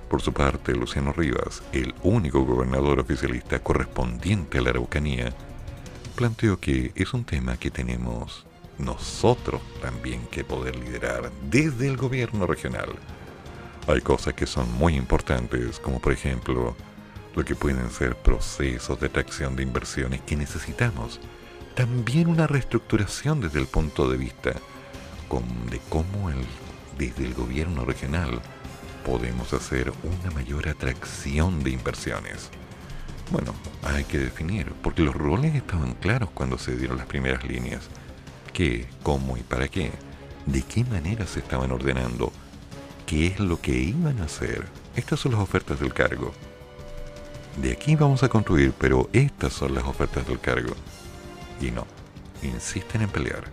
Por 0.10 0.22
su 0.22 0.34
parte, 0.34 0.73
Luciano 0.73 1.14
Rivas, 1.14 1.61
el 1.72 1.94
único 2.02 2.44
gobernador 2.44 2.99
oficialista 2.99 3.60
correspondiente 3.60 4.57
a 4.57 4.61
la 4.61 4.72
Araucanía, 4.72 5.31
planteó 6.15 6.60
que 6.60 6.91
es 6.95 7.14
un 7.14 7.23
tema 7.23 7.57
que 7.57 7.69
tenemos 7.69 8.45
nosotros 8.80 9.61
también 9.81 10.26
que 10.31 10.44
poder 10.44 10.76
liderar 10.77 11.31
desde 11.49 11.88
el 11.88 11.95
gobierno 11.98 12.48
regional. 12.48 12.90
Hay 13.88 14.02
cosas 14.02 14.34
que 14.34 14.48
son 14.48 14.72
muy 14.73 14.95
importantes, 14.95 15.80
como 15.80 15.99
por 15.99 16.14
ejemplo 16.14 16.76
lo 17.36 17.45
que 17.45 17.56
pueden 17.56 17.90
ser 17.91 18.15
procesos 18.15 18.99
de 18.99 19.07
atracción 19.07 19.56
de 19.56 19.64
inversiones 19.64 20.22
que 20.22 20.36
necesitamos. 20.36 21.19
También 21.76 22.27
una 22.27 22.48
reestructuración 22.48 23.41
desde 23.41 23.60
el 23.60 23.68
punto 23.68 24.10
de 24.10 24.18
vista 24.18 24.52
de 24.52 25.80
cómo 25.90 26.30
el- 26.31 26.45
desde 26.98 27.26
el 27.26 27.34
gobierno 27.36 27.86
regional 27.86 28.41
podemos 29.10 29.53
hacer 29.53 29.91
una 30.03 30.31
mayor 30.36 30.69
atracción 30.69 31.64
de 31.64 31.72
inversiones. 31.72 32.52
Bueno, 33.31 33.56
hay 33.81 34.03
que 34.03 34.19
definir, 34.19 34.72
porque 34.84 35.02
los 35.02 35.15
roles 35.15 35.56
estaban 35.56 35.95
claros 35.95 36.30
cuando 36.31 36.60
se 36.60 36.76
dieron 36.76 36.98
las 36.98 37.07
primeras 37.07 37.44
líneas. 37.44 37.90
¿Qué, 38.53 38.86
cómo 39.02 39.36
y 39.36 39.41
para 39.41 39.68
qué? 39.68 39.91
¿De 40.45 40.61
qué 40.61 40.84
manera 40.84 41.26
se 41.26 41.40
estaban 41.40 41.72
ordenando? 41.72 42.31
¿Qué 43.07 43.26
es 43.26 43.40
lo 43.40 43.60
que 43.60 43.72
iban 43.72 44.22
a 44.22 44.26
hacer? 44.26 44.68
Estas 44.95 45.22
son 45.22 45.31
las 45.31 45.41
ofertas 45.41 45.80
del 45.80 45.91
cargo. 45.91 46.31
De 47.60 47.72
aquí 47.72 47.95
vamos 47.95 48.22
a 48.22 48.30
construir, 48.30 48.73
pero 48.77 49.10
estas 49.11 49.53
son 49.53 49.73
las 49.73 49.86
ofertas 49.86 50.27
del 50.27 50.40
cargo. 50.40 50.76
Y 51.60 51.72
no, 51.72 51.88
insisten 52.44 53.02
en 53.02 53.10
pelear. 53.10 53.45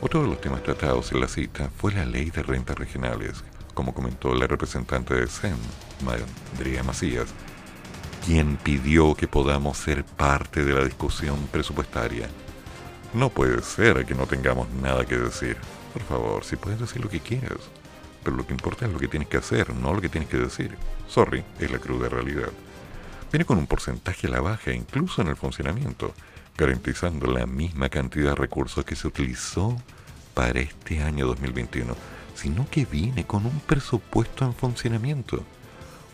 Otro 0.00 0.22
de 0.22 0.28
los 0.28 0.40
temas 0.40 0.64
tratados 0.64 1.12
en 1.12 1.20
la 1.20 1.28
cita 1.28 1.70
fue 1.76 1.92
la 1.92 2.04
ley 2.04 2.30
de 2.30 2.42
rentas 2.42 2.76
regionales, 2.76 3.44
como 3.82 3.94
comentó 3.94 4.32
la 4.32 4.46
representante 4.46 5.12
de 5.12 5.26
SEM, 5.26 5.56
Andrea 6.54 6.84
Macías, 6.84 7.26
quien 8.24 8.56
pidió 8.56 9.16
que 9.16 9.26
podamos 9.26 9.76
ser 9.76 10.04
parte 10.04 10.64
de 10.64 10.72
la 10.72 10.84
discusión 10.84 11.48
presupuestaria. 11.50 12.28
No 13.12 13.30
puede 13.30 13.60
ser 13.62 14.06
que 14.06 14.14
no 14.14 14.26
tengamos 14.28 14.70
nada 14.70 15.04
que 15.04 15.18
decir. 15.18 15.56
Por 15.92 16.02
favor, 16.02 16.44
si 16.44 16.54
puedes 16.54 16.78
decir 16.78 17.02
lo 17.02 17.10
que 17.10 17.18
quieras. 17.18 17.58
Pero 18.22 18.36
lo 18.36 18.46
que 18.46 18.52
importa 18.52 18.86
es 18.86 18.92
lo 18.92 19.00
que 19.00 19.08
tienes 19.08 19.28
que 19.28 19.38
hacer, 19.38 19.74
no 19.74 19.92
lo 19.92 20.00
que 20.00 20.08
tienes 20.08 20.30
que 20.30 20.36
decir. 20.36 20.76
Sorry, 21.08 21.42
es 21.58 21.72
la 21.72 21.80
cruda 21.80 22.08
realidad. 22.08 22.50
Viene 23.32 23.44
con 23.44 23.58
un 23.58 23.66
porcentaje 23.66 24.28
a 24.28 24.30
la 24.30 24.40
baja, 24.40 24.72
incluso 24.72 25.22
en 25.22 25.28
el 25.28 25.36
funcionamiento, 25.36 26.14
garantizando 26.56 27.26
la 27.26 27.46
misma 27.46 27.88
cantidad 27.88 28.30
de 28.30 28.36
recursos 28.36 28.84
que 28.84 28.94
se 28.94 29.08
utilizó 29.08 29.76
para 30.34 30.60
este 30.60 31.02
año 31.02 31.26
2021, 31.26 31.96
sino 32.42 32.68
que 32.68 32.84
viene 32.84 33.24
con 33.24 33.46
un 33.46 33.60
presupuesto 33.60 34.44
en 34.44 34.52
funcionamiento. 34.52 35.44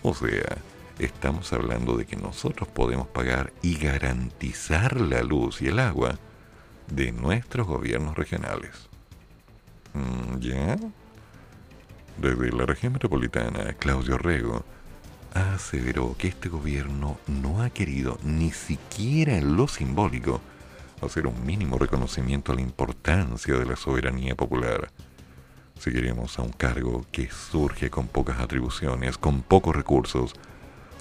O 0.02 0.12
sea, 0.12 0.58
estamos 0.98 1.50
hablando 1.54 1.96
de 1.96 2.04
que 2.04 2.16
nosotros 2.16 2.68
podemos 2.68 3.06
pagar 3.06 3.54
y 3.62 3.78
garantizar 3.78 5.00
la 5.00 5.22
luz 5.22 5.62
y 5.62 5.68
el 5.68 5.78
agua 5.78 6.18
de 6.88 7.12
nuestros 7.12 7.66
gobiernos 7.66 8.14
regionales. 8.14 8.90
Mm, 9.94 10.38
¿Ya? 10.40 10.76
Desde 12.18 12.52
la 12.52 12.66
región 12.66 12.92
metropolitana, 12.92 13.72
Claudio 13.78 14.18
Rego 14.18 14.66
aseveró 15.32 16.14
que 16.18 16.28
este 16.28 16.50
gobierno 16.50 17.18
no 17.26 17.62
ha 17.62 17.70
querido, 17.70 18.18
ni 18.22 18.50
siquiera 18.50 19.38
en 19.38 19.56
lo 19.56 19.66
simbólico, 19.66 20.42
hacer 21.00 21.26
un 21.26 21.46
mínimo 21.46 21.78
reconocimiento 21.78 22.52
a 22.52 22.56
la 22.56 22.60
importancia 22.60 23.54
de 23.54 23.64
la 23.64 23.76
soberanía 23.76 24.34
popular. 24.34 24.90
Seguiremos 25.78 26.38
a 26.38 26.42
un 26.42 26.52
cargo 26.52 27.06
que 27.12 27.30
surge 27.30 27.88
con 27.88 28.08
pocas 28.08 28.40
atribuciones, 28.40 29.16
con 29.16 29.42
pocos 29.42 29.76
recursos, 29.76 30.34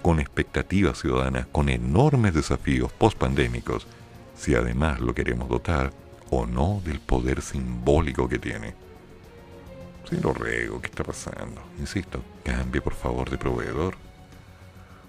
con 0.04 0.20
expectativas 0.20 1.00
ciudadanas, 1.00 1.48
con 1.52 1.70
enormes 1.70 2.34
desafíos 2.34 2.92
pospandémicos, 2.92 3.88
si 4.38 4.54
además 4.54 5.00
lo 5.00 5.16
queremos 5.16 5.50
dotar 5.50 5.92
o 6.30 6.46
no 6.46 6.82
del 6.86 7.00
poder 7.00 7.42
simbólico 7.42 8.30
que 8.30 8.38
tiene. 8.38 8.76
Señor 10.08 10.40
Rego, 10.40 10.80
¿qué 10.80 10.88
está 10.88 11.04
pasando? 11.04 11.62
Insisto, 11.80 12.22
cambie 12.44 12.80
por 12.80 12.94
favor 12.94 13.30
de 13.30 13.38
proveedor. 13.38 13.96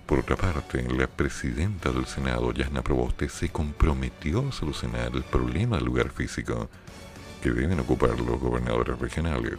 Por 0.07 0.21
otra 0.21 0.37
parte, 0.37 0.83
la 0.91 1.07
presidenta 1.07 1.93
del 1.93 2.07
Senado, 2.07 2.53
Yasna 2.53 2.83
Proboste, 2.83 3.29
se 3.29 3.51
comprometió 3.51 4.49
a 4.49 4.53
solucionar 4.53 5.15
el 5.15 5.23
problema 5.23 5.77
del 5.77 5.85
lugar 5.85 6.09
físico 6.11 6.71
que 7.43 7.51
deben 7.51 7.81
ocupar 7.81 8.19
los 8.21 8.41
gobernadores 8.41 8.99
regionales. 8.99 9.59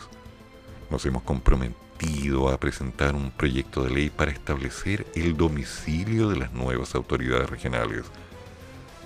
Nos 0.89 1.06
hemos 1.06 1.23
comprometido 1.23 2.49
a 2.49 2.57
presentar 2.60 3.15
un 3.15 3.31
proyecto 3.31 3.84
de 3.84 3.91
ley 3.91 4.10
para 4.10 4.31
establecer 4.31 5.06
el 5.15 5.35
domicilio 5.35 6.30
de 6.30 6.38
las 6.38 6.53
nuevas 6.53 6.95
autoridades 6.95 7.49
regionales, 7.49 8.06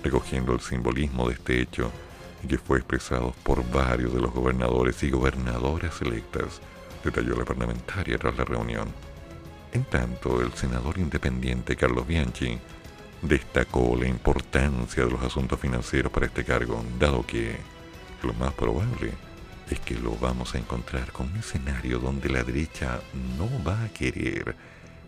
recogiendo 0.02 0.52
el 0.52 0.60
simbolismo 0.60 1.28
de 1.28 1.34
este 1.34 1.60
hecho 1.60 1.90
y 2.42 2.46
que 2.46 2.58
fue 2.58 2.78
expresado 2.78 3.34
por 3.42 3.68
varios 3.70 4.12
de 4.14 4.20
los 4.20 4.32
gobernadores 4.32 5.02
y 5.02 5.10
gobernadoras 5.10 6.00
electas, 6.02 6.60
detalló 7.02 7.36
la 7.36 7.44
parlamentaria 7.44 8.18
tras 8.18 8.36
la 8.36 8.44
reunión. 8.44 8.88
En 9.72 9.84
tanto, 9.84 10.40
el 10.40 10.52
senador 10.52 10.98
independiente 10.98 11.76
Carlos 11.76 12.06
Bianchi 12.06 12.58
destacó 13.22 13.96
la 13.96 14.06
importancia 14.06 15.04
de 15.04 15.10
los 15.10 15.22
asuntos 15.22 15.58
financieros 15.58 16.12
para 16.12 16.26
este 16.26 16.44
cargo, 16.44 16.84
dado 16.98 17.26
que 17.26 17.56
lo 18.24 18.34
más 18.34 18.52
probable 18.54 19.12
es 19.70 19.80
que 19.80 19.94
lo 19.94 20.16
vamos 20.16 20.54
a 20.54 20.58
encontrar 20.58 21.12
con 21.12 21.30
un 21.30 21.36
escenario 21.38 21.98
donde 21.98 22.28
la 22.28 22.42
derecha 22.42 23.00
no 23.38 23.48
va 23.64 23.84
a 23.84 23.88
querer 23.88 24.54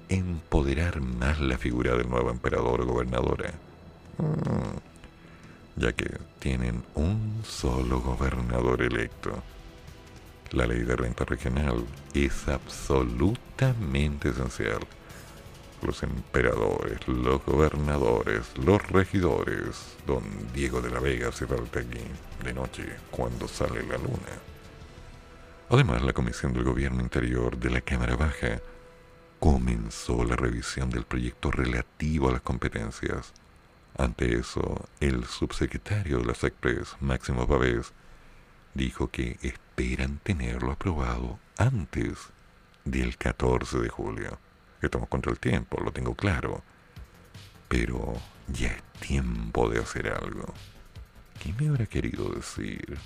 empoderar 0.09 1.01
más 1.01 1.41
la 1.41 1.59
figura 1.59 1.95
del 1.97 2.09
nuevo 2.09 2.31
emperador 2.31 2.83
o 2.83 2.87
gobernadora. 2.87 3.53
Mm, 4.19 5.81
ya 5.81 5.93
que 5.93 6.19
tienen 6.39 6.85
un 6.95 7.43
solo 7.45 8.01
gobernador 8.01 8.83
electo. 8.83 9.43
La 10.53 10.67
ley 10.67 10.81
de 10.81 10.97
renta 10.97 11.25
regional 11.25 11.85
es 12.15 12.49
absolutamente 12.49 14.31
esencial. 14.31 14.81
Los 15.83 16.03
emperadores, 16.03 17.07
los 17.07 17.45
gobernadores, 17.45 18.57
los 18.57 18.83
regidores, 18.89 19.97
don 20.07 20.23
Diego 20.55 20.81
de 20.81 20.91
la 20.91 21.01
Vega 21.01 21.31
se 21.33 21.47
falta 21.47 21.81
aquí 21.81 22.01
de 22.43 22.55
noche 22.55 22.85
cuando 23.11 23.47
sale 23.47 23.83
la 23.83 23.99
luna. 23.99 24.33
Además, 25.69 26.03
la 26.03 26.13
Comisión 26.13 26.53
del 26.53 26.65
Gobierno 26.65 27.03
Interior 27.03 27.59
de 27.59 27.71
la 27.71 27.81
Cámara 27.81 28.17
Baja 28.17 28.61
comenzó 29.41 30.25
la 30.25 30.37
revisión 30.37 30.91
del 30.91 31.05
proyecto 31.05 31.51
relativo 31.51 32.29
a 32.29 32.33
las 32.33 32.41
competencias. 32.41 33.33
Ante 33.99 34.39
eso, 34.39 34.89
el 35.01 35.25
subsecretario 35.25 36.19
de 36.19 36.25
las 36.25 36.45
ECPRES, 36.45 36.97
Máximo 37.01 37.47
Pavés, 37.47 37.93
dijo 38.75 39.09
que 39.09 39.39
esperan 39.43 40.19
tenerlo 40.23 40.73
aprobado 40.73 41.39
antes 41.57 42.19
del 42.85 43.17
14 43.17 43.79
de 43.79 43.89
julio. 43.89 44.39
Estamos 44.87 45.09
contra 45.09 45.33
el 45.33 45.39
tiempo, 45.39 45.81
lo 45.83 45.93
tengo 45.93 46.15
claro. 46.15 46.63
Pero 47.69 48.15
ya 48.47 48.69
es 48.69 48.83
tiempo 49.01 49.69
de 49.69 49.81
hacer 49.81 50.09
algo. 50.09 50.47
¿Qué 51.43 51.53
me 51.59 51.69
habrá 51.69 51.87
querido 51.87 52.29
decir? 52.31 52.97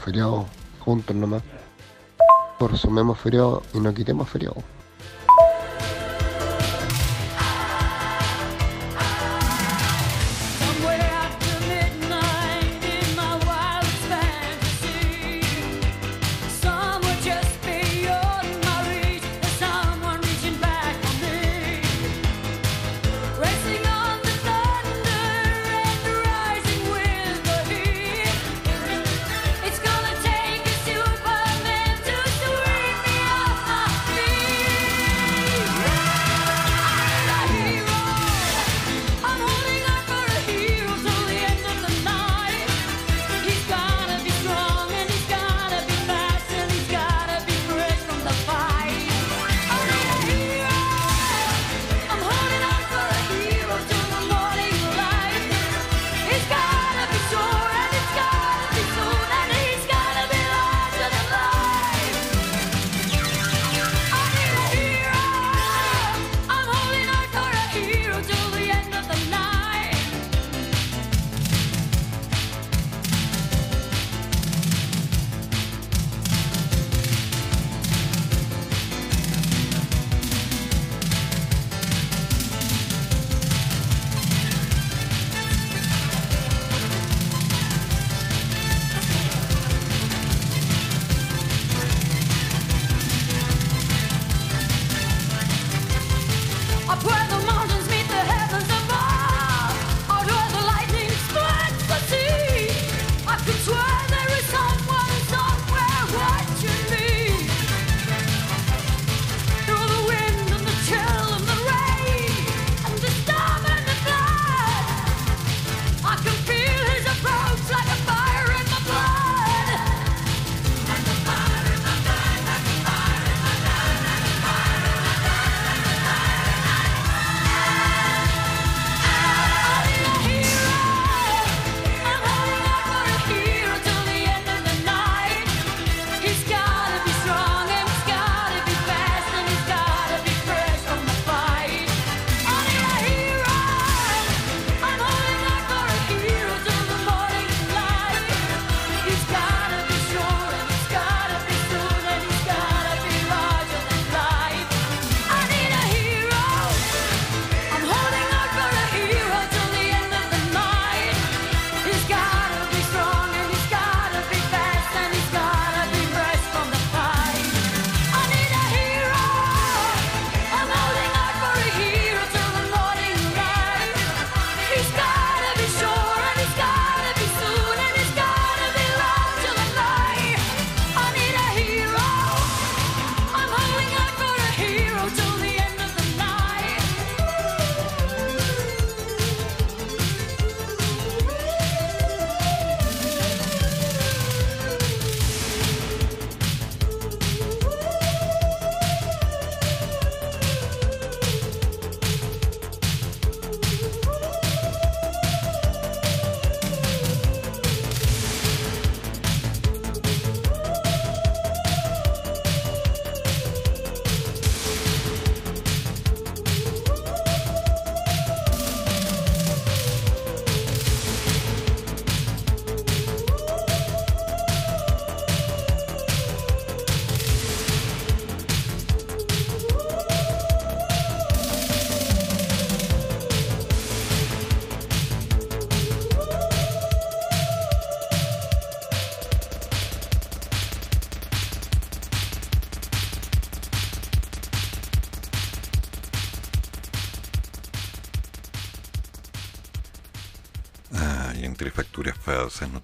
feriados 0.00 0.46
juntos 0.80 1.14
nomás. 1.14 1.42
Por 2.58 2.76
sumemos 2.76 3.18
feriados 3.18 3.62
y 3.74 3.80
no 3.80 3.94
quitemos 3.94 4.28
feriados. 4.28 4.64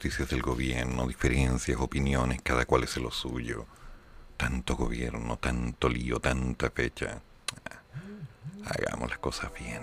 noticias 0.07 0.29
del 0.29 0.41
gobierno, 0.43 1.09
diferencias, 1.09 1.81
opiniones, 1.81 2.41
cada 2.41 2.65
cual 2.65 2.85
es 2.85 2.97
lo 2.97 3.11
suyo. 3.11 3.67
Tanto 4.37 4.77
gobierno, 4.77 5.37
tanto 5.37 5.89
lío, 5.89 6.21
tanta 6.21 6.71
fecha. 6.71 7.21
Ah, 7.65 8.71
hagamos 8.71 9.11
las 9.11 9.19
cosas 9.19 9.51
bien. 9.59 9.83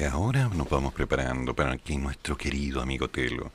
Y 0.00 0.04
ahora 0.04 0.48
nos 0.48 0.68
vamos 0.68 0.94
preparando 0.94 1.54
para 1.54 1.76
que 1.76 1.96
nuestro 1.98 2.36
querido 2.36 2.80
amigo 2.80 3.08
Telo 3.08 3.50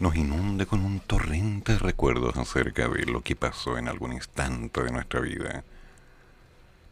nos 0.00 0.16
inunde 0.16 0.66
con 0.66 0.84
un 0.84 1.00
torrente 1.00 1.72
de 1.72 1.78
recuerdos 1.78 2.36
acerca 2.36 2.88
de 2.88 3.04
lo 3.04 3.22
que 3.22 3.36
pasó 3.36 3.78
en 3.78 3.88
algún 3.88 4.12
instante 4.12 4.82
de 4.82 4.92
nuestra 4.92 5.20
vida. 5.20 5.64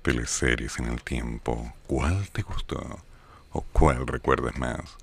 Teleseries 0.03 0.79
en 0.79 0.87
el 0.87 1.03
tiempo, 1.03 1.73
¿cuál 1.87 2.29
te 2.31 2.43
gustó? 2.43 3.01
¿O 3.53 3.63
cuál 3.73 4.07
recuerdas 4.07 4.57
más? 4.59 4.97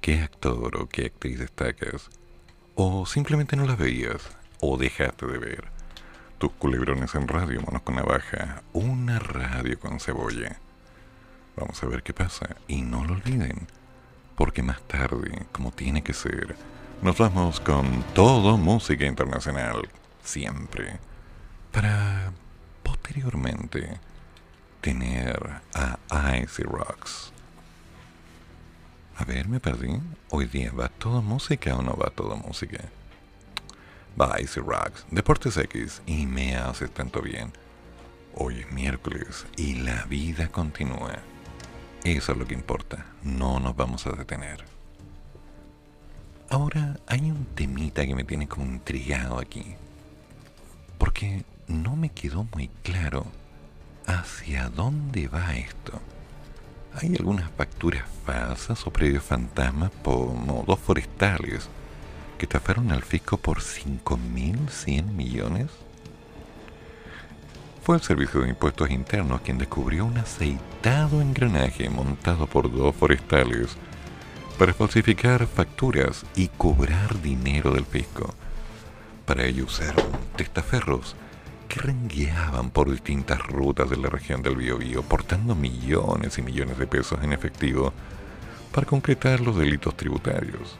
¿Qué 0.00 0.20
actor 0.20 0.76
o 0.76 0.88
qué 0.88 1.06
actriz 1.06 1.38
destacas? 1.38 2.10
¿O 2.74 3.06
simplemente 3.06 3.56
no 3.56 3.66
las 3.66 3.78
veías? 3.78 4.22
¿O 4.60 4.76
dejaste 4.76 5.26
de 5.26 5.38
ver? 5.38 5.64
Tus 6.38 6.52
culebrones 6.52 7.14
en 7.14 7.26
radio, 7.26 7.60
monos 7.62 7.82
con 7.82 7.96
navaja, 7.96 8.62
una 8.72 9.18
radio 9.18 9.80
con 9.80 9.98
cebolla. 9.98 10.58
Vamos 11.56 11.82
a 11.82 11.86
ver 11.86 12.02
qué 12.02 12.12
pasa. 12.12 12.56
Y 12.68 12.82
no 12.82 13.04
lo 13.04 13.14
olviden, 13.14 13.66
porque 14.36 14.62
más 14.62 14.80
tarde, 14.82 15.46
como 15.52 15.72
tiene 15.72 16.02
que 16.02 16.12
ser, 16.12 16.56
nos 17.02 17.18
vamos 17.18 17.60
con 17.60 18.02
todo 18.14 18.56
música 18.56 19.06
internacional, 19.06 19.88
siempre, 20.22 20.98
para 21.72 22.32
posteriormente 22.82 24.00
tener 24.80 25.60
a 25.74 26.36
Icy 26.38 26.62
Rocks. 26.62 27.32
A 29.18 29.24
ver, 29.24 29.48
me 29.48 29.60
perdí. 29.60 29.98
Hoy 30.30 30.46
día 30.46 30.72
va 30.72 30.88
todo 30.88 31.22
música 31.22 31.74
o 31.76 31.82
no 31.82 31.96
va 31.96 32.10
todo 32.10 32.36
música. 32.36 32.84
Va 34.20 34.40
Icy 34.40 34.60
Rocks, 34.60 35.06
Deportes 35.10 35.56
X 35.56 36.02
y 36.06 36.26
me 36.26 36.56
hace 36.56 36.88
tanto 36.88 37.22
bien. 37.22 37.52
Hoy 38.34 38.60
es 38.60 38.72
miércoles 38.72 39.46
y 39.56 39.76
la 39.76 40.04
vida 40.04 40.48
continúa. 40.48 41.16
Eso 42.04 42.32
es 42.32 42.38
lo 42.38 42.46
que 42.46 42.54
importa, 42.54 43.06
no 43.22 43.58
nos 43.58 43.74
vamos 43.74 44.06
a 44.06 44.12
detener. 44.12 44.75
Ahora 46.48 46.98
hay 47.06 47.30
un 47.30 47.44
temita 47.54 48.06
que 48.06 48.14
me 48.14 48.24
tiene 48.24 48.46
como 48.46 48.66
intrigado 48.66 49.38
aquí. 49.38 49.74
Porque 50.98 51.44
no 51.66 51.96
me 51.96 52.10
quedó 52.10 52.46
muy 52.54 52.68
claro 52.82 53.26
hacia 54.06 54.68
dónde 54.68 55.28
va 55.28 55.56
esto. 55.56 56.00
Hay 56.94 57.14
algunas 57.16 57.50
facturas 57.50 58.04
falsas 58.24 58.86
o 58.86 58.90
predios 58.90 59.24
fantasmas 59.24 59.90
como 60.02 60.64
dos 60.66 60.78
forestales 60.78 61.68
que 62.38 62.46
estafaron 62.46 62.90
al 62.92 63.02
fisco 63.02 63.36
por 63.36 63.60
5.100 63.60 65.04
millones. 65.04 65.66
Fue 67.82 67.96
el 67.96 68.02
Servicio 68.02 68.40
de 68.40 68.50
Impuestos 68.50 68.90
Internos 68.90 69.40
quien 69.42 69.58
descubrió 69.58 70.06
un 70.06 70.18
aceitado 70.18 71.20
engranaje 71.20 71.90
montado 71.90 72.46
por 72.46 72.72
dos 72.72 72.94
forestales 72.94 73.76
para 74.58 74.72
falsificar 74.72 75.46
facturas 75.46 76.24
y 76.34 76.48
cobrar 76.48 77.20
dinero 77.20 77.72
del 77.72 77.84
fisco. 77.84 78.34
Para 79.26 79.44
ello 79.44 79.64
usaron 79.64 80.06
testaferros 80.36 81.14
que 81.68 81.80
rengueaban 81.80 82.70
por 82.70 82.90
distintas 82.90 83.40
rutas 83.40 83.90
de 83.90 83.96
la 83.96 84.08
región 84.08 84.42
del 84.42 84.56
Biobío, 84.56 85.02
portando 85.02 85.54
millones 85.54 86.38
y 86.38 86.42
millones 86.42 86.78
de 86.78 86.86
pesos 86.86 87.18
en 87.22 87.32
efectivo 87.32 87.92
para 88.72 88.86
concretar 88.86 89.40
los 89.40 89.56
delitos 89.56 89.96
tributarios. 89.96 90.78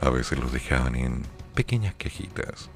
A 0.00 0.10
veces 0.10 0.38
los 0.38 0.52
dejaban 0.52 0.96
en 0.96 1.22
pequeñas 1.54 1.94
cajitas. 1.96 2.70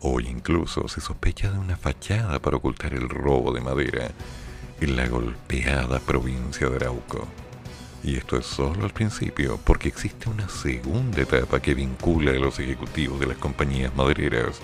Hoy 0.00 0.26
incluso 0.28 0.88
se 0.88 1.00
sospecha 1.00 1.50
de 1.50 1.58
una 1.58 1.76
fachada 1.76 2.38
para 2.40 2.56
ocultar 2.56 2.92
el 2.92 3.08
robo 3.08 3.52
de 3.52 3.60
madera 3.60 4.10
en 4.80 4.96
la 4.96 5.06
golpeada 5.06 6.00
provincia 6.00 6.68
de 6.68 6.76
Arauco. 6.76 7.28
Y 8.04 8.16
esto 8.18 8.36
es 8.36 8.44
solo 8.44 8.84
el 8.84 8.92
principio, 8.92 9.58
porque 9.64 9.88
existe 9.88 10.28
una 10.28 10.46
segunda 10.50 11.22
etapa 11.22 11.60
que 11.60 11.72
vincula 11.72 12.32
a 12.32 12.34
los 12.34 12.58
ejecutivos 12.60 13.18
de 13.18 13.26
las 13.26 13.38
compañías 13.38 13.96
madereras, 13.96 14.60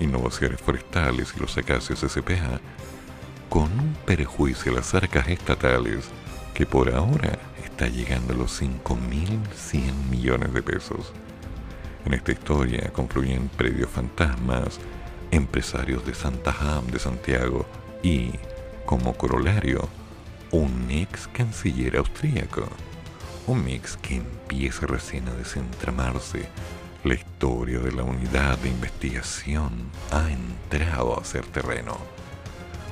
innovaciones 0.00 0.60
forestales 0.60 1.32
y 1.36 1.40
los 1.40 1.56
acacios 1.56 2.00
SPA 2.00 2.60
con 3.48 3.70
un 3.78 3.96
perjuicio 4.04 4.72
a 4.72 4.74
las 4.76 4.92
arcas 4.92 5.28
estatales 5.28 6.06
que 6.52 6.66
por 6.66 6.92
ahora 6.92 7.38
está 7.64 7.86
llegando 7.86 8.34
a 8.34 8.36
los 8.36 8.60
5.100 8.60 10.10
millones 10.10 10.52
de 10.52 10.62
pesos. 10.62 11.12
En 12.04 12.14
esta 12.14 12.32
historia 12.32 12.90
confluyen 12.92 13.48
predios 13.50 13.90
fantasmas, 13.90 14.80
empresarios 15.30 16.04
de 16.04 16.14
Santa 16.14 16.52
Ham 16.60 16.88
de 16.88 16.98
Santiago 16.98 17.66
y, 18.02 18.32
como 18.84 19.14
corolario, 19.14 19.88
un 20.54 20.88
ex 20.88 21.26
canciller 21.32 21.96
austríaco. 21.96 22.68
Un 23.48 23.64
mix 23.64 23.96
que 23.96 24.16
empieza 24.16 24.86
recién 24.86 25.28
a 25.28 25.34
desentramarse. 25.34 26.48
La 27.02 27.14
historia 27.14 27.80
de 27.80 27.90
la 27.90 28.04
unidad 28.04 28.56
de 28.58 28.68
investigación 28.68 29.90
ha 30.12 30.30
entrado 30.30 31.18
a 31.18 31.24
ser 31.24 31.44
terreno. 31.46 31.98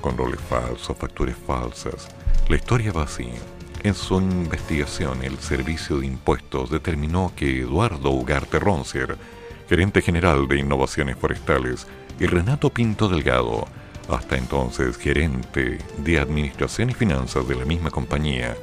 Con 0.00 0.18
roles 0.18 0.40
falsos, 0.40 0.96
facturas 0.96 1.36
falsas. 1.46 2.08
La 2.48 2.56
historia 2.56 2.90
va 2.90 3.04
así. 3.04 3.30
En 3.84 3.94
su 3.94 4.20
investigación, 4.20 5.22
el 5.22 5.38
Servicio 5.38 6.00
de 6.00 6.06
Impuestos 6.06 6.68
determinó 6.68 7.32
que 7.36 7.60
Eduardo 7.60 8.10
Ugarte 8.10 8.58
Roncer, 8.58 9.16
gerente 9.68 10.02
general 10.02 10.48
de 10.48 10.58
Innovaciones 10.58 11.16
Forestales, 11.16 11.86
y 12.18 12.26
Renato 12.26 12.70
Pinto 12.70 13.08
Delgado, 13.08 13.68
hasta 14.08 14.36
entonces 14.36 14.96
gerente 14.96 15.78
de 15.98 16.18
Administración 16.18 16.90
y 16.90 16.94
Finanzas 16.94 17.46
de 17.46 17.54
la 17.54 17.64
misma 17.64 17.90
compañía 17.90 18.56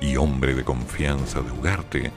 y 0.00 0.16
hombre 0.16 0.54
de 0.54 0.64
confianza 0.64 1.40
de 1.40 1.52
Ugarte, 1.52 2.12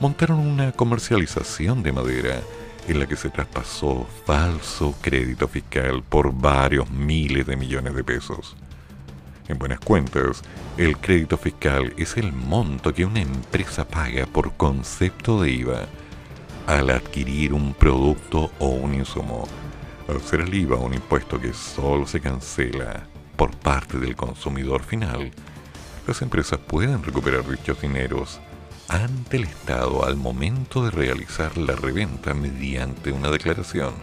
montaron 0.00 0.38
una 0.40 0.72
comercialización 0.72 1.82
de 1.82 1.92
madera 1.92 2.40
en 2.88 2.98
la 2.98 3.06
que 3.06 3.16
se 3.16 3.30
traspasó 3.30 4.06
falso 4.26 4.94
crédito 5.00 5.46
fiscal 5.46 6.02
por 6.02 6.32
varios 6.32 6.90
miles 6.90 7.46
de 7.46 7.56
millones 7.56 7.94
de 7.94 8.02
pesos. 8.02 8.56
En 9.48 9.58
buenas 9.58 9.80
cuentas, 9.80 10.42
el 10.76 10.96
crédito 10.98 11.36
fiscal 11.36 11.92
es 11.96 12.16
el 12.16 12.32
monto 12.32 12.94
que 12.94 13.04
una 13.04 13.20
empresa 13.20 13.86
paga 13.86 14.26
por 14.26 14.54
concepto 14.54 15.42
de 15.42 15.50
IVA 15.50 15.86
al 16.66 16.90
adquirir 16.90 17.52
un 17.52 17.74
producto 17.74 18.50
o 18.58 18.68
un 18.68 18.94
insumo. 18.94 19.46
Al 20.08 20.20
ser 20.20 20.40
el 20.40 20.52
IVA 20.52 20.76
un 20.76 20.94
impuesto 20.94 21.40
que 21.40 21.52
solo 21.52 22.06
se 22.06 22.20
cancela 22.20 23.06
por 23.36 23.56
parte 23.56 23.98
del 23.98 24.16
consumidor 24.16 24.82
final, 24.82 25.30
las 26.06 26.22
empresas 26.22 26.58
pueden 26.58 27.02
recuperar 27.02 27.48
dichos 27.48 27.80
dineros 27.80 28.40
ante 28.88 29.36
el 29.36 29.44
Estado 29.44 30.04
al 30.04 30.16
momento 30.16 30.84
de 30.84 30.90
realizar 30.90 31.56
la 31.56 31.76
reventa 31.76 32.34
mediante 32.34 33.12
una 33.12 33.30
declaración. 33.30 33.94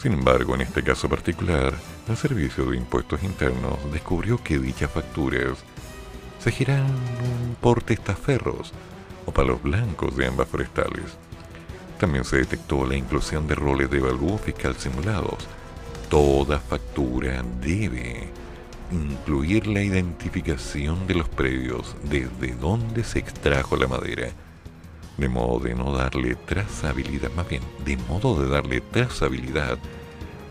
Sin 0.00 0.12
embargo, 0.12 0.54
en 0.54 0.60
este 0.60 0.82
caso 0.82 1.08
particular, 1.08 1.74
el 2.08 2.16
Servicio 2.16 2.64
de 2.66 2.76
Impuestos 2.76 3.22
Internos 3.24 3.78
descubrió 3.92 4.42
que 4.42 4.58
dichas 4.58 4.90
facturas 4.90 5.58
se 6.38 6.52
giran 6.52 6.86
por 7.60 7.82
testaferros 7.82 8.72
o 9.26 9.32
palos 9.32 9.60
blancos 9.62 10.16
de 10.16 10.26
ambas 10.26 10.48
forestales. 10.48 11.18
También 11.98 12.24
se 12.24 12.38
detectó 12.38 12.86
la 12.86 12.96
inclusión 12.96 13.46
de 13.46 13.54
roles 13.54 13.90
de 13.90 13.98
evalúo 13.98 14.38
fiscal 14.38 14.76
simulados. 14.76 15.46
Toda 16.10 16.58
factura 16.58 17.42
debe 17.60 18.28
incluir 18.92 19.66
la 19.66 19.82
identificación 19.82 21.06
de 21.06 21.14
los 21.14 21.28
predios 21.28 21.96
desde 22.04 22.54
donde 22.54 23.02
se 23.02 23.18
extrajo 23.18 23.76
la 23.76 23.88
madera, 23.88 24.28
de 25.16 25.28
modo 25.28 25.60
de 25.60 25.74
no 25.74 25.92
darle 25.92 26.34
trazabilidad, 26.34 27.30
más 27.32 27.48
bien, 27.48 27.62
de 27.84 27.96
modo 27.96 28.40
de 28.40 28.48
darle 28.48 28.80
trazabilidad 28.80 29.78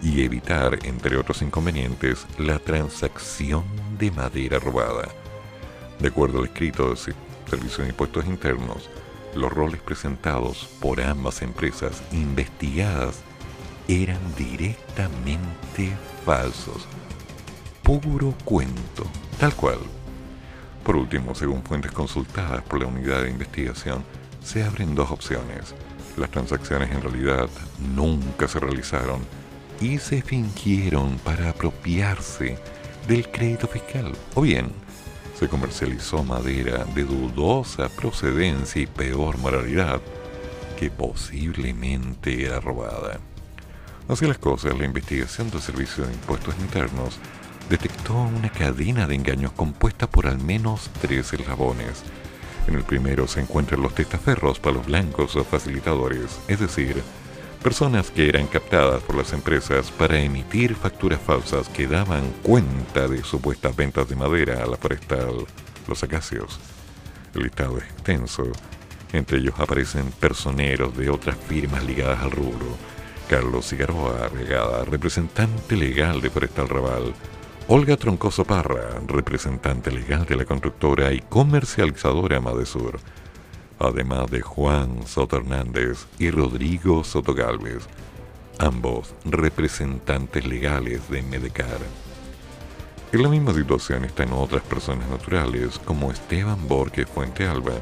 y 0.02 0.24
evitar, 0.24 0.80
entre 0.84 1.18
otros 1.18 1.42
inconvenientes, 1.42 2.26
la 2.38 2.60
transacción 2.60 3.64
de 3.98 4.12
madera 4.12 4.60
robada. 4.60 5.08
De 6.00 6.10
acuerdo 6.10 6.40
al 6.40 6.46
escrito 6.46 6.90
del 6.90 6.98
Servicio 6.98 7.84
de 7.84 7.92
Impuestos 7.92 8.26
Internos, 8.26 8.90
los 9.36 9.52
roles 9.52 9.82
presentados 9.82 10.70
por 10.80 11.02
ambas 11.02 11.42
empresas 11.42 12.02
investigadas 12.12 13.20
eran 13.88 14.20
directamente 14.36 15.96
falsos. 16.26 16.88
Puro 17.84 18.34
cuento, 18.44 19.06
tal 19.40 19.54
cual. 19.54 19.78
Por 20.84 20.96
último, 20.96 21.36
según 21.36 21.64
fuentes 21.64 21.92
consultadas 21.92 22.64
por 22.64 22.80
la 22.80 22.88
unidad 22.88 23.24
de 23.24 23.30
investigación, 23.30 24.04
se 24.44 24.64
abren 24.64 24.96
dos 24.96 25.12
opciones. 25.12 25.76
Las 26.18 26.32
transacciones 26.32 26.92
en 26.92 27.02
realidad 27.02 27.50
nunca 27.96 28.48
se 28.48 28.60
realizaron 28.60 29.22
y 29.82 29.98
se 29.98 30.22
fingieron 30.22 31.18
para 31.20 31.50
apropiarse 31.50 32.58
del 33.08 33.30
crédito 33.30 33.68
fiscal. 33.68 34.14
O 34.36 34.42
bien, 34.42 34.72
se 35.38 35.48
comercializó 35.50 36.24
madera 36.24 36.86
de 36.96 37.04
dudosa 37.04 37.90
procedencia 37.90 38.82
y 38.82 38.88
peor 38.88 39.38
moralidad 39.38 40.02
que 40.80 40.90
posiblemente 40.90 42.46
era 42.46 42.60
robada. 42.60 43.20
Así 44.08 44.26
las 44.26 44.38
cosas, 44.38 44.78
la 44.78 44.86
investigación 44.86 45.50
del 45.50 45.62
Servicio 45.62 46.06
de 46.06 46.14
Impuestos 46.14 46.56
Internos 46.60 47.18
detectó 47.70 48.14
una 48.14 48.50
cadena 48.50 49.08
de 49.08 49.16
engaños 49.16 49.52
compuesta 49.52 50.08
por 50.08 50.28
al 50.28 50.38
menos 50.40 50.90
tres 51.02 51.34
eslabones, 51.34 52.04
En 52.68 52.74
el 52.74 52.84
primero 52.84 53.28
se 53.28 53.42
encuentran 53.42 53.84
los 53.84 53.94
testaferros, 53.94 54.60
palos 54.60 54.88
blancos 54.88 55.36
o 55.36 55.44
facilitadores, 55.44 56.40
es 56.48 56.60
decir, 56.60 57.04
personas 57.66 58.12
que 58.12 58.30
eran 58.30 58.46
captadas 58.46 59.02
por 59.02 59.16
las 59.16 59.34
empresas 59.34 59.90
para 59.90 60.20
emitir 60.20 60.76
facturas 60.76 61.20
falsas 61.20 61.68
que 61.68 61.88
daban 61.88 62.32
cuenta 62.44 63.08
de 63.08 63.24
supuestas 63.24 63.76
ventas 63.76 64.08
de 64.08 64.16
madera 64.16 64.64
a 64.64 64.68
la 64.68 64.78
forestal 64.78 65.48
Los 65.88 66.04
Acacios. 66.04 66.60
El 67.34 67.42
listado 67.42 67.80
es 67.80 67.86
extenso. 67.86 68.44
Entre 69.14 69.40
ellos 69.40 69.56
aparecen 69.58 70.12
personeros 70.12 70.96
de 70.96 71.10
otras 71.10 71.38
firmas 71.38 71.84
ligadas 71.84 72.22
al 72.22 72.30
rubro. 72.30 72.68
Carlos 73.28 73.68
Cigaroa 73.68 74.28
Regada, 74.28 74.86
representante 74.86 75.76
legal 75.76 76.22
de 76.22 76.30
Forestal 76.30 76.70
Raval. 76.70 77.16
Olga 77.68 77.98
Troncoso 77.98 78.46
Parra, 78.46 79.02
representante 79.08 79.90
legal 79.90 80.28
de 80.28 80.36
la 80.36 80.46
constructora 80.46 81.14
y 81.14 81.20
comercializadora 81.22 82.40
Madesur. 82.40 83.00
Además 83.80 84.32
de 84.32 84.42
Juan 84.42 85.06
Soto 85.06 85.38
Hernández 85.38 86.08
y 86.18 86.32
Rodrigo 86.32 87.04
Soto 87.04 87.34
Galvez, 87.34 87.88
ambos 88.58 89.14
representantes 89.26 90.46
legales 90.46 91.10
de 91.10 91.22
Medecar. 91.22 91.80
En 93.12 93.24
la 93.24 93.30
misma 93.30 93.54
situación 93.54 94.06
están 94.06 94.34
otras 94.34 94.64
personas 94.64 95.10
naturales 95.10 95.80
como 95.80 96.12
Esteban 96.12 96.68
Borges 96.68 97.08
Fuente 97.08 97.48
Alba, 97.48 97.74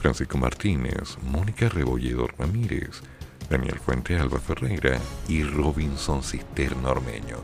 Francisco 0.00 0.38
Martínez, 0.38 1.16
Mónica 1.22 1.68
Rebolledo 1.68 2.26
Ramírez, 2.38 3.02
Daniel 3.48 3.78
Fuente 3.78 4.16
Alba 4.16 4.38
Ferreira 4.38 4.98
y 5.28 5.42
Robinson 5.42 6.22
Cisterna 6.22 6.90
Ormeño. 6.90 7.38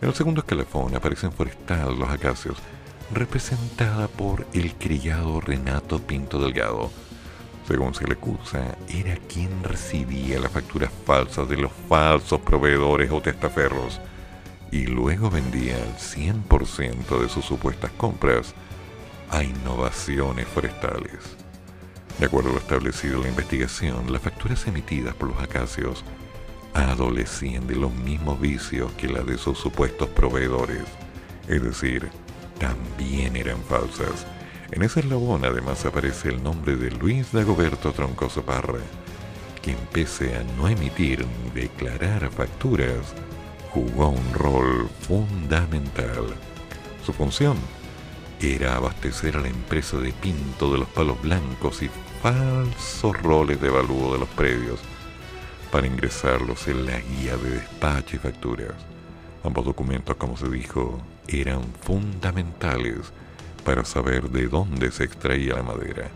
En 0.00 0.08
el 0.08 0.14
segundo 0.14 0.40
escalafón 0.40 0.94
aparecen 0.94 1.32
Forestal 1.32 1.98
Los 1.98 2.08
Acacios, 2.08 2.56
representada 3.10 4.08
por 4.08 4.46
el 4.52 4.74
criado 4.74 5.40
Renato 5.40 5.98
Pinto 5.98 6.38
Delgado. 6.38 6.90
Según 7.66 7.94
se 7.94 8.06
le 8.06 8.14
acusa, 8.14 8.76
era 8.88 9.16
quien 9.28 9.62
recibía 9.62 10.40
las 10.40 10.52
facturas 10.52 10.90
falsas 11.04 11.48
de 11.48 11.56
los 11.56 11.72
falsos 11.88 12.40
proveedores 12.40 13.10
o 13.10 13.20
testaferros 13.20 14.00
y 14.70 14.86
luego 14.86 15.30
vendía 15.30 15.76
el 15.78 15.94
100% 15.94 17.20
de 17.20 17.28
sus 17.28 17.44
supuestas 17.44 17.90
compras 17.92 18.54
a 19.30 19.42
innovaciones 19.42 20.46
forestales. 20.46 21.36
De 22.18 22.26
acuerdo 22.26 22.50
a 22.50 22.52
lo 22.54 22.58
establecido 22.58 23.16
en 23.16 23.22
la 23.22 23.28
investigación, 23.28 24.12
las 24.12 24.22
facturas 24.22 24.66
emitidas 24.66 25.14
por 25.14 25.28
los 25.28 25.42
acacios 25.42 26.04
adolecían 26.74 27.66
de 27.66 27.76
los 27.76 27.92
mismos 27.92 28.40
vicios 28.40 28.92
que 28.92 29.08
las 29.08 29.26
de 29.26 29.38
sus 29.38 29.58
supuestos 29.58 30.08
proveedores, 30.10 30.84
es 31.48 31.62
decir, 31.62 32.10
también 32.58 33.36
eran 33.36 33.62
falsas. 33.62 34.26
En 34.70 34.82
ese 34.82 35.00
eslabón 35.00 35.44
además 35.44 35.84
aparece 35.86 36.28
el 36.28 36.42
nombre 36.42 36.76
de 36.76 36.90
Luis 36.90 37.32
Dagoberto 37.32 37.92
Troncoso 37.92 38.42
Parra, 38.42 38.80
quien 39.62 39.78
pese 39.92 40.36
a 40.36 40.42
no 40.56 40.68
emitir 40.68 41.26
ni 41.26 41.60
declarar 41.60 42.30
facturas, 42.30 43.14
jugó 43.70 44.08
un 44.10 44.34
rol 44.34 44.88
fundamental. 45.00 46.26
Su 47.04 47.12
función 47.12 47.56
era 48.40 48.76
abastecer 48.76 49.36
a 49.36 49.40
la 49.40 49.48
empresa 49.48 49.98
de 49.98 50.12
Pinto 50.12 50.72
de 50.72 50.78
los 50.78 50.88
palos 50.88 51.20
blancos 51.22 51.82
y 51.82 51.90
falsos 52.22 53.20
roles 53.22 53.60
de 53.60 53.68
evalúo 53.68 54.12
de 54.12 54.20
los 54.20 54.28
predios 54.28 54.80
para 55.70 55.86
ingresarlos 55.86 56.66
en 56.68 56.86
la 56.86 56.98
guía 56.98 57.36
de 57.36 57.50
despacho 57.50 58.16
y 58.16 58.18
facturas. 58.18 58.87
Ambos 59.44 59.64
documentos, 59.64 60.16
como 60.16 60.36
se 60.36 60.48
dijo, 60.48 61.00
eran 61.28 61.62
fundamentales 61.82 63.12
para 63.64 63.84
saber 63.84 64.30
de 64.30 64.48
dónde 64.48 64.90
se 64.90 65.04
extraía 65.04 65.54
la 65.54 65.62
madera. 65.62 66.10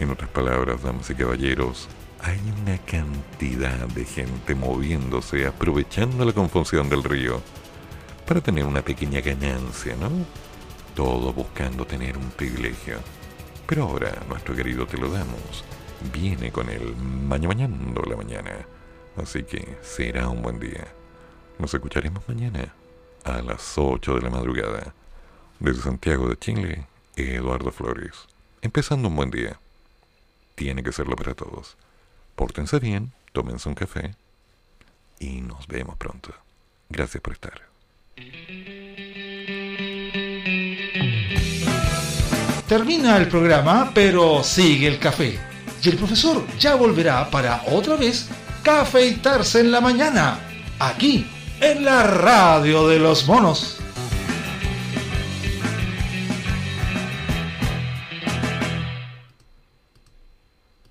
En 0.00 0.10
otras 0.10 0.30
palabras, 0.30 0.82
damas 0.82 1.10
y 1.10 1.14
caballeros, 1.14 1.88
hay 2.22 2.40
una 2.62 2.78
cantidad 2.78 3.86
de 3.88 4.04
gente 4.04 4.54
moviéndose, 4.54 5.46
aprovechando 5.46 6.24
la 6.24 6.32
confusión 6.32 6.88
del 6.88 7.04
río, 7.04 7.40
para 8.26 8.40
tener 8.40 8.64
una 8.64 8.82
pequeña 8.82 9.20
ganancia, 9.20 9.94
¿no? 9.96 10.10
Todo 10.94 11.32
buscando 11.32 11.86
tener 11.86 12.16
un 12.16 12.30
privilegio. 12.30 12.98
Pero 13.66 13.84
ahora, 13.84 14.12
nuestro 14.28 14.54
querido 14.54 14.86
te 14.86 14.98
lo 14.98 15.10
damos, 15.10 15.64
viene 16.12 16.50
con 16.50 16.68
el 16.68 16.96
maña 16.96 17.48
mañando 17.48 18.02
la 18.02 18.16
mañana. 18.16 18.66
Así 19.16 19.42
que 19.44 19.78
será 19.82 20.28
un 20.28 20.42
buen 20.42 20.58
día. 20.58 20.97
Nos 21.58 21.74
escucharemos 21.74 22.22
mañana 22.28 22.72
a 23.24 23.42
las 23.42 23.76
8 23.76 24.14
de 24.14 24.20
la 24.22 24.30
madrugada. 24.30 24.94
Desde 25.58 25.82
Santiago 25.82 26.28
de 26.28 26.36
Chile, 26.36 26.86
Eduardo 27.16 27.72
Flores. 27.72 28.14
Empezando 28.62 29.08
un 29.08 29.16
buen 29.16 29.30
día. 29.30 29.58
Tiene 30.54 30.84
que 30.84 30.92
serlo 30.92 31.16
para 31.16 31.34
todos. 31.34 31.76
Pórtense 32.36 32.78
bien, 32.78 33.12
tómense 33.32 33.68
un 33.68 33.74
café 33.74 34.14
y 35.18 35.40
nos 35.40 35.66
vemos 35.66 35.96
pronto. 35.96 36.32
Gracias 36.88 37.20
por 37.20 37.32
estar. 37.32 37.60
Termina 42.68 43.16
el 43.16 43.28
programa, 43.28 43.90
pero 43.92 44.44
sigue 44.44 44.86
el 44.86 45.00
café. 45.00 45.40
Y 45.82 45.88
el 45.88 45.96
profesor 45.96 46.46
ya 46.58 46.76
volverá 46.76 47.28
para 47.30 47.62
otra 47.66 47.96
vez 47.96 48.28
cafeitarse 48.62 49.60
en 49.60 49.72
la 49.72 49.80
mañana, 49.80 50.38
aquí, 50.78 51.26
en 51.60 51.84
la 51.84 52.02
radio 52.02 52.88
de 52.88 52.98
los 52.98 53.26
monos. 53.26 53.78